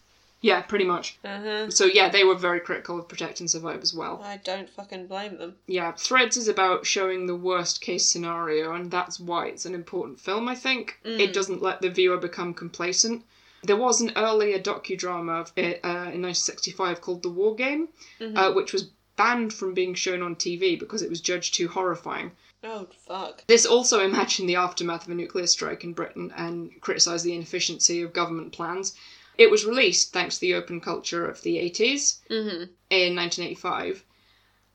yeah 0.40 0.60
pretty 0.62 0.84
much 0.84 1.18
Uh-huh. 1.24 1.68
so 1.70 1.84
yeah 1.84 2.08
they 2.08 2.24
were 2.24 2.34
very 2.34 2.60
critical 2.60 2.98
of 2.98 3.08
protect 3.08 3.40
and 3.40 3.50
survive 3.50 3.82
as 3.82 3.92
well 3.94 4.20
I 4.24 4.36
don't 4.38 4.68
fucking 4.70 5.06
blame 5.06 5.36
them. 5.38 5.56
yeah, 5.66 5.92
Threads 5.92 6.36
is 6.36 6.48
about 6.48 6.86
showing 6.86 7.26
the 7.26 7.36
worst 7.36 7.80
case 7.80 8.06
scenario, 8.06 8.74
and 8.74 8.90
that's 8.90 9.18
why 9.20 9.46
it's 9.48 9.66
an 9.66 9.74
important 9.74 10.20
film, 10.20 10.48
I 10.48 10.54
think. 10.54 10.98
It 11.04 11.32
doesn't 11.32 11.62
let 11.62 11.80
the 11.80 11.90
viewer 11.90 12.16
become 12.18 12.52
complacent. 12.54 13.24
There 13.64 13.76
was 13.76 14.00
an 14.00 14.12
earlier 14.16 14.58
docudrama 14.58 15.40
of 15.40 15.52
it, 15.56 15.80
uh, 15.84 16.10
in 16.14 16.22
1965 16.22 17.00
called 17.00 17.22
The 17.22 17.28
War 17.30 17.54
Game, 17.56 17.88
uh, 18.20 18.52
which 18.52 18.72
was 18.72 18.90
banned 19.16 19.52
from 19.52 19.74
being 19.74 19.94
shown 19.94 20.22
on 20.22 20.36
TV 20.36 20.78
because 20.78 21.02
it 21.02 21.10
was 21.10 21.20
judged 21.20 21.54
too 21.54 21.66
horrifying. 21.68 22.30
Oh, 22.64 22.88
fuck. 23.06 23.44
This 23.46 23.64
also 23.66 24.00
imagined 24.04 24.48
the 24.48 24.56
aftermath 24.56 25.04
of 25.04 25.12
a 25.12 25.14
nuclear 25.14 25.46
strike 25.46 25.84
in 25.84 25.92
Britain 25.92 26.32
and 26.36 26.80
criticised 26.80 27.24
the 27.24 27.34
inefficiency 27.34 28.02
of 28.02 28.12
government 28.12 28.52
plans. 28.52 28.94
It 29.36 29.50
was 29.50 29.64
released 29.64 30.12
thanks 30.12 30.36
to 30.36 30.40
the 30.40 30.54
open 30.54 30.80
culture 30.80 31.24
of 31.28 31.42
the 31.42 31.56
80s 31.58 32.18
hmm 32.28 32.64
in 32.90 33.14
1985. 33.14 34.04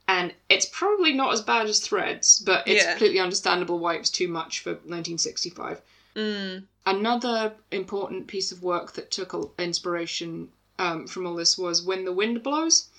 And 0.07 0.33
it's 0.49 0.65
probably 0.65 1.13
not 1.13 1.33
as 1.33 1.41
bad 1.41 1.67
as 1.67 1.79
Threads, 1.79 2.39
but 2.39 2.67
it's 2.67 2.83
Yeah. 2.83 2.91
completely 2.91 3.19
understandable 3.19 3.79
why 3.79 3.95
it 3.95 3.99
was 3.99 4.09
too 4.09 4.27
much 4.27 4.59
for 4.59 4.71
1965. 4.71 5.81
Mm. 6.15 6.63
Another 6.85 7.53
important 7.71 8.27
piece 8.27 8.51
of 8.51 8.61
work 8.63 8.93
that 8.93 9.11
took 9.11 9.53
inspiration 9.57 10.51
um, 10.77 11.07
from 11.07 11.25
all 11.25 11.35
this 11.35 11.57
was 11.57 11.81
When 11.81 12.05
the 12.05 12.11
Wind 12.13 12.43
Blows. 12.43 12.89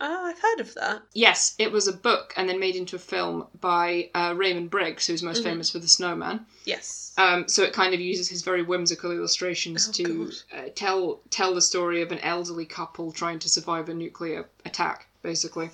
Oh, 0.00 0.24
I've 0.26 0.40
heard 0.40 0.60
of 0.60 0.74
that. 0.74 1.02
Yes, 1.14 1.54
it 1.58 1.70
was 1.70 1.86
a 1.86 1.92
book 1.92 2.32
and 2.36 2.48
then 2.48 2.58
made 2.58 2.74
into 2.74 2.96
a 2.96 2.98
film 2.98 3.46
by 3.60 4.10
uh, 4.14 4.34
Raymond 4.36 4.70
Briggs, 4.70 5.06
who's 5.06 5.22
most 5.22 5.40
Mhm. 5.42 5.44
famous 5.44 5.70
for 5.70 5.78
The 5.78 5.86
Snowman. 5.88 6.44
Yes. 6.64 7.12
Um, 7.18 7.48
so 7.48 7.62
it 7.62 7.72
kind 7.72 7.94
of 7.94 8.00
uses 8.00 8.28
his 8.28 8.42
very 8.42 8.62
whimsical 8.62 9.12
illustrations 9.12 9.88
Oh, 9.88 9.92
to 9.92 10.32
uh, 10.52 10.62
tell 10.74 11.20
tell 11.30 11.54
the 11.54 11.62
story 11.62 12.02
of 12.02 12.10
an 12.10 12.18
elderly 12.20 12.64
couple 12.66 13.12
trying 13.12 13.38
to 13.40 13.48
survive 13.48 13.88
a 13.88 13.94
nuclear 13.94 14.48
attack, 14.64 15.06
basically. 15.22 15.70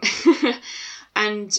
and 1.16 1.58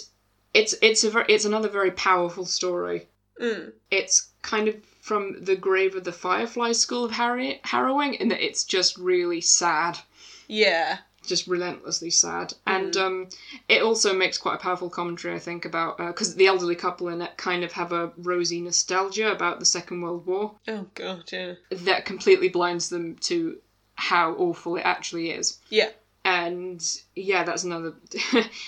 it's 0.53 0.75
it's 0.81 1.03
a 1.03 1.09
ver- 1.09 1.25
it's 1.27 1.45
another 1.45 1.69
very 1.69 1.91
powerful 1.91 2.45
story. 2.45 3.07
Mm. 3.41 3.73
It's 3.91 4.29
kind 4.41 4.67
of 4.67 4.75
from 5.01 5.43
the 5.43 5.55
grave 5.55 5.95
of 5.95 6.03
the 6.03 6.11
Firefly 6.11 6.71
school 6.73 7.05
of 7.05 7.11
harrowing, 7.11 8.13
in 8.15 8.27
that 8.29 8.41
it's 8.45 8.63
just 8.63 8.97
really 8.97 9.41
sad 9.41 9.99
Yeah. 10.47 10.99
Just 11.28 11.47
relentlessly 11.47 12.09
sad. 12.09 12.53
And 12.65 12.95
um, 12.97 13.28
it 13.69 13.84
also 13.84 14.13
makes 14.13 14.38
quite 14.38 14.55
a 14.55 14.59
powerful 14.59 14.89
commentary, 14.89 15.36
I 15.36 15.39
think, 15.39 15.65
about 15.65 15.97
because 15.97 16.36
the 16.36 16.47
elderly 16.47 16.75
couple 16.75 17.09
in 17.09 17.21
it 17.21 17.38
kind 17.38 17.63
of 17.63 17.71
have 17.73 17.91
a 17.91 18.11
rosy 18.17 18.61
nostalgia 18.61 19.32
about 19.32 19.59
the 19.59 19.65
Second 19.65 20.01
World 20.01 20.25
War 20.25 20.53
Oh, 20.67 20.88
God, 20.95 21.32
yeah. 21.32 21.53
that 21.69 22.05
completely 22.05 22.49
blinds 22.49 22.89
them 22.89 23.15
to 23.21 23.57
how 23.95 24.34
awful 24.34 24.75
it 24.78 24.82
actually 24.86 25.32
is. 25.32 25.59
Yeah. 25.69 25.89
And 26.25 26.84
yeah, 27.15 27.43
that's 27.43 27.63
another. 27.63 27.93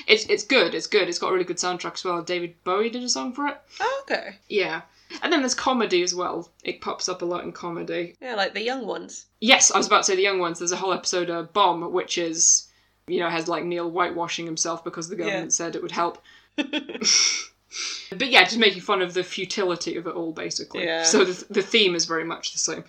it's 0.07 0.26
it's 0.28 0.43
good. 0.45 0.74
It's 0.74 0.88
good. 0.88 1.10
It's 1.10 1.20
got 1.20 1.30
a 1.30 1.34
really 1.34 1.43
good 1.43 1.57
soundtrack 1.57 1.95
as 1.95 2.05
well. 2.05 2.22
David 2.22 2.55
Bowie 2.64 2.89
did 2.89 3.03
a 3.03 3.10
song 3.10 3.34
for 3.34 3.47
it. 3.47 3.57
Oh, 3.82 4.03
okay. 4.03 4.38
Yeah. 4.47 4.84
And 5.24 5.34
then 5.34 5.41
there's 5.41 5.55
comedy 5.55 6.03
as 6.03 6.14
well. 6.14 6.49
It 6.64 6.82
pops 6.82 7.10
up 7.10 7.22
a 7.22 7.26
lot 7.26 7.43
in 7.43 7.51
comedy. 7.51 8.16
Yeah, 8.22 8.36
like 8.36 8.53
the 8.53 8.62
young 8.62 8.86
ones. 8.86 9.26
Yes, 9.41 9.72
I 9.72 9.78
was 9.78 9.88
about 9.88 9.99
to 9.99 10.03
say 10.03 10.16
the 10.16 10.22
young 10.22 10.39
ones. 10.39 10.60
There's 10.60 10.72
a 10.72 10.78
whole 10.78 10.93
episode 10.93 11.30
of 11.30 11.51
Bomb, 11.53 11.91
which 11.91 12.18
is, 12.18 12.68
you 13.07 13.20
know, 13.20 13.30
has 13.30 13.47
like 13.47 13.64
Neil 13.64 13.89
whitewashing 13.89 14.45
himself 14.45 14.84
because 14.84 15.10
the 15.10 15.16
government 15.16 15.45
Yeah. 15.45 15.49
said 15.51 15.76
it 15.76 15.82
would 15.82 15.91
help. 15.91 16.22
but 16.57 18.30
yeah, 18.30 18.43
just 18.43 18.57
making 18.57 18.82
fun 18.82 19.01
of 19.01 19.14
the 19.14 19.24
futility 19.24 19.95
of 19.95 20.07
it 20.07 20.16
all, 20.16 20.32
basically. 20.32 20.84
Yeah. 20.86 21.03
So 21.03 21.24
the, 21.26 21.45
the 21.53 21.62
theme 21.62 21.95
is 21.95 22.05
very 22.05 22.24
much 22.24 22.51
the 22.53 22.60
same. 22.60 22.84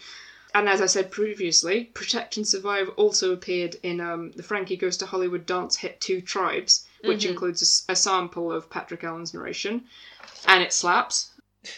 And 0.54 0.68
as 0.68 0.80
I 0.80 0.86
said 0.86 1.10
previously, 1.12 1.84
Protect 1.94 2.36
and 2.36 2.46
Survive 2.46 2.88
also 2.96 3.32
appeared 3.32 3.76
in 3.84 4.00
um, 4.00 4.32
the 4.32 4.42
Frankie 4.42 4.76
Goes 4.76 4.96
to 4.98 5.06
Hollywood 5.06 5.46
dance 5.46 5.76
hit 5.76 6.00
Two 6.00 6.20
Tribes, 6.20 6.86
which 7.04 7.24
Mhm. 7.24 7.30
includes 7.30 7.84
a 7.88 7.94
sample 7.94 8.50
of 8.50 8.68
Patrick 8.68 9.04
Allen's 9.04 9.32
narration. 9.32 9.84
And 10.48 10.62
it 10.62 10.72
slaps. 10.72 11.30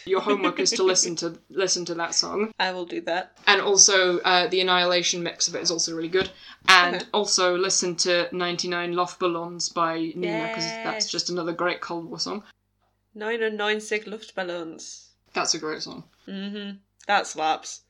Your 0.05 0.21
homework 0.21 0.59
is 0.59 0.71
to 0.71 0.83
listen 0.83 1.15
to 1.17 1.37
listen 1.49 1.83
to 1.85 1.93
that 1.95 2.15
song, 2.15 2.51
I 2.59 2.71
will 2.71 2.85
do 2.85 3.01
that. 3.01 3.37
and 3.47 3.59
also 3.61 4.19
uh, 4.19 4.47
the 4.47 4.61
Annihilation 4.61 5.21
mix 5.23 5.47
of 5.47 5.55
it 5.55 5.61
is 5.61 5.71
also 5.71 5.93
really 5.95 6.07
good. 6.09 6.29
And 6.69 6.95
Okay. 6.95 7.05
also 7.13 7.57
listen 7.57 7.95
to 7.97 8.29
99 8.31 8.93
Luftballons 8.93 9.73
by 9.73 10.13
Nena 10.15 10.47
because 10.47 10.65
that's 10.85 11.11
just 11.11 11.29
another 11.29 11.51
great 11.51 11.81
Cold 11.81 12.05
War 12.05 12.19
song. 12.19 12.43
990 13.15 14.09
Luftballons. 14.09 15.07
That's 15.33 15.53
a 15.53 15.59
great 15.59 15.81
song. 15.81 16.03
Mm-hmm. 16.27 16.77
That 17.07 17.27
slaps. 17.27 17.81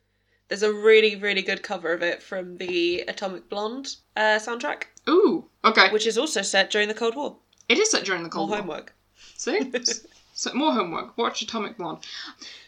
There's 0.48 0.64
a 0.64 0.74
really, 0.74 1.16
really 1.16 1.42
good 1.42 1.64
cover 1.64 1.94
of 1.94 2.02
it 2.02 2.22
from 2.22 2.58
the 2.58 3.02
Atomic 3.08 3.50
Blonde 3.50 3.96
uh, 4.16 4.40
soundtrack, 4.40 4.84
Ooh, 5.10 5.46
okay. 5.64 5.92
which 5.92 6.06
is 6.08 6.18
also 6.18 6.42
set 6.42 6.70
during 6.70 6.88
the 6.88 6.94
Cold 6.94 7.16
War. 7.16 7.38
it 7.70 7.78
is 7.80 7.90
set 7.92 8.04
during 8.04 8.24
the 8.24 8.30
More 8.30 8.48
Cold 8.48 8.50
War. 8.50 8.58
homework. 8.60 8.94
See? 9.38 9.72
so 10.36 10.52
more 10.54 10.74
homework. 10.74 11.18
Watch 11.18 11.42
Atomic 11.44 11.78
Blonde. 11.78 12.00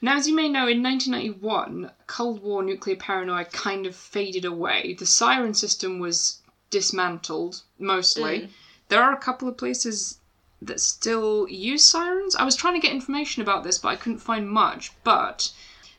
Now, 0.02 0.18
as 0.18 0.28
you 0.28 0.36
may 0.36 0.48
know, 0.48 0.68
in 0.68 0.84
1991, 0.84 1.92
Cold 2.06 2.42
War 2.42 2.62
nuclear 2.62 2.96
paranoia 2.96 3.46
kind 3.46 3.88
of 3.88 3.96
faded 3.96 4.46
away. 4.46 4.94
The 4.94 5.08
siren 5.08 5.56
system 5.56 6.00
was 6.00 6.40
dismantled, 6.70 7.64
mostly. 7.80 8.40
Mm. 8.40 8.50
There 8.90 9.02
are 9.02 9.14
a 9.14 9.18
couple 9.18 9.48
of 9.48 9.58
places 9.58 10.20
that 10.62 10.80
still 10.80 11.48
use 11.50 11.84
sirens. 11.84 12.36
I 12.36 12.44
was 12.44 12.56
trying 12.56 12.80
to 12.80 12.86
get 12.86 12.94
information 12.94 13.42
about 13.42 13.64
this, 13.64 13.80
but 13.80 13.90
I 13.90 13.96
couldn't 13.96 14.20
find 14.20 14.50
much. 14.50 14.92
But 15.04 15.52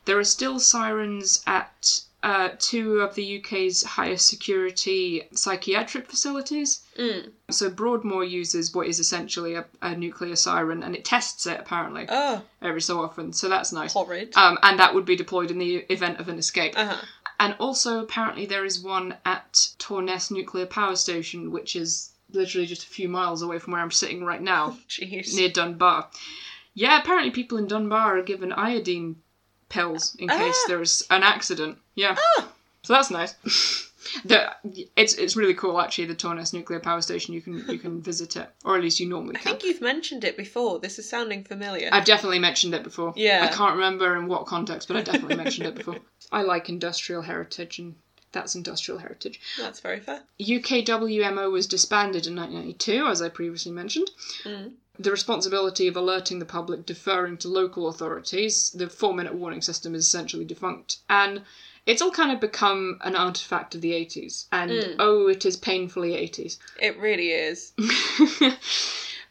there 0.05 0.19
are 0.19 0.25
still 0.25 0.61
sirens 0.61 1.43
at 1.47 2.01
uh, 2.27 2.49
two 2.59 2.99
of 3.01 3.14
the 3.14 3.39
UK's 3.39 3.85
highest 3.85 4.27
security 4.27 5.22
psychiatric 5.33 6.07
facilities. 6.11 6.81
Mm. 6.99 7.31
So 7.51 7.70
Broadmoor 7.70 8.24
uses 8.24 8.74
what 8.74 8.89
is 8.89 8.99
essentially 8.99 9.55
a, 9.55 9.64
a 9.81 9.95
nuclear 9.97 10.35
siren, 10.35 10.83
and 10.83 10.97
it 10.97 11.05
tests 11.05 11.47
it 11.47 11.61
apparently 11.61 12.07
Oh, 12.09 12.43
every 12.61 12.81
so 12.81 13.01
often. 13.01 13.33
So 13.33 13.49
that's 13.49 13.72
nice. 13.72 13.93
horrid. 13.93 14.37
Um, 14.37 14.59
and 14.64 14.79
that 14.81 14.93
would 14.93 15.05
be 15.05 15.14
deployed 15.14 15.53
in 15.53 15.59
the 15.59 15.77
event 15.89 16.18
of 16.18 16.29
an 16.29 16.37
escape. 16.39 16.74
Uh-huh. 16.77 17.01
And 17.39 17.55
also, 17.61 18.01
apparently, 18.01 18.45
there 18.47 18.64
is 18.64 18.81
one 18.83 19.14
at 19.24 19.53
Torness 19.79 20.31
Nuclear 20.33 20.66
Power 20.66 20.97
Station, 20.97 21.53
which 21.53 21.77
is 21.77 22.11
literally 22.33 22.66
just 22.66 22.83
a 22.83 22.89
few 22.89 23.09
miles 23.09 23.41
away 23.43 23.61
from 23.61 23.72
where 23.74 23.83
I'm 23.83 23.93
sitting 23.93 24.24
right 24.24 24.43
now, 24.43 24.77
Jeez. 24.89 25.33
near 25.37 25.51
Dunbar. 25.51 26.09
Yeah, 26.74 26.99
apparently, 27.01 27.31
people 27.31 27.57
in 27.59 27.68
Dunbar 27.68 28.18
are 28.18 28.22
given 28.22 28.53
iodine 28.53 29.16
pills 29.69 30.14
in 30.19 30.29
case 30.29 30.55
Ah. 30.57 30.64
there's 30.69 31.03
an 31.11 31.23
accident. 31.23 31.79
Yeah. 31.95 32.17
So 32.83 32.93
that's 32.93 33.11
nice. 33.11 33.35
the, 34.25 34.53
it's 34.97 35.14
it's 35.14 35.35
really 35.37 35.55
cool 35.55 35.81
actually. 35.81 36.07
The 36.07 36.14
Torness 36.14 36.53
Nuclear 36.53 36.79
Power 36.81 37.01
Station. 37.01 37.35
You 37.35 37.43
can 37.43 37.64
you 37.69 37.79
can 37.79 38.01
visit 38.01 38.37
it, 38.37 38.49
or 38.64 38.77
at 38.77 38.83
least 38.83 39.01
you 39.01 39.09
normally 39.09 39.35
can. 39.35 39.41
I 39.49 39.51
think 39.51 39.64
you've 39.64 39.81
mentioned 39.81 40.23
it 40.25 40.37
before. 40.37 40.79
This 40.79 40.99
is 40.99 41.09
sounding 41.09 41.43
familiar. 41.45 41.89
I've 41.93 42.05
definitely 42.05 42.39
mentioned 42.39 42.75
it 42.75 42.85
before. 42.85 43.12
Yeah. 43.17 43.47
I 43.51 43.53
can't 43.55 43.75
remember 43.75 44.17
in 44.17 44.29
what 44.29 44.47
context, 44.47 44.87
but 44.89 44.97
I 44.97 45.03
definitely 45.03 45.37
mentioned 45.37 45.67
it 45.67 45.75
before. 45.75 45.97
I 46.33 46.43
like 46.43 46.69
industrial 46.69 47.23
heritage, 47.23 47.79
and 47.81 47.97
that's 48.33 48.55
industrial 48.55 48.99
heritage. 49.01 49.41
That's 49.59 49.81
very 49.81 49.99
fair. 50.01 50.21
UKWMO 50.41 51.51
was 51.51 51.67
disbanded 51.67 52.27
in 52.27 52.37
1992, 52.37 53.07
as 53.07 53.23
I 53.23 53.29
previously 53.29 53.73
mentioned. 53.73 54.11
Mm. 54.45 54.73
The 54.99 55.11
responsibility 55.11 55.86
of 55.88 55.97
alerting 55.97 56.38
the 56.38 56.44
public 56.47 56.86
deferring 56.86 57.36
to 57.38 57.49
local 57.49 57.88
authorities, 57.88 58.70
the 58.70 58.88
four 58.88 59.14
minute 59.14 59.34
warning 59.34 59.62
system 59.62 59.94
is 59.94 60.07
essentially 60.07 60.44
defunct. 60.44 60.99
And 61.09 61.42
it's 61.86 62.03
all 62.03 62.11
kind 62.11 62.32
of 62.32 62.40
become 62.40 62.99
an 63.03 63.14
artifact 63.14 63.74
of 63.74 63.80
the 63.80 63.92
80s. 63.92 64.47
And 64.51 64.70
Mm. 64.70 64.97
oh, 64.99 65.28
it 65.28 65.44
is 65.47 65.57
painfully 65.57 66.14
80s. 66.14 66.59
It 66.80 66.99
really 66.99 67.30
is. 67.30 67.72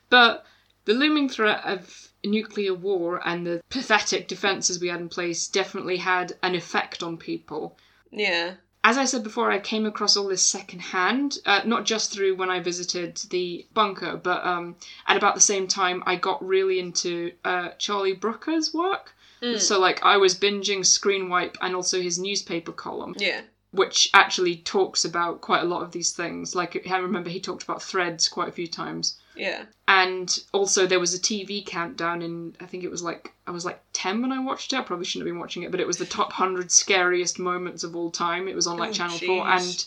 but 0.10 0.46
the 0.86 0.94
looming 0.94 1.30
threat 1.30 1.62
of 1.66 2.10
nuclear 2.24 2.74
war 2.74 3.22
and 3.28 3.46
the 3.46 3.62
pathetic 3.70 4.28
defences 4.28 4.80
we 4.80 4.88
had 4.88 5.00
in 5.00 5.10
place 5.10 5.48
definitely 5.48 5.98
had 5.98 6.38
an 6.42 6.56
effect 6.56 7.04
on 7.04 7.18
people. 7.18 7.78
Yeah. 8.12 8.56
As 8.88 9.00
I 9.00 9.06
said 9.06 9.24
before, 9.24 9.50
I 9.50 9.58
came 9.58 9.88
across 9.88 10.16
all 10.16 10.28
this 10.28 10.46
secondhand, 10.46 11.40
uh, 11.44 11.62
not 11.66 11.86
just 11.86 12.12
through 12.14 12.36
when 12.36 12.52
I 12.52 12.60
visited 12.60 13.18
the 13.32 13.66
bunker, 13.74 14.16
but 14.16 14.46
um, 14.46 14.76
at 15.08 15.18
about 15.18 15.34
the 15.34 15.42
same 15.42 15.68
time, 15.68 16.04
I 16.06 16.18
got 16.18 16.46
really 16.46 16.78
into 16.78 17.32
uh, 17.44 17.70
Charlie 17.80 18.14
Brooker's 18.14 18.76
work. 18.76 19.16
Mm. 19.42 19.60
So, 19.60 19.80
like, 19.80 20.06
I 20.06 20.18
was 20.18 20.36
binging 20.36 20.82
Screenwipe 20.86 21.56
and 21.62 21.76
also 21.76 22.00
his 22.00 22.20
newspaper 22.20 22.72
column 22.72 23.16
Yeah. 23.18 23.42
which 23.72 24.08
actually 24.14 24.58
talks 24.58 25.04
about 25.04 25.42
quite 25.42 25.64
a 25.64 25.72
lot 25.74 25.82
of 25.82 25.92
these 25.92 26.12
things. 26.12 26.54
Like 26.54 26.88
I 26.88 26.98
remember 26.98 27.32
he 27.32 27.40
talked 27.40 27.64
about 27.64 27.82
threads 27.82 28.28
quite 28.28 28.50
a 28.50 28.58
few 28.60 28.68
times. 28.68 29.18
Yeah. 29.36 29.66
And 29.88 30.38
also 30.54 30.88
there 30.88 31.00
was 31.00 31.14
a 31.14 31.20
TV 31.20 31.66
countdown 31.66 32.22
in 32.22 32.56
I 32.60 32.66
think 32.66 32.84
it 32.84 32.92
was 32.92 33.04
like 33.04 33.34
I 33.48 33.52
was 33.52 33.66
like 33.66 33.80
10 33.94 34.22
when 34.22 34.32
I 34.32 34.40
watched 34.40 34.74
it. 34.74 34.78
I 34.78 34.82
probably 34.82 35.06
shouldn't 35.06 35.28
have 35.28 35.34
been 35.34 35.40
watching 35.40 35.64
it, 35.64 35.72
but 35.72 35.80
it 35.80 35.88
was 35.88 35.98
the 35.98 36.06
top 36.06 36.30
100 36.30 36.72
scariest 36.72 37.38
moments 37.40 37.84
of 37.84 37.96
all 37.96 38.10
time. 38.12 38.48
It 38.48 38.56
was 38.56 38.68
on 38.68 38.78
like 38.78 38.90
Oh, 38.90 38.94
Channel 38.94 39.18
4 39.18 39.48
and 39.48 39.86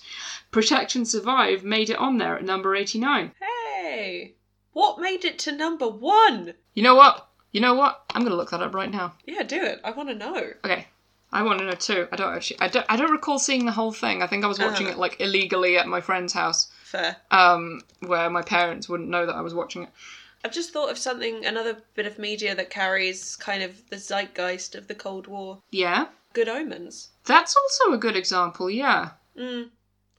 Protect 0.50 0.94
and 0.94 1.06
Survive 1.08 1.64
made 1.64 1.90
it 1.90 1.98
on 1.98 2.18
there 2.18 2.36
at 2.36 2.44
number 2.44 2.74
89. 2.76 3.32
Hey. 3.82 4.34
What 4.72 5.00
made 5.00 5.24
it 5.24 5.38
to 5.40 5.52
number 5.52 5.88
one? 5.88 6.54
You 6.74 6.82
know 6.82 6.94
what? 6.94 7.28
You 7.50 7.60
know 7.60 7.74
what? 7.74 8.04
I'm 8.14 8.22
going 8.22 8.30
to 8.30 8.36
look 8.36 8.50
that 8.50 8.62
up 8.62 8.74
right 8.74 8.90
now. 8.90 9.14
Yeah, 9.26 9.42
do 9.42 9.60
it. 9.62 9.80
I 9.82 9.90
want 9.90 10.08
to 10.10 10.14
know. 10.14 10.52
Okay. 10.64 10.86
I 11.32 11.42
want 11.42 11.58
to 11.58 11.64
know 11.66 11.72
too. 11.72 12.08
I 12.10 12.16
don't 12.16 12.34
actually 12.34 12.60
I 12.60 12.68
don't 12.68 12.86
I 12.88 12.96
don't 12.96 13.10
recall 13.10 13.38
seeing 13.38 13.66
the 13.66 13.72
whole 13.72 13.92
thing. 13.92 14.22
I 14.22 14.26
think 14.26 14.44
I 14.44 14.48
was 14.48 14.58
watching 14.58 14.86
Uh-huh. 14.86 14.96
it 14.96 14.98
like 14.98 15.20
illegally 15.20 15.76
at 15.76 15.86
my 15.86 16.00
friend's 16.00 16.32
house. 16.32 16.68
Fair. 16.90 17.16
um, 17.30 17.82
where 18.00 18.30
my 18.30 18.42
parents 18.42 18.88
wouldn't 18.88 19.10
know 19.10 19.26
that 19.26 19.34
I 19.36 19.40
was 19.42 19.54
watching 19.54 19.82
it. 19.84 19.90
I've 20.44 20.52
just 20.52 20.72
thought 20.72 20.90
of 20.90 20.96
something, 20.98 21.44
another 21.44 21.76
bit 21.94 22.06
of 22.06 22.18
media 22.18 22.54
that 22.54 22.70
carries 22.70 23.36
kind 23.36 23.62
of 23.62 23.82
the 23.90 23.96
zeitgeist 23.98 24.74
of 24.74 24.86
the 24.88 24.94
Cold 24.94 25.26
War. 25.26 25.58
Yeah, 25.70 26.06
Good 26.32 26.48
Omens. 26.48 27.08
that's 27.26 27.54
also 27.56 27.92
a 27.92 27.98
good 27.98 28.16
example. 28.16 28.70
Yeah, 28.70 29.10
Mm. 29.36 29.68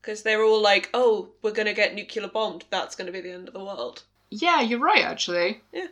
Because 0.01 0.21
they're 0.23 0.43
all 0.43 0.61
like, 0.61 0.89
oh, 0.93 1.29
we're 1.41 1.51
going 1.51 1.65
to 1.67 1.73
get 1.73 1.93
nuclear 1.93 2.27
bombed. 2.27 2.63
That's 2.69 2.95
going 2.95 3.07
to 3.07 3.11
be 3.11 3.19
the 3.19 3.31
end 3.33 3.47
of 3.49 3.53
the 3.53 3.63
world. 3.63 4.03
yeah, 4.29 4.61
you're 4.61 4.79
right. 4.79 5.03
Actually, 5.03 5.61
Yeah. 5.73 5.87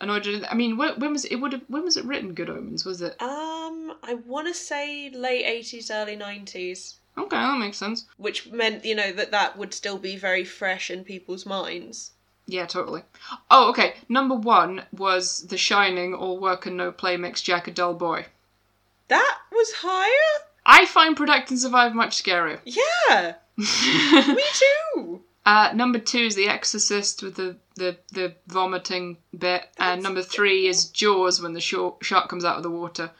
And 0.00 0.10
I 0.10 0.18
did. 0.18 0.44
I 0.44 0.54
mean, 0.54 0.76
when, 0.76 0.98
when 1.00 1.12
was 1.12 1.24
it? 1.24 1.36
would 1.36 1.52
have, 1.52 1.62
when 1.68 1.84
was 1.84 1.96
it 1.96 2.04
written? 2.04 2.34
Good 2.34 2.50
Omens, 2.50 2.84
was 2.84 3.00
it? 3.02 3.20
Um, 3.22 3.94
I 4.02 4.14
want 4.26 4.46
to 4.48 4.54
say 4.54 5.10
late 5.10 5.46
80s, 5.46 5.90
early 5.94 6.16
90s. 6.16 6.96
Okay, 7.18 7.36
that 7.36 7.58
makes 7.58 7.78
sense. 7.78 8.06
Which 8.18 8.50
meant, 8.50 8.84
you 8.84 8.94
know, 8.94 9.10
that 9.12 9.30
that 9.30 9.56
would 9.56 9.72
still 9.72 9.98
be 9.98 10.16
very 10.16 10.44
fresh 10.44 10.90
in 10.90 11.04
people's 11.04 11.46
minds. 11.46 12.12
Yeah, 12.46 12.66
totally. 12.66 13.02
Oh, 13.50 13.70
okay. 13.70 13.94
Number 14.08 14.34
one 14.34 14.84
was 14.92 15.46
The 15.48 15.56
Shining. 15.56 16.14
All 16.14 16.38
work 16.38 16.66
and 16.66 16.76
no 16.76 16.92
play 16.92 17.16
makes 17.16 17.42
Jack 17.42 17.66
a 17.66 17.70
dull 17.72 17.94
boy. 17.94 18.26
That 19.08 19.38
was 19.50 19.72
higher? 19.78 20.44
I 20.64 20.84
find 20.86 21.16
Protect 21.16 21.50
and 21.50 21.58
Survive 21.60 21.94
much 21.94 22.22
scarier. 22.22 22.60
Yeah, 22.64 23.34
me 23.56 24.42
too. 24.52 25.22
Uh, 25.44 25.70
number 25.74 26.00
two 26.00 26.18
is 26.18 26.34
The 26.34 26.48
Exorcist 26.48 27.22
with 27.22 27.36
the, 27.36 27.56
the, 27.76 27.96
the 28.12 28.34
vomiting 28.48 29.16
bit, 29.36 29.68
and 29.78 30.02
number 30.02 30.22
three 30.22 30.66
is 30.66 30.86
Jaws 30.90 31.40
when 31.40 31.52
the 31.52 31.60
shark 31.60 32.28
comes 32.28 32.44
out 32.44 32.56
of 32.56 32.64
the 32.64 32.70
water. 32.70 33.12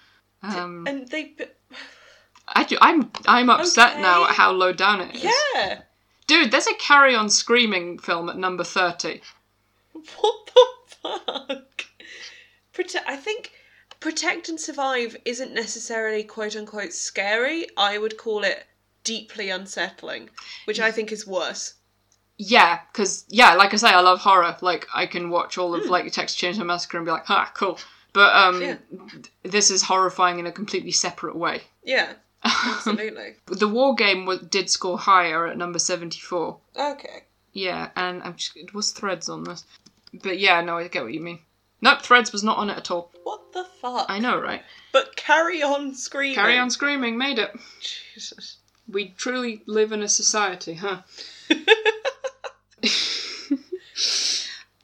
Um, 0.43 0.85
And 0.89 1.09
they. 1.09 1.35
I 2.49 2.67
I'm 2.81 3.11
I'm 3.27 3.51
upset 3.51 4.01
now 4.01 4.25
at 4.25 4.35
how 4.35 4.53
low 4.53 4.73
down 4.73 5.01
it 5.01 5.15
is. 5.17 5.25
Yeah. 5.55 5.83
Dude, 6.27 6.51
there's 6.51 6.67
a 6.67 6.75
Carry 6.75 7.15
On 7.15 7.29
Screaming 7.29 7.99
film 7.99 8.29
at 8.29 8.37
number 8.37 8.65
thirty. 8.65 9.21
What 9.93 10.51
the 10.55 10.67
fuck? 10.89 11.85
Prote- 12.73 13.03
I 13.07 13.17
think 13.17 13.53
Protect 14.01 14.49
and 14.49 14.61
Survive 14.61 15.17
isn't 15.25 15.55
necessarily 15.55 16.23
quote 16.23 16.55
unquote 16.57 16.93
scary. 16.93 17.67
I 17.77 17.99
would 17.99 18.19
call 18.19 18.45
it 18.45 18.65
deeply 19.05 19.51
unsettling, 19.51 20.31
which 20.67 20.81
I 20.81 20.91
think 20.93 21.13
is 21.13 21.27
worse. 21.27 21.75
Yeah, 22.39 22.81
because 22.93 23.25
yeah, 23.29 23.55
like 23.55 23.73
I 23.73 23.77
say, 23.77 23.89
I 23.89 24.01
love 24.01 24.21
horror. 24.21 24.57
Like 24.61 24.87
I 24.95 25.07
can 25.07 25.31
watch 25.31 25.57
all 25.59 25.75
of 25.75 25.87
like 25.87 26.11
Texas 26.13 26.39
Chainsaw 26.39 26.67
Massacre 26.67 26.99
and 26.99 27.07
be 27.07 27.13
like, 27.13 27.29
ah, 27.31 27.51
cool. 27.55 27.79
But 28.13 28.35
um, 28.35 28.61
Yeah. 28.63 28.77
this 29.43 29.71
is 29.71 29.83
horrifying 29.83 30.39
in 30.39 30.47
a 30.47 30.53
completely 30.53 30.93
separate 30.93 31.37
way. 31.37 31.63
Yeah, 31.85 32.13
absolutely. 32.45 33.35
The 33.47 33.69
War 33.69 33.95
Game 33.95 34.29
did 34.51 34.69
score 34.71 34.99
higher 34.99 35.47
at 35.47 35.57
number 35.57 35.79
seventy-four. 35.79 36.59
okay. 36.79 37.25
Yeah, 37.53 37.89
and 37.97 38.23
I'm 38.23 38.37
just, 38.37 38.55
it 38.57 38.75
was 38.75 38.91
Threads 38.91 39.29
on 39.31 39.45
this. 39.45 39.65
But 40.13 40.39
yeah, 40.39 40.61
no, 40.61 40.77
I 40.77 40.89
get 40.89 41.03
what 41.05 41.15
you 41.15 41.21
mean. 41.21 41.39
Nope, 41.81 42.03
Threads 42.03 42.31
was 42.33 42.43
not 42.45 42.59
on 42.59 42.69
it 42.69 42.77
at 42.77 42.91
all. 42.91 43.11
What 43.23 43.53
the 43.55 43.65
fuck? 43.81 44.07
I 44.11 44.19
know, 44.19 44.39
right? 44.39 44.63
But 44.93 45.17
carry 45.17 45.63
on 45.63 45.95
screaming. 45.95 46.35
Carry 46.35 46.59
On 46.59 46.71
Screaming 46.71 47.17
made 47.19 47.39
it. 47.39 47.51
Jesus. 47.81 48.59
We 48.89 49.09
truly 49.17 49.63
live 49.67 49.93
in 49.93 50.03
a 50.03 50.09
society, 50.09 50.75
huh? 50.75 51.03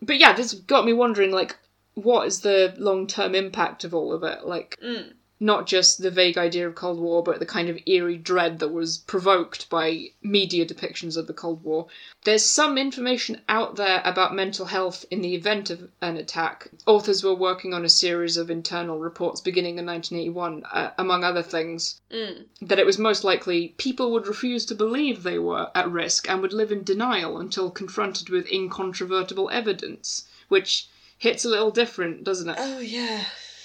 but 0.03 0.19
yeah, 0.19 0.33
this 0.33 0.55
got 0.55 0.85
me 0.85 0.93
wondering, 0.93 1.31
like, 1.31 1.57
what 1.95 2.27
is 2.27 2.41
the 2.41 2.75
long 2.79 3.07
term 3.07 3.35
impact 3.35 3.85
of 3.85 3.95
all 3.95 4.13
of 4.13 4.23
it? 4.25 4.45
Like, 4.47 4.79
Mm. 4.83 5.13
Not 5.43 5.67
just 5.67 6.01
the 6.01 6.11
vague 6.11 6.39
idea 6.39 6.69
of 6.69 6.77
Cold 6.77 7.01
War, 7.01 7.21
but 7.21 7.41
the 7.41 7.45
kind 7.47 7.69
of 7.69 7.77
eerie 7.85 8.17
dread 8.17 8.61
that 8.61 8.69
was 8.69 8.99
provoked 8.99 9.69
by 9.69 10.05
media 10.23 10.65
depictions 10.65 11.17
of 11.17 11.27
the 11.27 11.33
Cold 11.33 11.65
War. 11.65 11.89
There's 12.23 12.45
some 12.45 12.79
information 12.79 13.41
out 13.49 13.75
there 13.75 14.01
about 14.05 14.37
mental 14.37 14.67
health 14.67 15.05
in 15.11 15.21
the 15.21 15.35
event 15.35 15.69
of 15.69 15.91
an 16.01 16.17
attack. 16.17 16.69
Authors 16.87 17.25
were 17.25 17.35
working 17.35 17.75
on 17.75 17.85
a 17.85 17.89
series 17.89 18.37
of 18.37 18.53
internal 18.53 19.01
reports 19.01 19.41
beginning 19.41 19.79
in 19.79 19.85
1981, 19.87 20.63
uh, 20.73 20.91
among 20.97 21.25
other 21.25 21.43
things, 21.43 22.01
Mm. 22.13 22.45
that 22.61 22.79
it 22.79 22.87
was 22.87 22.99
most 22.99 23.25
likely 23.25 23.75
people 23.79 24.13
would 24.13 24.29
refuse 24.29 24.65
to 24.67 24.77
believe 24.77 25.25
they 25.25 25.41
were 25.41 25.71
at 25.75 25.91
risk 25.91 26.31
and 26.31 26.41
would 26.41 26.53
live 26.53 26.71
in 26.71 26.85
denial 26.85 27.39
until 27.39 27.69
confronted 27.69 28.29
with 28.29 28.47
incontrovertible 28.47 29.51
evidence, 29.51 30.29
which 30.47 30.87
hits 31.19 31.45
a 31.45 31.49
little 31.49 31.73
different, 31.73 32.23
doesn't 32.23 32.49
it? 32.51 32.57
Oh 32.61 32.79
yeah. 32.79 33.25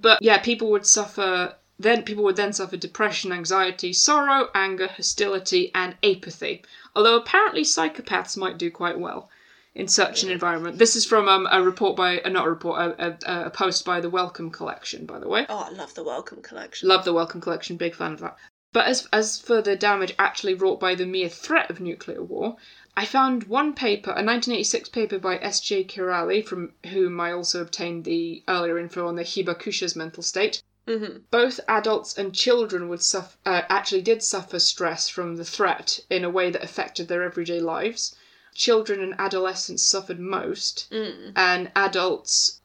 but 0.00 0.18
yeah, 0.22 0.38
people 0.38 0.70
would 0.70 0.86
suffer. 0.86 1.54
Then 1.78 2.02
people 2.02 2.22
would 2.24 2.36
then 2.36 2.52
suffer 2.52 2.76
depression, 2.76 3.32
anxiety, 3.32 3.92
sorrow, 3.92 4.48
anger, 4.54 4.86
hostility, 4.86 5.72
and 5.74 5.96
apathy. 6.04 6.62
Although 6.94 7.16
apparently 7.16 7.62
psychopaths 7.62 8.36
might 8.36 8.58
do 8.58 8.70
quite 8.70 8.98
well 8.98 9.28
in 9.74 9.88
such 9.88 10.22
an 10.22 10.30
environment. 10.30 10.78
This 10.78 10.94
is 10.94 11.04
from 11.04 11.28
um, 11.28 11.48
a 11.50 11.60
report 11.60 11.96
by, 11.96 12.20
uh, 12.20 12.28
not 12.28 12.46
a 12.46 12.50
report, 12.50 12.80
a, 12.80 13.18
a, 13.26 13.46
a 13.46 13.50
post 13.50 13.84
by 13.84 14.00
the 14.00 14.08
Wellcome 14.08 14.50
Collection, 14.50 15.04
by 15.04 15.18
the 15.18 15.28
way. 15.28 15.46
Oh, 15.48 15.66
I 15.68 15.70
love 15.70 15.94
the 15.94 16.04
Wellcome 16.04 16.42
Collection. 16.42 16.88
Love 16.88 17.04
the 17.04 17.12
Wellcome 17.12 17.40
Collection, 17.40 17.76
big 17.76 17.94
fan 17.94 18.12
of 18.12 18.20
that. 18.20 18.36
But 18.72 18.86
as 18.86 19.08
as 19.12 19.38
for 19.38 19.62
the 19.62 19.76
damage 19.76 20.14
actually 20.18 20.54
wrought 20.54 20.80
by 20.80 20.96
the 20.96 21.06
mere 21.06 21.28
threat 21.28 21.70
of 21.70 21.80
nuclear 21.80 22.22
war, 22.22 22.56
I 22.96 23.04
found 23.06 23.44
one 23.44 23.74
paper, 23.74 24.10
a 24.10 24.22
1986 24.22 24.88
paper 24.90 25.18
by 25.18 25.38
S.J. 25.38 25.84
Kirali, 25.84 26.46
from 26.46 26.74
whom 26.90 27.20
I 27.20 27.32
also 27.32 27.60
obtained 27.60 28.04
the 28.04 28.44
earlier 28.46 28.78
info 28.78 29.08
on 29.08 29.16
the 29.16 29.24
Hibakusha's 29.24 29.96
mental 29.96 30.22
state. 30.22 30.62
hmm 30.86 31.18
Both 31.32 31.58
adults 31.66 32.16
and 32.16 32.32
children 32.32 32.88
would 32.88 33.02
suffer, 33.02 33.36
uh, 33.44 33.62
actually 33.68 34.02
did 34.02 34.22
suffer 34.22 34.60
stress 34.60 35.08
from 35.08 35.34
the 35.36 35.44
threat 35.44 35.98
in 36.08 36.22
a 36.22 36.30
way 36.30 36.50
that 36.50 36.62
affected 36.62 37.08
their 37.08 37.24
everyday 37.24 37.58
lives. 37.58 38.14
Children 38.54 39.00
and 39.00 39.14
adolescents 39.18 39.82
suffered 39.82 40.20
most, 40.20 40.86
Mm. 40.92 41.32
and 41.34 41.72
adults 41.74 42.60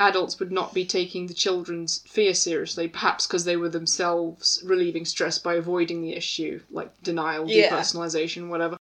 adults 0.00 0.38
would 0.38 0.52
not 0.52 0.72
be 0.72 0.84
taking 0.86 1.26
the 1.26 1.34
children's 1.34 1.98
fear 2.06 2.32
seriously, 2.34 2.86
perhaps 2.88 3.26
because 3.26 3.44
they 3.44 3.56
were 3.56 3.68
themselves 3.68 4.60
relieving 4.64 5.04
stress 5.04 5.38
by 5.38 5.54
avoiding 5.54 6.00
the 6.00 6.14
issue, 6.14 6.60
like 6.70 7.02
denial, 7.02 7.46
Yeah. 7.48 7.70
depersonalization, 7.70 8.48
whatever. 8.48 8.76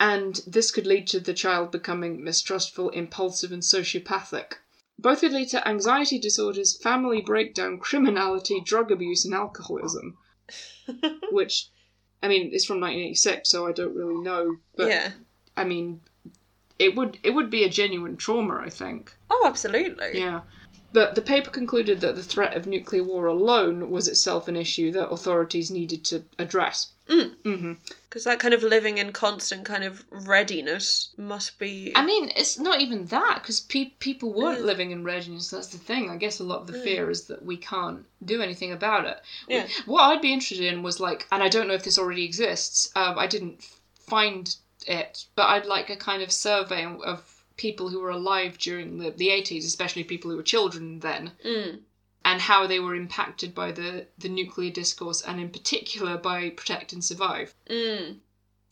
And 0.00 0.40
this 0.46 0.70
could 0.70 0.86
lead 0.86 1.06
to 1.08 1.20
the 1.20 1.34
child 1.34 1.70
becoming 1.70 2.22
mistrustful, 2.22 2.90
impulsive, 2.90 3.52
and 3.52 3.62
sociopathic. 3.62 4.54
Both 4.98 5.20
could 5.20 5.32
lead 5.32 5.48
to 5.50 5.66
anxiety 5.66 6.18
disorders, 6.18 6.76
family 6.76 7.20
breakdown, 7.20 7.78
criminality, 7.78 8.60
drug 8.60 8.90
abuse, 8.90 9.24
and 9.24 9.34
alcoholism. 9.34 10.16
Which, 11.30 11.68
I 12.22 12.28
mean, 12.28 12.50
it's 12.52 12.64
from 12.64 12.80
1986, 12.80 13.48
so 13.48 13.66
I 13.66 13.72
don't 13.72 13.94
really 13.94 14.20
know. 14.20 14.56
But 14.76 14.88
yeah. 14.88 15.12
I 15.56 15.64
mean, 15.64 16.00
it 16.78 16.96
would 16.96 17.18
it 17.22 17.30
would 17.30 17.50
be 17.50 17.64
a 17.64 17.68
genuine 17.68 18.16
trauma, 18.16 18.60
I 18.64 18.70
think. 18.70 19.16
Oh, 19.30 19.44
absolutely. 19.46 20.18
Yeah. 20.18 20.40
But 20.94 21.16
the 21.16 21.22
paper 21.22 21.50
concluded 21.50 22.00
that 22.02 22.14
the 22.14 22.22
threat 22.22 22.56
of 22.56 22.68
nuclear 22.68 23.02
war 23.02 23.26
alone 23.26 23.90
was 23.90 24.06
itself 24.06 24.46
an 24.46 24.54
issue 24.54 24.92
that 24.92 25.08
authorities 25.10 25.68
needed 25.68 26.04
to 26.06 26.22
address. 26.38 26.92
Mm. 27.08 27.34
hmm 27.42 27.72
Because 28.08 28.22
that 28.24 28.38
kind 28.38 28.54
of 28.54 28.62
living 28.62 28.96
in 28.98 29.12
constant 29.12 29.64
kind 29.64 29.82
of 29.82 30.04
readiness 30.10 31.08
must 31.16 31.58
be. 31.58 31.92
I 31.96 32.06
mean, 32.06 32.30
it's 32.36 32.60
not 32.60 32.80
even 32.80 33.06
that 33.06 33.40
because 33.42 33.58
pe- 33.60 33.90
people 33.98 34.32
weren't 34.32 34.60
Mm. 34.60 34.64
living 34.66 34.90
in 34.92 35.02
readiness. 35.04 35.50
That's 35.50 35.66
the 35.66 35.78
thing. 35.78 36.08
I 36.10 36.16
guess 36.16 36.38
a 36.38 36.44
lot 36.44 36.60
of 36.60 36.68
the 36.68 36.80
fear 36.80 37.10
is 37.10 37.24
that 37.24 37.44
we 37.44 37.56
can't 37.56 38.06
do 38.24 38.40
anything 38.40 38.70
about 38.72 39.04
it. 39.04 39.20
Yeah. 39.48 39.66
What 39.86 40.02
I'd 40.04 40.22
be 40.22 40.32
interested 40.32 40.64
in 40.72 40.84
was 40.84 41.00
like, 41.00 41.26
and 41.32 41.42
I 41.42 41.48
don't 41.48 41.66
know 41.66 41.74
if 41.74 41.82
this 41.84 41.98
already 41.98 42.24
exists. 42.24 42.90
Um, 42.94 43.18
I 43.18 43.26
didn't 43.26 43.64
find 44.06 44.54
it, 44.86 45.24
but 45.34 45.48
I'd 45.48 45.66
like 45.66 45.90
a 45.90 45.96
kind 45.96 46.22
of 46.22 46.30
survey 46.30 46.84
of 46.86 47.33
people 47.56 47.88
who 47.88 48.00
were 48.00 48.10
alive 48.10 48.58
during 48.58 48.98
the 48.98 49.10
the 49.10 49.30
eighties, 49.30 49.64
especially 49.66 50.04
people 50.04 50.30
who 50.30 50.36
were 50.36 50.42
children 50.42 51.00
then, 51.00 51.32
Mm. 51.44 51.80
and 52.24 52.40
how 52.40 52.66
they 52.66 52.80
were 52.80 52.94
impacted 52.94 53.54
by 53.54 53.72
the 53.72 54.06
the 54.18 54.28
nuclear 54.28 54.70
discourse, 54.70 55.20
and 55.22 55.40
in 55.40 55.50
particular 55.50 56.16
by 56.16 56.50
Protect 56.50 56.92
and 56.92 57.04
Survive. 57.04 57.54
Mm. 57.68 58.18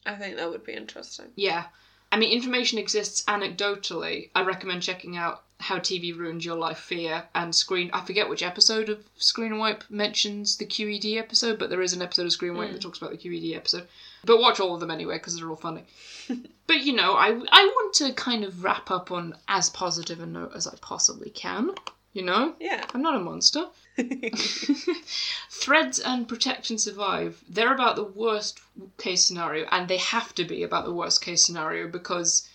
I 0.04 0.16
think 0.16 0.36
that 0.36 0.50
would 0.50 0.64
be 0.64 0.72
interesting. 0.72 1.26
Yeah. 1.36 1.66
I 2.10 2.18
mean, 2.18 2.30
information 2.32 2.78
exists 2.78 3.22
anecdotally. 3.24 4.30
I 4.34 4.42
recommend 4.42 4.82
checking 4.82 5.16
out 5.16 5.44
How 5.60 5.78
TV 5.78 6.14
Ruined 6.14 6.44
Your 6.44 6.56
Life 6.56 6.78
Fear 6.80 7.24
and 7.34 7.54
Screen. 7.54 7.88
I 7.94 8.04
forget 8.04 8.28
which 8.28 8.42
episode 8.42 8.88
of 8.90 9.02
Screenwipe 9.18 9.88
mentions 9.88 10.56
the 10.58 10.66
QED 10.66 11.16
episode, 11.16 11.58
but 11.58 11.70
there 11.70 11.80
is 11.80 11.94
an 11.94 12.02
episode 12.02 12.26
of 12.26 12.32
Screenwipe 12.32 12.72
that 12.72 12.82
talks 12.82 12.98
about 12.98 13.12
the 13.12 13.16
QED 13.16 13.54
episode. 13.56 13.86
But 14.24 14.40
watch 14.40 14.60
all 14.60 14.74
of 14.74 14.80
them 14.80 14.90
anyway, 14.90 15.16
because 15.16 15.36
they're 15.36 15.50
all 15.50 15.56
funny. 15.56 15.84
but 16.66 16.84
you 16.84 16.92
know, 16.92 17.14
I, 17.14 17.28
I 17.28 17.64
want 17.64 17.94
to 17.94 18.12
kind 18.12 18.44
of 18.44 18.62
wrap 18.62 18.90
up 18.90 19.10
on 19.10 19.34
as 19.48 19.70
positive 19.70 20.20
a 20.20 20.26
note 20.26 20.52
as 20.54 20.66
I 20.66 20.74
possibly 20.80 21.30
can. 21.30 21.72
You 22.12 22.22
know? 22.22 22.54
Yeah. 22.60 22.84
I'm 22.92 23.00
not 23.00 23.16
a 23.16 23.20
monster. 23.20 23.66
Threads 25.50 25.98
and 25.98 26.28
Protect 26.28 26.68
and 26.70 26.80
Survive, 26.80 27.42
they're 27.48 27.72
about 27.72 27.96
the 27.96 28.04
worst 28.04 28.60
case 28.98 29.24
scenario, 29.24 29.66
and 29.70 29.88
they 29.88 29.96
have 29.96 30.34
to 30.34 30.44
be 30.44 30.62
about 30.62 30.84
the 30.84 30.92
worst 30.92 31.22
case 31.22 31.42
scenario 31.42 31.88
because 31.88 32.46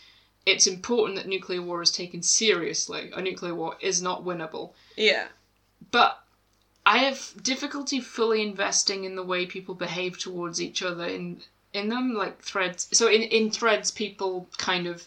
it's 0.45 0.67
important 0.67 1.17
that 1.17 1.27
nuclear 1.27 1.61
war 1.61 1.81
is 1.81 1.91
taken 1.91 2.21
seriously. 2.21 3.11
A 3.13 3.21
nuclear 3.21 3.55
war 3.55 3.75
is 3.81 4.01
not 4.01 4.23
winnable. 4.23 4.73
yeah. 4.95 5.27
But 5.91 6.23
I 6.85 6.99
have 6.99 7.33
difficulty 7.43 7.99
fully 7.99 8.41
investing 8.41 9.03
in 9.03 9.15
the 9.15 9.23
way 9.23 9.45
people 9.45 9.75
behave 9.75 10.17
towards 10.17 10.61
each 10.61 10.81
other 10.81 11.05
in 11.05 11.41
in 11.77 11.89
them, 11.89 12.13
like 12.13 12.41
threads. 12.41 12.87
So 12.91 13.07
in, 13.07 13.21
in 13.21 13.51
threads, 13.51 13.91
people 13.91 14.47
kind 14.57 14.87
of 14.87 15.05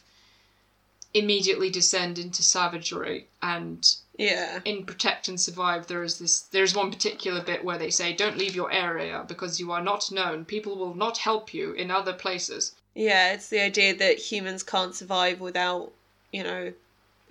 immediately 1.12 1.71
descend 1.71 2.18
into 2.18 2.43
savagery 2.43 3.27
and 3.43 3.85
Yeah. 4.16 4.61
in 4.64 4.85
Protect 4.87 5.29
and 5.29 5.41
Survive, 5.41 5.87
there 5.89 6.05
is 6.05 6.18
this. 6.18 6.41
There's 6.43 6.75
one 6.75 6.91
particular 6.91 7.43
bit 7.43 7.64
where 7.64 7.79
they 7.79 7.91
say, 7.91 8.12
"Don't 8.12 8.37
leave 8.39 8.55
your 8.55 8.71
area 8.71 9.25
because 9.27 9.59
you 9.59 9.73
are 9.73 9.83
not 9.83 10.12
known. 10.12 10.45
People 10.45 10.77
will 10.77 10.95
not 10.95 11.18
help 11.18 11.53
you 11.55 11.73
in 11.73 11.91
other 11.91 12.12
places." 12.12 12.75
Yeah, 12.95 13.33
it's 13.33 13.49
the 13.49 13.61
idea 13.61 13.95
that 13.97 14.18
humans 14.18 14.62
can't 14.62 14.95
survive 14.95 15.41
without, 15.41 15.93
you 16.33 16.43
know, 16.45 16.73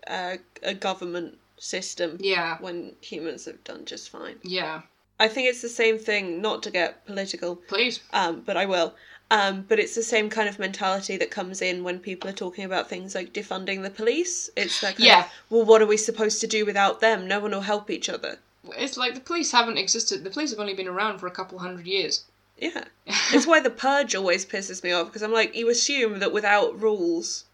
uh, 0.08 0.38
a 0.64 0.74
government 0.74 1.38
system 1.58 2.18
Yeah, 2.22 2.58
when 2.60 2.96
humans 3.02 3.46
have 3.46 3.64
done 3.64 3.86
just 3.86 4.10
fine. 4.10 4.40
yeah. 4.44 4.82
I 5.22 5.28
think 5.28 5.50
it's 5.50 5.62
the 5.62 5.68
same 5.70 6.00
thing, 6.00 6.42
not 6.42 6.64
to 6.64 6.72
get 6.72 7.06
political, 7.06 7.58
Please. 7.68 8.00
um, 8.14 8.42
but 8.46 8.56
I 8.56 8.66
will. 8.66 8.96
Um, 9.32 9.66
but 9.68 9.80
it's 9.80 9.94
the 9.94 10.02
same 10.04 10.30
kind 10.30 10.50
of 10.50 10.58
mentality 10.58 11.16
that 11.18 11.30
comes 11.30 11.62
in 11.62 11.84
when 11.84 12.00
people 12.00 12.30
are 12.30 12.34
talking 12.34 12.66
about 12.66 12.90
things 12.90 13.14
like 13.14 13.32
defunding 13.32 13.84
the 13.84 13.92
police. 13.92 14.50
It's 14.56 14.82
like, 14.82 14.98
Yeah. 14.98 15.26
of, 15.26 15.32
well, 15.50 15.66
what 15.66 15.82
are 15.82 15.86
we 15.86 15.98
supposed 15.98 16.42
to 16.42 16.48
do 16.48 16.66
without 16.66 17.00
them? 17.00 17.28
No 17.28 17.40
one 17.40 17.52
will 17.52 17.62
help 17.62 17.92
each 17.92 18.10
other. 18.10 18.40
It's 18.76 18.98
like 18.98 19.14
the 19.14 19.20
police 19.20 19.52
haven't 19.52 19.78
existed. 19.78 20.24
The 20.24 20.32
police 20.32 20.50
have 20.50 20.60
only 20.60 20.74
been 20.74 20.88
around 20.88 21.20
for 21.20 21.28
a 21.28 21.32
couple 21.32 21.60
hundred 21.60 21.86
years. 21.86 22.24
Yeah. 22.58 22.86
it's 23.32 23.48
why 23.48 23.60
the 23.60 23.70
purge 23.70 24.16
always 24.16 24.46
pisses 24.46 24.84
me 24.84 24.92
off 24.92 25.08
because 25.08 25.22
I'm 25.22 25.32
like, 25.32 25.56
you 25.56 25.70
assume 25.70 26.20
that 26.20 26.34
without 26.34 26.82
rules 26.82 27.46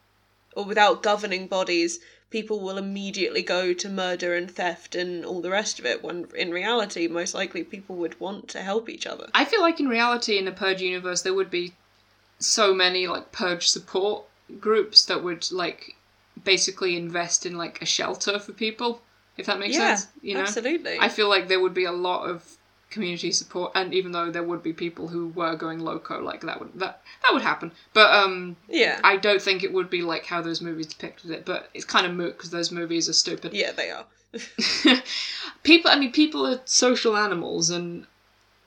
or 0.56 0.66
without 0.66 1.04
governing 1.04 1.48
bodies, 1.48 2.00
people 2.30 2.60
will 2.60 2.78
immediately 2.78 3.44
go 3.44 3.74
to 3.74 3.90
murder 3.90 4.36
and 4.36 4.50
theft 4.50 4.96
and 4.96 5.24
all 5.26 5.42
the 5.42 5.50
rest 5.50 5.80
of 5.80 5.86
it, 5.86 6.04
when 6.04 6.28
in 6.36 6.52
reality, 6.52 7.08
most 7.08 7.34
likely 7.34 7.64
people 7.64 7.96
would 7.96 8.20
want 8.20 8.48
to 8.48 8.62
help 8.62 8.90
each 8.90 9.06
other. 9.06 9.30
I 9.34 9.46
feel 9.46 9.62
like 9.62 9.80
in 9.80 9.88
reality, 9.88 10.38
in 10.38 10.48
a 10.48 10.52
purge 10.52 10.82
universe, 10.82 11.22
there 11.22 11.34
would 11.34 11.52
be 11.52 11.74
so 12.40 12.74
many 12.74 13.08
like 13.08 13.32
purge 13.32 13.68
support 13.68 14.26
groups 14.60 15.06
that 15.06 15.24
would 15.24 15.52
like 15.52 15.96
basically 16.44 16.96
invest 16.96 17.46
in 17.46 17.58
like 17.58 17.82
a 17.82 17.86
shelter 17.86 18.40
for 18.40 18.54
people. 18.54 19.02
If 19.38 19.48
that 19.48 19.60
makes 19.60 19.76
yeah, 19.76 19.96
sense, 19.96 20.08
you 20.22 20.34
know. 20.34 20.42
absolutely. 20.42 20.98
I 21.00 21.10
feel 21.10 21.30
like 21.30 21.48
there 21.48 21.60
would 21.60 21.74
be 21.74 21.86
a 21.86 21.92
lot 21.92 22.30
of 22.30 22.58
community 22.96 23.32
support, 23.32 23.74
and 23.76 23.94
even 23.94 24.14
though 24.14 24.32
there 24.32 24.42
would 24.42 24.64
be 24.64 24.74
people 24.74 25.10
who 25.10 25.28
were 25.28 25.56
going 25.56 25.80
loco, 25.80 26.22
like 26.22 26.42
that 26.42 26.60
would 26.60 26.74
that 26.80 27.02
that 27.22 27.34
would 27.34 27.44
happen. 27.44 27.72
But 27.94 28.12
um, 28.12 28.56
yeah. 28.68 29.00
I 29.04 29.18
don't 29.18 29.42
think 29.42 29.64
it 29.64 29.74
would 29.74 29.90
be 29.90 30.02
like 30.02 30.26
how 30.26 30.42
those 30.42 30.62
movies 30.62 30.88
depicted 30.88 31.30
it. 31.30 31.46
But 31.46 31.70
it's 31.74 31.86
kind 31.86 32.06
of 32.06 32.14
moot 32.14 32.38
because 32.38 32.50
those 32.50 32.72
movies 32.72 33.08
are 33.10 33.14
stupid. 33.14 33.54
yeah, 33.54 33.74
they 33.74 33.92
are. 33.92 34.06
people, 35.64 35.92
I 35.92 36.00
mean, 36.00 36.12
people 36.12 36.48
are 36.48 36.62
social 36.66 37.16
animals, 37.18 37.70
and 37.70 38.08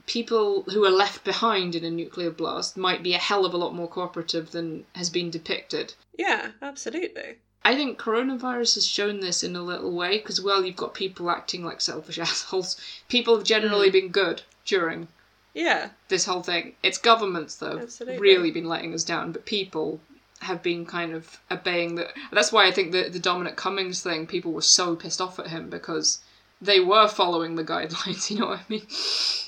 people 0.06 0.62
who 0.64 0.84
are 0.84 0.90
left 0.90 1.24
behind 1.24 1.74
in 1.74 1.84
a 1.84 1.90
nuclear 1.90 2.30
blast 2.30 2.76
might 2.76 3.02
be 3.02 3.14
a 3.14 3.18
hell 3.18 3.46
of 3.46 3.54
a 3.54 3.58
lot 3.58 3.74
more 3.74 3.88
cooperative 3.88 4.50
than 4.50 4.84
has 4.94 5.08
been 5.08 5.30
depicted. 5.30 5.94
Yeah, 6.18 6.52
absolutely. 6.60 7.38
I 7.64 7.74
think 7.74 7.98
coronavirus 7.98 8.76
has 8.76 8.86
shown 8.86 9.20
this 9.20 9.42
in 9.42 9.56
a 9.56 9.62
little 9.62 9.90
way 9.90 10.18
because, 10.18 10.40
well, 10.40 10.64
you've 10.64 10.76
got 10.76 10.94
people 10.94 11.30
acting 11.30 11.64
like 11.64 11.80
selfish 11.80 12.18
assholes. 12.28 12.80
People 13.08 13.36
have 13.36 13.44
generally 13.44 13.88
hmm. 13.88 13.92
been 13.92 14.08
good 14.08 14.42
during 14.64 15.08
Yeah, 15.54 15.90
this 16.08 16.26
whole 16.26 16.42
thing. 16.42 16.74
It's 16.82 16.98
governments, 16.98 17.56
though, 17.56 17.78
Absolutely. 17.78 18.20
really 18.20 18.50
been 18.50 18.68
letting 18.68 18.94
us 18.94 19.04
down, 19.04 19.32
but 19.32 19.44
people 19.44 20.00
have 20.40 20.62
been 20.62 20.86
kind 20.86 21.12
of 21.12 21.40
obeying 21.50 21.96
that. 21.96 22.12
That's 22.30 22.52
why 22.52 22.66
I 22.66 22.70
think 22.70 22.92
the 22.92 23.08
the 23.08 23.18
Dominic 23.18 23.56
Cummings 23.56 24.02
thing, 24.02 24.26
people 24.26 24.52
were 24.52 24.62
so 24.62 24.94
pissed 24.94 25.20
off 25.20 25.38
at 25.38 25.48
him 25.48 25.68
because 25.68 26.20
they 26.60 26.80
were 26.80 27.08
following 27.08 27.54
the 27.54 27.64
guidelines, 27.64 28.30
you 28.30 28.38
know 28.38 28.46
what 28.46 28.60
I 28.60 28.64
mean? 28.68 28.86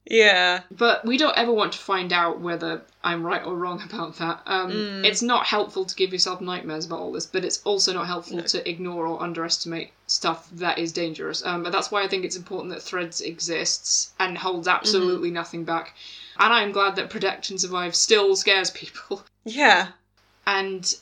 Yeah. 0.04 0.60
But 0.70 1.04
we 1.04 1.18
don't 1.18 1.36
ever 1.36 1.52
want 1.52 1.72
to 1.72 1.78
find 1.78 2.12
out 2.12 2.40
whether 2.40 2.82
I'm 3.02 3.24
right 3.24 3.44
or 3.44 3.56
wrong 3.56 3.82
about 3.82 4.16
that. 4.16 4.42
Um, 4.46 5.04
It's 5.04 5.22
not 5.22 5.46
helpful 5.46 5.84
to 5.84 5.94
give 5.94 6.12
yourself 6.12 6.40
nightmares 6.40 6.86
about 6.86 7.00
all 7.00 7.12
this, 7.12 7.26
but 7.26 7.44
it's 7.44 7.60
also 7.64 7.92
not 7.92 8.06
helpful 8.06 8.42
to 8.42 8.68
ignore 8.68 9.06
or 9.06 9.22
underestimate 9.22 9.92
stuff 10.06 10.48
that 10.52 10.78
is 10.78 10.92
dangerous. 10.92 11.44
Um, 11.44 11.62
but 11.62 11.72
that's 11.72 11.90
why 11.90 12.02
I 12.02 12.08
think 12.08 12.24
it's 12.24 12.36
important 12.36 12.72
that 12.74 12.82
Threads 12.82 13.20
exists 13.20 14.12
and 14.18 14.38
holds 14.38 14.68
absolutely 14.68 15.30
nothing 15.30 15.64
back. 15.64 15.94
And 16.38 16.52
I'm 16.52 16.72
glad 16.72 16.96
that 16.96 17.10
Protect 17.10 17.50
and 17.50 17.60
Survive 17.60 17.94
still 17.94 18.34
scares 18.36 18.70
people. 18.82 19.24
Yeah. 19.44 19.88
And 20.46 20.94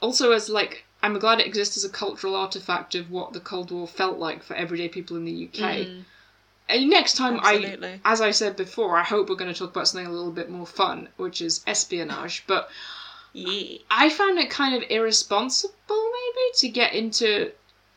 also 0.00 0.32
as 0.32 0.48
like 0.48 0.84
I'm 1.02 1.18
glad 1.18 1.40
it 1.40 1.46
exists 1.46 1.76
as 1.76 1.84
a 1.84 1.88
cultural 1.88 2.34
artifact 2.34 2.94
of 2.94 3.10
what 3.10 3.32
the 3.32 3.40
Cold 3.40 3.70
War 3.70 3.86
felt 3.86 4.18
like 4.18 4.42
for 4.42 4.54
everyday 4.54 4.88
people 4.88 5.16
in 5.16 5.24
the 5.24 5.48
UK. 5.52 5.86
And 6.70 6.90
next 6.90 7.16
time, 7.16 7.38
Absolutely. 7.42 8.00
I, 8.04 8.12
as 8.12 8.20
I 8.20 8.30
said 8.30 8.56
before, 8.56 8.96
I 8.96 9.02
hope 9.02 9.30
we're 9.30 9.36
going 9.36 9.52
to 9.52 9.58
talk 9.58 9.70
about 9.70 9.88
something 9.88 10.06
a 10.06 10.12
little 10.12 10.32
bit 10.32 10.50
more 10.50 10.66
fun, 10.66 11.08
which 11.16 11.40
is 11.40 11.62
espionage. 11.66 12.44
But 12.46 12.68
Yeah. 13.32 13.78
I 13.90 14.10
found 14.10 14.38
it 14.38 14.50
kind 14.50 14.74
of 14.74 14.82
irresponsible, 14.90 15.72
maybe, 15.88 16.52
to 16.56 16.68
get 16.68 16.92
into 16.94 17.52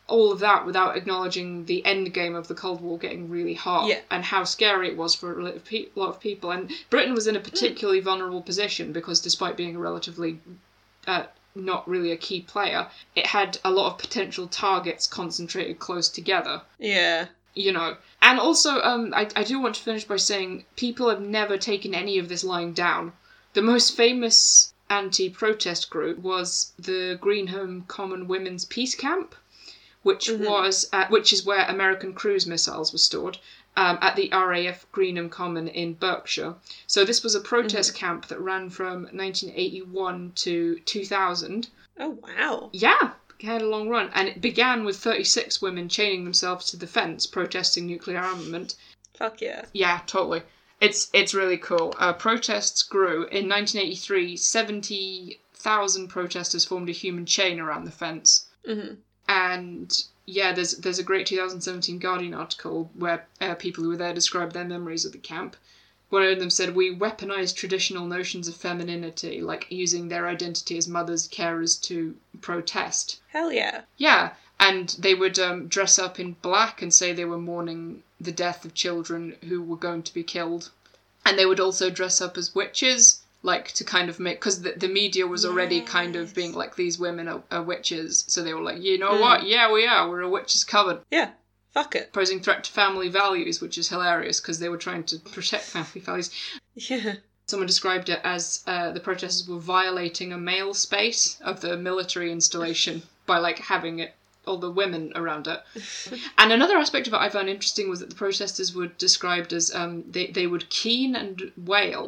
all 0.06 0.32
of 0.32 0.38
that 0.40 0.64
without 0.66 0.96
acknowledging 0.96 1.64
the 1.66 1.84
end 1.84 2.12
game 2.14 2.34
of 2.34 2.48
the 2.48 2.54
Cold 2.54 2.80
War 2.80 2.98
getting 2.98 3.28
really 3.30 3.54
hot 3.54 3.88
Yeah. 3.88 4.00
and 4.10 4.24
how 4.24 4.44
scary 4.44 4.88
it 4.88 4.96
was 4.96 5.14
for 5.14 5.38
a 5.38 5.42
lot 5.44 5.54
of 5.54 5.64
pe- 5.64 5.88
lot 5.94 6.08
of 6.08 6.20
people. 6.20 6.50
And 6.50 6.70
Britain 6.90 7.14
was 7.14 7.26
in 7.26 7.36
a 7.36 7.40
particularly 7.40 8.00
vulnerable 8.00 8.42
position 8.42 8.92
because, 8.92 9.20
despite 9.20 9.56
being 9.56 9.76
a 9.76 9.78
relatively 9.78 10.38
uh, 11.06 11.24
not 11.54 11.86
really 11.88 12.10
a 12.12 12.16
key 12.16 12.40
player, 12.40 12.88
it 13.14 13.26
had 13.26 13.58
a 13.64 13.70
lot 13.70 13.92
of 13.92 13.98
potential 13.98 14.46
targets 14.46 15.06
concentrated 15.06 15.78
close 15.78 16.08
together 16.08 16.62
Yeah. 16.78 17.26
you 17.54 17.72
know. 17.72 17.96
And 18.20 18.38
also, 18.40 18.80
um, 18.80 19.12
I, 19.14 19.28
I 19.36 19.42
do 19.42 19.60
want 19.60 19.74
to 19.74 19.82
finish 19.82 20.04
by 20.04 20.16
saying 20.16 20.64
people 20.76 21.08
have 21.10 21.20
never 21.20 21.58
taken 21.58 21.94
any 21.94 22.18
of 22.18 22.28
this 22.28 22.44
lying 22.44 22.72
down. 22.72 23.12
The 23.52 23.62
most 23.62 23.94
famous 23.96 24.72
anti-protest 24.88 25.90
group 25.90 26.18
was 26.18 26.72
the 26.78 27.18
Greenham 27.20 27.84
Common 27.88 28.28
Women's 28.28 28.64
Peace 28.64 28.94
Camp, 28.94 29.34
which 30.02 30.28
was 30.30 30.88
at, 30.92 31.10
which 31.10 31.32
is 31.32 31.44
where 31.44 31.64
American 31.66 32.12
cruise 32.14 32.46
missiles 32.46 32.92
were 32.92 32.98
stored. 32.98 33.38
Um, 33.74 33.98
at 34.02 34.16
the 34.16 34.28
RAF 34.30 34.84
Greenham 34.92 35.30
Common 35.30 35.66
in 35.66 35.94
Berkshire. 35.94 36.54
So 36.86 37.06
this 37.06 37.22
was 37.22 37.34
a 37.34 37.40
protest 37.40 37.94
camp 37.94 38.28
that 38.28 38.38
ran 38.38 38.68
from 38.68 39.04
1981 39.04 40.32
to 40.34 40.78
2000. 40.80 41.68
Oh 41.98 42.18
wow. 42.22 42.68
Yeah, 42.74 43.12
it 43.40 43.46
had 43.46 43.62
a 43.62 43.66
long 43.68 43.88
run, 43.88 44.10
and 44.14 44.28
it 44.28 44.42
began 44.42 44.84
with 44.84 44.98
36 44.98 45.62
women 45.62 45.88
chaining 45.88 46.24
themselves 46.24 46.66
to 46.70 46.76
the 46.76 46.86
fence 46.86 47.26
protesting 47.26 47.86
nuclear 47.86 48.18
armament. 48.18 48.74
Fuck 49.14 49.40
yeah. 49.40 49.64
Yeah, 49.72 50.00
totally. 50.06 50.42
It's 50.80 51.08
it's 51.14 51.32
really 51.32 51.56
cool. 51.58 51.94
Uh, 51.98 52.12
protests 52.12 52.82
grew 52.82 53.24
in 53.28 53.48
1983. 53.48 54.36
70,000 54.36 56.08
protesters 56.08 56.64
formed 56.64 56.88
a 56.88 56.92
human 56.92 57.24
chain 57.24 57.58
around 57.60 57.84
the 57.84 57.90
fence, 57.90 58.46
Mhm. 58.68 58.96
and 59.28 60.04
yeah, 60.26 60.52
there's 60.52 60.76
there's 60.78 60.98
a 60.98 61.04
great 61.04 61.26
2017 61.26 61.98
Guardian 61.98 62.34
article 62.34 62.90
where 62.94 63.26
uh, 63.40 63.54
people 63.54 63.82
who 63.82 63.90
were 63.90 63.96
there 63.96 64.14
described 64.14 64.52
their 64.52 64.64
memories 64.64 65.04
of 65.04 65.12
the 65.12 65.18
camp. 65.18 65.56
One 66.10 66.22
of 66.22 66.38
them 66.38 66.50
said, 66.50 66.76
"We 66.76 66.94
weaponized 66.94 67.56
traditional 67.56 68.06
notions 68.06 68.46
of 68.46 68.54
femininity, 68.54 69.40
like 69.40 69.66
using 69.70 70.08
their 70.08 70.28
identity 70.28 70.76
as 70.78 70.86
mothers, 70.86 71.26
carers, 71.26 71.80
to 71.82 72.16
protest." 72.40 73.20
Hell 73.28 73.50
yeah. 73.50 73.82
Yeah, 73.96 74.34
and 74.60 74.90
they 74.90 75.14
would 75.14 75.38
um, 75.38 75.66
dress 75.66 75.98
up 75.98 76.20
in 76.20 76.36
black 76.42 76.82
and 76.82 76.94
say 76.94 77.12
they 77.12 77.24
were 77.24 77.38
mourning 77.38 78.04
the 78.20 78.30
death 78.30 78.64
of 78.64 78.74
children 78.74 79.36
who 79.48 79.60
were 79.60 79.76
going 79.76 80.04
to 80.04 80.14
be 80.14 80.22
killed. 80.22 80.70
And 81.24 81.36
they 81.36 81.46
would 81.46 81.60
also 81.60 81.90
dress 81.90 82.20
up 82.20 82.36
as 82.36 82.54
witches, 82.54 83.21
like 83.42 83.72
to 83.72 83.84
kind 83.84 84.08
of 84.08 84.20
make, 84.20 84.38
because 84.38 84.62
the, 84.62 84.72
the 84.72 84.88
media 84.88 85.26
was 85.26 85.44
already 85.44 85.80
kind 85.80 86.16
of 86.16 86.34
being 86.34 86.52
like, 86.52 86.76
these 86.76 86.98
women 86.98 87.28
are, 87.28 87.42
are 87.50 87.62
witches. 87.62 88.24
So 88.28 88.42
they 88.42 88.54
were 88.54 88.62
like, 88.62 88.80
you 88.80 88.98
know 88.98 89.20
what? 89.20 89.44
Yeah, 89.44 89.72
we 89.72 89.86
are. 89.86 90.08
We're 90.08 90.20
a 90.20 90.28
witches' 90.28 90.64
coven. 90.64 90.98
Yeah. 91.10 91.30
Fuck 91.72 91.96
it. 91.96 92.12
Posing 92.12 92.40
threat 92.40 92.64
to 92.64 92.72
family 92.72 93.08
values, 93.08 93.60
which 93.60 93.78
is 93.78 93.88
hilarious 93.88 94.40
because 94.40 94.58
they 94.58 94.68
were 94.68 94.76
trying 94.76 95.04
to 95.04 95.18
protect 95.18 95.64
family 95.64 96.00
values. 96.00 96.30
Yeah. 96.74 97.14
Someone 97.46 97.66
described 97.66 98.08
it 98.08 98.20
as 98.22 98.62
uh, 98.66 98.92
the 98.92 99.00
protesters 99.00 99.48
were 99.48 99.58
violating 99.58 100.32
a 100.32 100.38
male 100.38 100.74
space 100.74 101.40
of 101.40 101.60
the 101.60 101.76
military 101.76 102.30
installation 102.30 103.02
by 103.26 103.38
like 103.38 103.58
having 103.58 103.98
it 103.98 104.14
all 104.46 104.58
the 104.58 104.70
women 104.70 105.12
around 105.14 105.46
it. 105.46 105.62
and 106.38 106.52
another 106.52 106.76
aspect 106.76 107.06
of 107.06 107.14
it 107.14 107.20
I 107.20 107.28
found 107.28 107.48
interesting 107.48 107.88
was 107.88 108.00
that 108.00 108.10
the 108.10 108.16
protesters 108.16 108.74
were 108.74 108.88
described 108.88 109.52
as 109.52 109.74
um, 109.74 110.04
they 110.08 110.26
they 110.28 110.46
would 110.46 110.68
keen 110.68 111.14
and 111.16 111.52
wail 111.56 112.06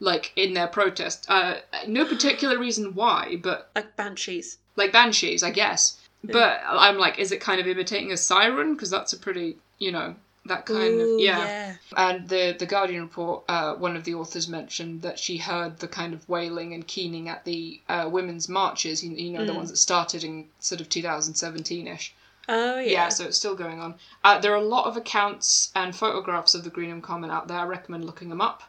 like 0.00 0.32
in 0.36 0.54
their 0.54 0.68
protest. 0.68 1.26
Uh, 1.28 1.56
no 1.86 2.04
particular 2.04 2.58
reason 2.58 2.94
why, 2.94 3.38
but 3.42 3.70
Like 3.74 3.96
banshees. 3.96 4.58
like 4.76 4.92
banshees, 4.92 5.42
I 5.42 5.50
guess. 5.50 5.98
But 6.24 6.60
I'm 6.66 6.98
like, 6.98 7.18
is 7.18 7.30
it 7.32 7.40
kind 7.40 7.60
of 7.60 7.66
imitating 7.66 8.10
a 8.12 8.16
siren? 8.16 8.74
Because 8.74 8.90
that's 8.90 9.12
a 9.12 9.18
pretty, 9.18 9.56
you 9.78 9.92
know, 9.92 10.16
that 10.46 10.66
kind 10.66 11.00
of 11.00 11.20
yeah. 11.20 11.38
yeah. 11.38 11.74
And 11.96 12.28
the 12.28 12.56
the 12.58 12.66
Guardian 12.66 13.02
report, 13.02 13.44
uh, 13.48 13.74
one 13.74 13.94
of 13.96 14.02
the 14.04 14.14
authors 14.14 14.48
mentioned 14.48 15.02
that 15.02 15.18
she 15.18 15.36
heard 15.36 15.78
the 15.78 15.86
kind 15.88 16.12
of 16.14 16.28
wailing 16.28 16.74
and 16.74 16.86
keening 16.86 17.28
at 17.28 17.44
the 17.44 17.80
uh, 17.88 18.08
women's 18.10 18.48
marches. 18.48 19.04
You, 19.04 19.12
you 19.12 19.30
know, 19.32 19.44
the 19.44 19.54
ones 19.54 19.70
that 19.70 19.76
started 19.76 20.24
in 20.24 20.46
sort 20.58 20.80
of 20.80 20.88
2017ish. 20.88 22.10
Oh 22.50 22.78
yeah. 22.80 22.90
Yeah, 22.90 23.08
so 23.10 23.24
it's 23.26 23.36
still 23.36 23.54
going 23.54 23.78
on. 23.80 23.94
Uh, 24.24 24.38
there 24.38 24.52
are 24.52 24.56
a 24.56 24.62
lot 24.62 24.86
of 24.86 24.96
accounts 24.96 25.70
and 25.76 25.94
photographs 25.94 26.54
of 26.54 26.64
the 26.64 26.70
Greenham 26.70 27.02
Common 27.02 27.30
out 27.30 27.46
there. 27.46 27.58
I 27.58 27.64
recommend 27.64 28.04
looking 28.06 28.30
them 28.30 28.40
up. 28.40 28.62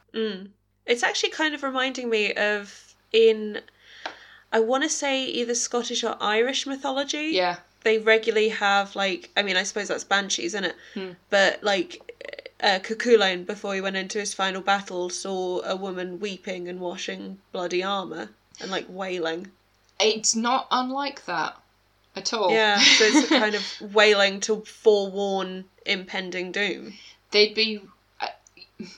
It's 0.90 1.04
actually 1.04 1.30
kind 1.30 1.54
of 1.56 1.64
reminding 1.64 2.10
me 2.10 2.34
of 2.34 2.94
in 3.14 3.62
I 4.52 4.60
want 4.60 4.84
to 4.84 4.90
say 4.90 5.24
either 5.26 5.54
Scottish 5.56 6.04
or 6.04 6.18
Irish 6.20 6.66
mythology. 6.66 7.28
Yeah, 7.34 7.58
They 7.84 7.98
regularly 8.00 8.50
have 8.50 8.96
like 8.96 9.30
I 9.38 9.44
mean 9.44 9.56
I 9.56 9.64
suppose 9.64 9.88
that's 9.88 10.04
banshees, 10.04 10.54
isn't 10.56 10.66
it? 10.66 10.76
Hmm. 10.96 11.12
But 11.30 11.64
like 11.64 12.02
uh, 12.62 12.80
Cuchulainn 12.84 13.46
before 13.46 13.74
he 13.76 13.82
went 13.82 13.96
into 13.96 14.20
his 14.20 14.34
final 14.34 14.62
battle 14.62 15.10
saw 15.10 15.62
a 15.64 15.76
woman 15.76 16.20
weeping 16.20 16.68
and 16.68 16.80
washing 16.80 17.38
bloody 17.54 17.82
armor 17.84 18.30
and 18.60 18.70
like 18.72 18.86
wailing. 18.90 19.48
it's 20.00 20.36
not 20.36 20.68
unlike 20.72 21.24
that 21.26 21.56
at 22.16 22.34
all. 22.34 22.52
Yeah, 22.52 22.80
so 22.80 23.04
it's 23.06 23.32
a 23.32 23.40
kind 23.44 23.56
of 23.56 23.64
wailing 23.94 24.40
to 24.42 24.62
forewarn 24.66 25.66
impending 25.86 26.52
doom. 26.52 26.94
they'd 27.32 27.54
be. 27.54 27.82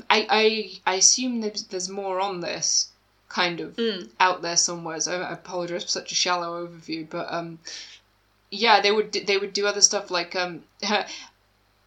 I 0.09 0.27
I 0.29 0.91
I 0.91 0.95
assume 0.95 1.41
there's 1.41 1.63
there's 1.63 1.89
more 1.89 2.19
on 2.19 2.41
this 2.41 2.89
kind 3.29 3.59
of 3.61 3.79
out 4.19 4.41
there 4.41 4.57
somewhere. 4.57 4.99
So 4.99 5.21
I 5.21 5.31
apologize 5.33 5.83
for 5.83 5.89
such 5.89 6.11
a 6.11 6.15
shallow 6.15 6.67
overview, 6.67 7.09
but 7.09 7.31
um, 7.31 7.59
yeah, 8.49 8.81
they 8.81 8.91
would 8.91 9.11
they 9.13 9.37
would 9.37 9.53
do 9.53 9.65
other 9.67 9.81
stuff 9.81 10.11
like 10.11 10.35
um. 10.35 10.63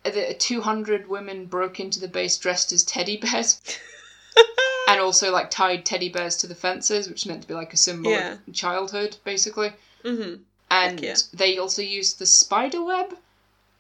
The 0.05 0.37
200 0.39 1.09
women 1.09 1.47
broke 1.47 1.81
into 1.81 1.99
the 1.99 2.09
base 2.09 2.37
dressed 2.37 2.73
as 2.73 2.83
teddy 2.83 3.17
bears. 3.17 3.59
and 4.89 5.01
also 5.01 5.33
like 5.33 5.51
tied 5.51 5.87
teddy 5.87 6.11
bears 6.11 6.37
to 6.37 6.47
the 6.47 6.55
fences, 6.55 7.09
which 7.09 7.25
meant 7.25 7.41
to 7.41 7.49
be 7.49 7.55
like 7.55 7.73
a 7.73 7.79
symbol 7.79 8.11
Yeah. 8.11 8.37
of 8.47 8.55
childhood, 8.55 9.17
basically. 9.25 9.73
hmm 10.03 10.35
And 10.71 11.01
yeah. 11.01 11.17
they 11.33 11.57
also 11.57 11.81
used 11.81 12.19
the 12.19 12.27
spider 12.27 12.83
web 12.85 13.17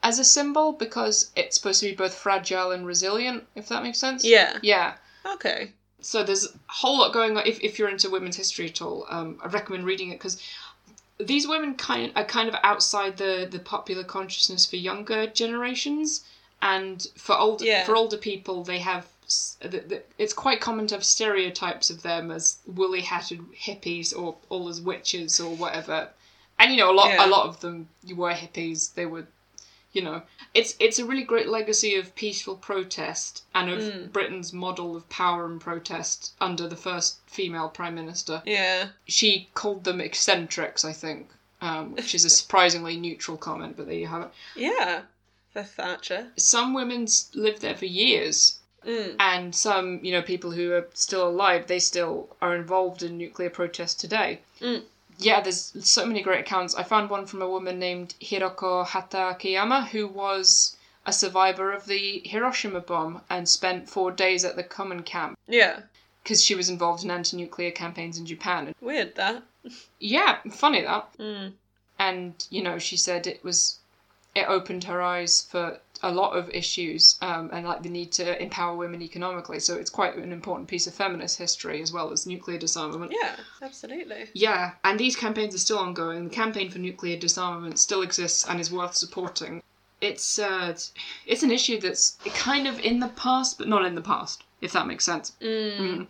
as 0.04 0.18
a 0.20 0.24
symbol 0.24 0.70
because 0.72 1.30
it's 1.34 1.56
supposed 1.56 1.80
to 1.80 1.86
be 1.88 1.96
both 1.96 2.14
fragile 2.14 2.70
and 2.70 2.86
resilient, 2.86 3.42
if 3.56 3.66
that 3.68 3.82
makes 3.82 3.98
sense. 3.98 4.24
Yeah. 4.24 4.58
Yeah. 4.62 4.94
Okay. 5.26 5.72
So 6.00 6.22
there's 6.22 6.44
a 6.44 6.50
whole 6.68 6.98
lot 6.98 7.12
going 7.14 7.36
on. 7.36 7.46
If, 7.46 7.58
if 7.60 7.78
you're 7.78 7.88
into 7.88 8.10
women's 8.10 8.36
history 8.36 8.66
at 8.68 8.82
all, 8.82 9.06
um, 9.08 9.40
I 9.42 9.48
recommend 9.48 9.86
reading 9.86 10.10
it 10.10 10.18
because 10.18 10.40
these 11.18 11.48
women 11.48 11.74
kind 11.74 12.12
are 12.14 12.24
kind 12.24 12.48
of 12.50 12.54
outside 12.62 13.16
the, 13.16 13.48
the 13.50 13.58
popular 13.58 14.04
consciousness 14.04 14.66
for 14.66 14.76
younger 14.76 15.26
generations, 15.26 16.24
and 16.60 17.06
for 17.16 17.36
older 17.38 17.64
Yeah. 17.64 17.84
for 17.84 17.96
older 17.96 18.18
people, 18.18 18.62
they 18.62 18.78
have. 18.80 19.06
It's 20.18 20.34
quite 20.34 20.60
common 20.60 20.86
to 20.88 20.96
have 20.96 21.04
stereotypes 21.04 21.88
of 21.88 22.02
them 22.02 22.30
as 22.30 22.58
woolly-hatted 22.66 23.40
hippies 23.58 24.14
or 24.14 24.36
all 24.50 24.68
as 24.68 24.82
witches 24.82 25.40
or 25.40 25.56
whatever, 25.56 26.10
and 26.58 26.70
you 26.72 26.76
know 26.76 26.90
a 26.92 26.96
lot 27.00 27.08
Yeah. 27.08 27.24
a 27.24 27.28
lot 27.28 27.46
of 27.46 27.60
them 27.60 27.88
were 28.14 28.34
hippies. 28.34 28.92
They 28.92 29.06
were 29.06 29.26
you 29.94 30.02
know 30.02 30.20
it's 30.52 30.74
it's 30.78 30.98
a 30.98 31.04
really 31.06 31.22
great 31.22 31.48
legacy 31.48 31.94
of 31.94 32.14
peaceful 32.16 32.56
protest 32.56 33.44
and 33.54 33.70
of 33.70 34.12
britain's 34.12 34.52
model 34.52 34.94
of 34.96 35.08
power 35.08 35.46
and 35.46 35.60
protest 35.60 36.34
under 36.40 36.68
the 36.68 36.76
first 36.76 37.18
female 37.26 37.68
prime 37.70 37.94
minister 37.94 38.42
Yeah. 38.44 38.88
she 39.06 39.48
called 39.54 39.84
them 39.84 40.00
eccentrics 40.02 40.84
i 40.84 40.92
think 40.92 41.30
um, 41.62 41.94
which 41.94 42.14
is 42.14 42.24
a 42.26 42.30
surprisingly 42.40 42.96
neutral 42.96 43.38
comment 43.38 43.76
but 43.76 43.86
there 43.86 43.94
you 43.94 44.08
have 44.08 44.22
it 44.24 44.30
Yeah. 44.56 45.02
For 45.54 45.62
Thatcher. 45.62 46.32
some 46.36 46.74
women 46.74 47.06
lived 47.34 47.62
there 47.62 47.76
for 47.76 47.86
years 47.86 48.58
Mm. 48.86 49.16
and 49.18 49.54
some 49.54 50.04
you 50.04 50.12
know 50.12 50.20
people 50.20 50.50
who 50.50 50.70
are 50.74 50.86
still 50.92 51.26
alive 51.26 51.68
they 51.68 51.78
still 51.78 52.36
are 52.42 52.54
involved 52.54 53.02
in 53.02 53.16
nuclear 53.16 53.48
protest 53.48 53.98
today 53.98 54.40
Mm. 54.60 54.82
Yeah 55.18 55.40
there's 55.40 55.72
so 55.88 56.04
many 56.06 56.22
great 56.22 56.40
accounts 56.40 56.74
i 56.74 56.82
found 56.82 57.08
one 57.10 57.26
from 57.26 57.42
a 57.42 57.48
woman 57.48 57.78
named 57.78 58.14
hiroko 58.20 58.84
hata 58.84 59.28
akiyama 59.30 59.86
who 59.86 60.06
was 60.06 60.76
a 61.06 61.12
survivor 61.12 61.70
of 61.72 61.84
the 61.86 62.22
Hiroshima 62.24 62.80
bomb 62.80 63.20
and 63.28 63.46
spent 63.46 63.90
four 63.90 64.10
days 64.10 64.42
at 64.44 64.56
the 64.56 64.62
common 64.62 65.02
camp 65.02 65.38
Yeah. 65.46 65.80
because 66.22 66.42
she 66.42 66.54
was 66.54 66.70
involved 66.70 67.04
in 67.04 67.10
anti-nuclear 67.10 67.72
campaigns 67.72 68.16
in 68.16 68.24
Japan. 68.24 68.74
Weird 68.80 69.14
that. 69.16 69.42
Yeah, 69.98 70.38
funny 70.50 70.80
that. 70.80 71.06
Mm. 71.18 71.52
And 71.98 72.32
you 72.48 72.62
know, 72.62 72.78
she 72.78 72.96
said 72.96 73.26
it 73.26 73.44
was 73.44 73.78
it 74.34 74.46
opened 74.48 74.84
her 74.84 75.02
eyes 75.02 75.42
for 75.42 75.78
a 76.04 76.12
lot 76.12 76.36
of 76.36 76.50
issues 76.50 77.16
um, 77.22 77.48
and 77.52 77.66
like 77.66 77.82
the 77.82 77.88
need 77.88 78.12
to 78.12 78.40
empower 78.40 78.76
women 78.76 79.00
economically. 79.00 79.58
So 79.58 79.74
it's 79.74 79.90
quite 79.90 80.14
an 80.16 80.32
important 80.32 80.68
piece 80.68 80.86
of 80.86 80.94
feminist 80.94 81.38
history 81.38 81.80
as 81.80 81.92
well 81.92 82.12
as 82.12 82.26
nuclear 82.26 82.58
disarmament. 82.58 83.12
Yeah, 83.20 83.36
absolutely. 83.62 84.26
Yeah, 84.34 84.72
and 84.84 85.00
these 85.00 85.16
campaigns 85.16 85.54
are 85.54 85.58
still 85.58 85.78
ongoing. 85.78 86.24
The 86.24 86.34
campaign 86.34 86.70
for 86.70 86.78
nuclear 86.78 87.18
disarmament 87.18 87.78
still 87.78 88.02
exists 88.02 88.46
and 88.46 88.60
is 88.60 88.70
worth 88.70 88.94
supporting. 88.94 89.62
It's 90.02 90.38
uh, 90.38 90.76
it's 91.26 91.42
an 91.42 91.50
issue 91.50 91.80
that's 91.80 92.18
kind 92.34 92.68
of 92.68 92.78
in 92.80 93.00
the 93.00 93.08
past, 93.08 93.56
but 93.56 93.68
not 93.68 93.86
in 93.86 93.94
the 93.94 94.02
past, 94.02 94.44
if 94.60 94.72
that 94.72 94.86
makes 94.86 95.06
sense. 95.06 95.32
Mm. 95.40 96.06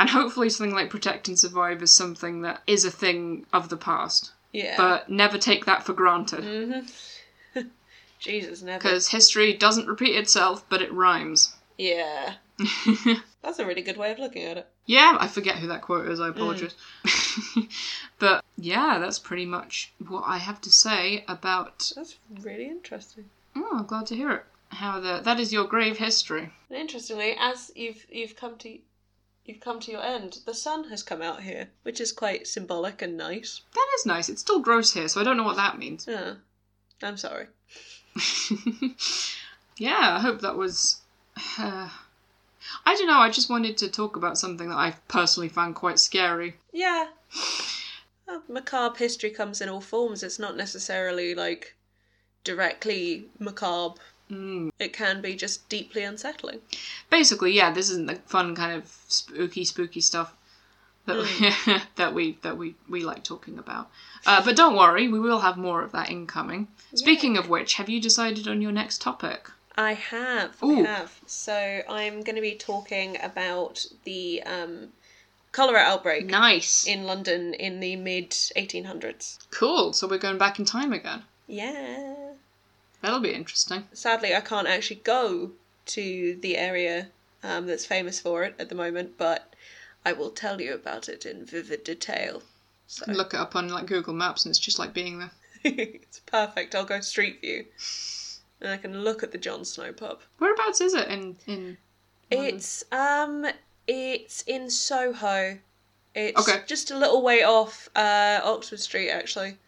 And 0.00 0.10
hopefully, 0.10 0.50
something 0.50 0.74
like 0.74 0.90
protect 0.90 1.28
and 1.28 1.38
survive 1.38 1.82
is 1.82 1.92
something 1.92 2.42
that 2.42 2.62
is 2.66 2.84
a 2.84 2.90
thing 2.90 3.46
of 3.52 3.68
the 3.68 3.76
past. 3.76 4.32
Yeah. 4.52 4.74
But 4.76 5.08
never 5.08 5.38
take 5.38 5.66
that 5.66 5.84
for 5.84 5.92
granted, 5.92 6.42
Mm-hmm. 6.42 6.88
Jesus, 8.26 8.62
never. 8.62 8.78
because 8.78 9.08
history 9.08 9.52
doesn't 9.52 9.86
repeat 9.86 10.16
itself, 10.16 10.64
but 10.68 10.82
it 10.82 10.92
rhymes. 10.92 11.54
Yeah. 11.78 12.34
That's 13.42 13.60
a 13.60 13.66
really 13.66 13.82
good 13.82 13.96
way 13.96 14.10
of 14.10 14.18
looking 14.18 14.42
at 14.42 14.56
it. 14.56 14.68
Yeah, 14.86 15.16
I 15.20 15.28
forget 15.28 15.56
who 15.56 15.68
that 15.68 15.82
quote 15.82 16.08
is, 16.08 16.20
I 16.20 16.28
mm. 16.28 16.30
apologise. 16.30 16.74
but 18.18 18.44
yeah, 18.56 18.98
that's 18.98 19.20
pretty 19.20 19.46
much 19.46 19.92
what 20.08 20.24
I 20.26 20.38
have 20.38 20.60
to 20.62 20.70
say 20.70 21.24
about. 21.28 21.92
That's 21.94 22.16
really 22.40 22.66
interesting. 22.66 23.30
Oh, 23.54 23.78
I'm 23.78 23.86
glad 23.86 24.06
to 24.06 24.16
hear 24.16 24.32
it. 24.32 24.44
How 24.70 24.98
the 24.98 25.20
that 25.22 25.38
is 25.38 25.52
your 25.52 25.64
grave 25.64 25.98
history. 25.98 26.50
And 26.68 26.78
interestingly, 26.78 27.36
as 27.38 27.70
you've 27.76 28.04
you've 28.10 28.34
come 28.34 28.56
to 28.58 28.78
you've 29.44 29.60
come 29.60 29.78
to 29.80 29.92
your 29.92 30.02
end, 30.02 30.40
the 30.44 30.54
sun 30.54 30.88
has 30.88 31.04
come 31.04 31.22
out 31.22 31.42
here, 31.42 31.68
which 31.84 32.00
is 32.00 32.10
quite 32.10 32.48
symbolic 32.48 33.00
and 33.00 33.16
nice. 33.16 33.60
That 33.74 33.88
is 33.98 34.06
nice. 34.06 34.28
It's 34.28 34.40
still 34.40 34.60
gross 34.60 34.92
here, 34.92 35.06
so 35.08 35.20
I 35.20 35.24
don't 35.24 35.36
know 35.36 35.44
what 35.44 35.56
that 35.56 35.78
means. 35.78 36.06
Yeah. 36.08 36.34
I'm 37.02 37.16
sorry. 37.16 37.46
yeah, 39.78 40.16
I 40.16 40.20
hope 40.20 40.40
that 40.40 40.56
was. 40.56 41.00
Uh, 41.58 41.88
I 42.84 42.94
don't 42.94 43.06
know. 43.06 43.18
I 43.18 43.30
just 43.30 43.50
wanted 43.50 43.76
to 43.78 43.88
talk 43.88 44.16
about 44.16 44.38
something 44.38 44.68
that 44.68 44.76
I 44.76 44.94
personally 45.08 45.48
found 45.48 45.76
quite 45.76 45.98
scary. 45.98 46.56
Yeah. 46.72 47.08
Well, 48.26 48.42
macabre 48.48 48.98
history 48.98 49.30
comes 49.30 49.60
in 49.60 49.68
all 49.68 49.80
forms. 49.80 50.22
It's 50.22 50.38
not 50.38 50.56
necessarily 50.56 51.34
like 51.34 51.76
directly 52.42 53.26
macabre. 53.38 54.00
Mm. 54.30 54.70
It 54.80 54.92
can 54.92 55.22
be 55.22 55.36
just 55.36 55.68
deeply 55.68 56.02
unsettling. 56.02 56.60
Basically, 57.10 57.52
yeah, 57.52 57.72
this 57.72 57.88
isn't 57.90 58.06
the 58.06 58.16
fun 58.26 58.56
kind 58.56 58.72
of 58.76 58.88
spooky, 59.06 59.64
spooky 59.64 60.00
stuff 60.00 60.34
that 61.06 61.16
we, 61.16 61.80
that 61.96 62.14
we 62.14 62.38
that 62.42 62.56
we 62.56 62.74
we 62.88 63.00
like 63.04 63.24
talking 63.24 63.58
about. 63.58 63.90
Uh, 64.26 64.44
but 64.44 64.56
don't 64.56 64.76
worry, 64.76 65.08
we 65.08 65.20
will 65.20 65.40
have 65.40 65.56
more 65.56 65.82
of 65.82 65.92
that 65.92 66.10
incoming. 66.10 66.68
Speaking 66.94 67.36
of 67.36 67.48
which, 67.48 67.74
have 67.74 67.88
you 67.88 68.00
decided 68.00 68.48
on 68.48 68.60
your 68.60 68.72
next 68.72 69.00
topic? 69.00 69.50
I 69.76 69.92
have. 69.92 70.62
Ooh. 70.62 70.80
I 70.84 70.88
have. 70.88 71.20
So 71.26 71.82
I'm 71.88 72.22
going 72.22 72.36
to 72.36 72.42
be 72.42 72.54
talking 72.54 73.18
about 73.22 73.84
the 74.04 74.42
um, 74.44 74.88
cholera 75.52 75.80
outbreak 75.80 76.26
Nice, 76.26 76.86
in 76.86 77.04
London 77.04 77.54
in 77.54 77.80
the 77.80 77.96
mid 77.96 78.30
1800s. 78.30 79.38
cool. 79.50 79.92
So 79.92 80.06
we're 80.08 80.18
going 80.18 80.38
back 80.38 80.58
in 80.58 80.64
time 80.64 80.92
again. 80.92 81.22
Yeah. 81.46 82.14
That'll 83.02 83.20
be 83.20 83.32
interesting. 83.34 83.84
Sadly, 83.92 84.34
I 84.34 84.40
can't 84.40 84.66
actually 84.66 85.00
go 85.04 85.52
to 85.86 86.38
the 86.40 86.56
area 86.56 87.08
um, 87.44 87.66
that's 87.66 87.86
famous 87.86 88.18
for 88.18 88.42
it 88.42 88.54
at 88.58 88.68
the 88.68 88.74
moment, 88.74 89.16
but 89.18 89.54
I 90.06 90.12
will 90.12 90.30
tell 90.30 90.60
you 90.60 90.72
about 90.72 91.08
it 91.08 91.26
in 91.26 91.44
vivid 91.44 91.82
detail. 91.82 92.40
So 92.86 93.10
Look 93.10 93.34
it 93.34 93.40
up 93.40 93.56
on 93.56 93.68
like 93.68 93.86
Google 93.86 94.14
Maps, 94.14 94.44
and 94.44 94.50
it's 94.52 94.58
just 94.60 94.78
like 94.78 94.94
being 94.94 95.18
there. 95.18 95.32
it's 95.64 96.20
perfect. 96.20 96.76
I'll 96.76 96.84
go 96.84 97.00
street 97.00 97.40
view, 97.40 97.64
and 98.60 98.70
I 98.70 98.76
can 98.76 99.02
look 99.02 99.24
at 99.24 99.32
the 99.32 99.38
John 99.38 99.64
Snow 99.64 99.92
pub. 99.92 100.20
Whereabouts 100.38 100.80
is 100.80 100.94
it 100.94 101.08
in 101.08 101.36
in? 101.48 101.76
London? 102.30 102.54
It's 102.56 102.84
um, 102.92 103.46
it's 103.88 104.42
in 104.42 104.70
Soho. 104.70 105.58
It's 106.14 106.48
Okay. 106.48 106.62
just 106.68 106.92
a 106.92 106.96
little 106.96 107.20
way 107.20 107.42
off 107.42 107.88
uh, 107.96 108.40
Oxford 108.44 108.78
Street, 108.80 109.10
actually. 109.10 109.58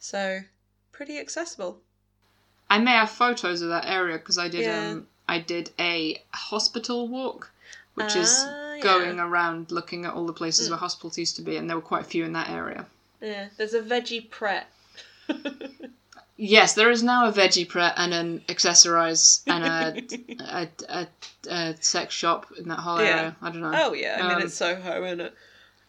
So 0.00 0.40
pretty 0.90 1.18
accessible. 1.20 1.78
I 2.68 2.78
may 2.78 2.90
have 2.90 3.10
photos 3.10 3.62
of 3.62 3.68
that 3.68 3.86
area 3.86 4.18
because 4.18 4.38
I 4.38 4.48
did 4.48 4.64
Yeah. 4.64 4.90
um 4.90 5.06
I 5.28 5.38
did 5.38 5.70
a 5.78 6.20
hospital 6.32 7.06
walk, 7.06 7.52
which 7.94 8.16
is 8.16 8.44
Ah, 8.78 8.82
going 8.82 9.18
around 9.18 9.70
looking 9.70 10.04
at 10.04 10.14
all 10.14 10.26
the 10.26 10.32
places 10.32 10.66
Mm. 10.66 10.70
where 10.70 10.78
hospitals 10.78 11.18
used 11.18 11.36
to 11.36 11.42
be, 11.42 11.56
and 11.56 11.68
there 11.68 11.76
were 11.76 11.82
quite 11.82 12.02
a 12.02 12.08
few 12.08 12.24
in 12.24 12.32
that 12.32 12.50
area. 12.50 12.86
Yeah, 13.20 13.48
there's 13.56 13.74
a 13.74 13.80
veggie 13.82 14.28
pret. 14.30 14.66
Yes, 16.36 16.74
there 16.74 16.90
is 16.90 17.00
now 17.02 17.26
a 17.28 17.32
veggie 17.32 17.68
pret 17.68 17.94
and 17.96 18.12
an 18.12 18.40
accessorize 18.48 19.42
and 19.46 19.64
a 19.64 20.42
a, 20.42 20.68
a, 20.88 21.06
a 21.48 21.76
sex 21.80 22.12
shop 22.12 22.46
in 22.58 22.68
that 22.68 22.80
whole 22.80 22.98
Yeah. 22.98 23.04
area. 23.18 23.36
I 23.40 23.50
don't 23.50 23.60
know. 23.60 23.70
oh 23.72 23.92
yeah, 23.94 24.18
I 24.20 24.22
mean 24.28 24.36
Um, 24.38 24.42
it's 24.42 24.54
Soho, 24.54 25.04
isn't 25.04 25.20
it? 25.20 25.34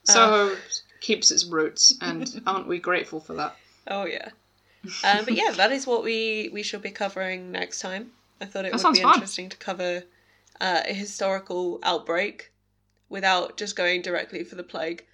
Soho 0.04 0.56
keeps 1.02 1.32
its 1.32 1.46
roots, 1.46 1.96
and 2.00 2.42
aren't 2.48 2.68
we 2.68 2.78
grateful 2.78 3.20
for 3.20 3.34
that? 3.34 3.56
Oh 3.88 4.06
yeah. 4.06 4.30
Um, 5.04 5.26
but 5.26 5.34
yeah, 5.34 5.50
that 5.56 5.72
is 5.72 5.88
what 5.88 6.04
we 6.04 6.50
we 6.54 6.62
shall 6.62 6.80
be 6.80 6.92
covering 6.92 7.52
next 7.52 7.80
time. 7.80 8.12
I 8.40 8.46
thought 8.46 8.66
it 8.66 8.72
That 8.72 8.84
would 8.84 8.94
be 8.94 9.02
fun. 9.02 9.14
interesting 9.16 9.50
to 9.50 9.58
cover 9.58 10.04
uh, 10.62 10.82
a 10.86 10.94
historical 10.94 11.80
outbreak 11.82 12.52
without 13.16 13.58
just 13.58 13.76
going 13.76 14.02
directly 14.02 14.44
for 14.44 14.56
the 14.56 14.64
plague. 14.64 15.06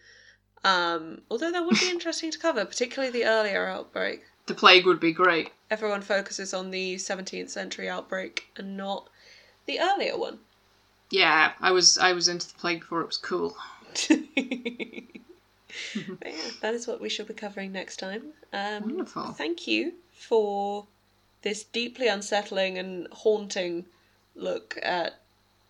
Um, 0.64 1.22
although 1.30 1.52
that 1.52 1.66
would 1.66 1.80
be 1.80 1.90
interesting 1.90 2.32
to 2.32 2.40
cover, 2.40 2.66
particularly 2.66 3.12
the 3.12 3.26
earlier 3.26 3.68
outbreak. 3.68 4.24
The 4.48 4.56
plague 4.56 4.86
would 4.86 5.00
be 5.00 5.14
great. 5.14 5.52
Everyone 5.70 6.02
focuses 6.02 6.54
on 6.54 6.72
the 6.72 6.96
17th 6.96 7.50
century 7.50 7.88
outbreak 7.88 8.48
and 8.58 8.76
not 8.76 9.08
the 9.68 9.80
earlier 9.80 10.18
one. 10.18 10.40
Yeah, 11.12 11.54
I 11.62 11.72
was 11.72 11.98
I 11.98 12.14
was 12.14 12.28
into 12.28 12.48
the 12.48 12.60
plague 12.60 12.80
before 12.80 13.02
it 13.02 13.08
was 13.08 13.18
cool. 13.18 13.56
But 15.96 16.34
yeah, 16.34 16.50
that 16.62 16.74
is 16.74 16.88
what 16.88 17.02
we 17.02 17.10
shall 17.10 17.26
be 17.26 17.34
covering 17.34 17.72
next 17.72 17.98
time. 17.98 18.34
Um, 18.52 18.84
Wonderful. 18.84 19.34
Thank 19.34 19.68
you 19.68 19.94
for 20.12 20.88
this 21.42 21.64
deeply 21.64 22.08
unsettling 22.08 22.78
and 22.78 23.08
haunting 23.12 23.86
look 24.36 24.78
at 24.82 25.20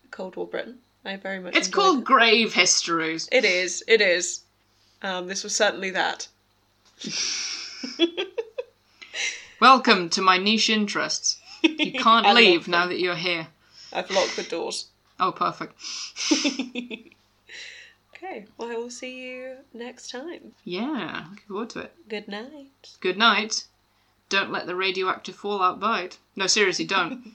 Cold 0.10 0.36
War 0.36 0.48
Britain. 0.48 0.80
I 1.04 1.16
very 1.18 1.40
much. 1.40 1.56
It's 1.56 1.68
called 1.68 2.00
It. 2.00 2.06
Grave 2.06 2.54
Histories. 2.54 3.28
It 3.32 3.46
is. 3.46 3.84
It 3.88 4.02
is. 4.02 4.42
Um, 5.02 5.28
this 5.28 5.44
was 5.44 5.56
certainly 5.56 5.90
that. 5.92 6.28
Welcome 9.60 10.10
to 10.10 10.22
my 10.22 10.38
niche 10.38 10.70
interests. 10.70 11.40
You 11.64 11.94
can't 11.94 12.36
leave 12.36 12.68
now 12.68 12.88
that 12.88 13.00
you're 13.00 13.16
here. 13.16 13.48
I've 13.94 14.12
locked 14.12 14.36
the 14.36 14.44
doors. 14.44 14.88
Oh, 15.20 15.32
perfect. 15.32 15.74
Okay. 18.24 18.46
Well, 18.58 18.70
I 18.70 18.76
will 18.76 18.92
see 18.92 19.20
you 19.24 19.56
next 19.74 20.12
time. 20.12 20.54
Yeah, 20.64 21.26
looking 21.32 21.48
forward 21.48 21.70
to 21.72 21.80
it. 21.80 21.94
Good 22.08 22.28
night. 22.28 22.68
Good 23.00 23.18
night. 23.18 23.66
Don't 24.30 24.52
let 24.52 24.68
the 24.68 24.76
radioactive 24.76 25.36
fallout 25.36 25.80
bite. 25.80 26.20
No, 26.36 26.46
seriously, 26.46 26.86
don't. 26.86 27.34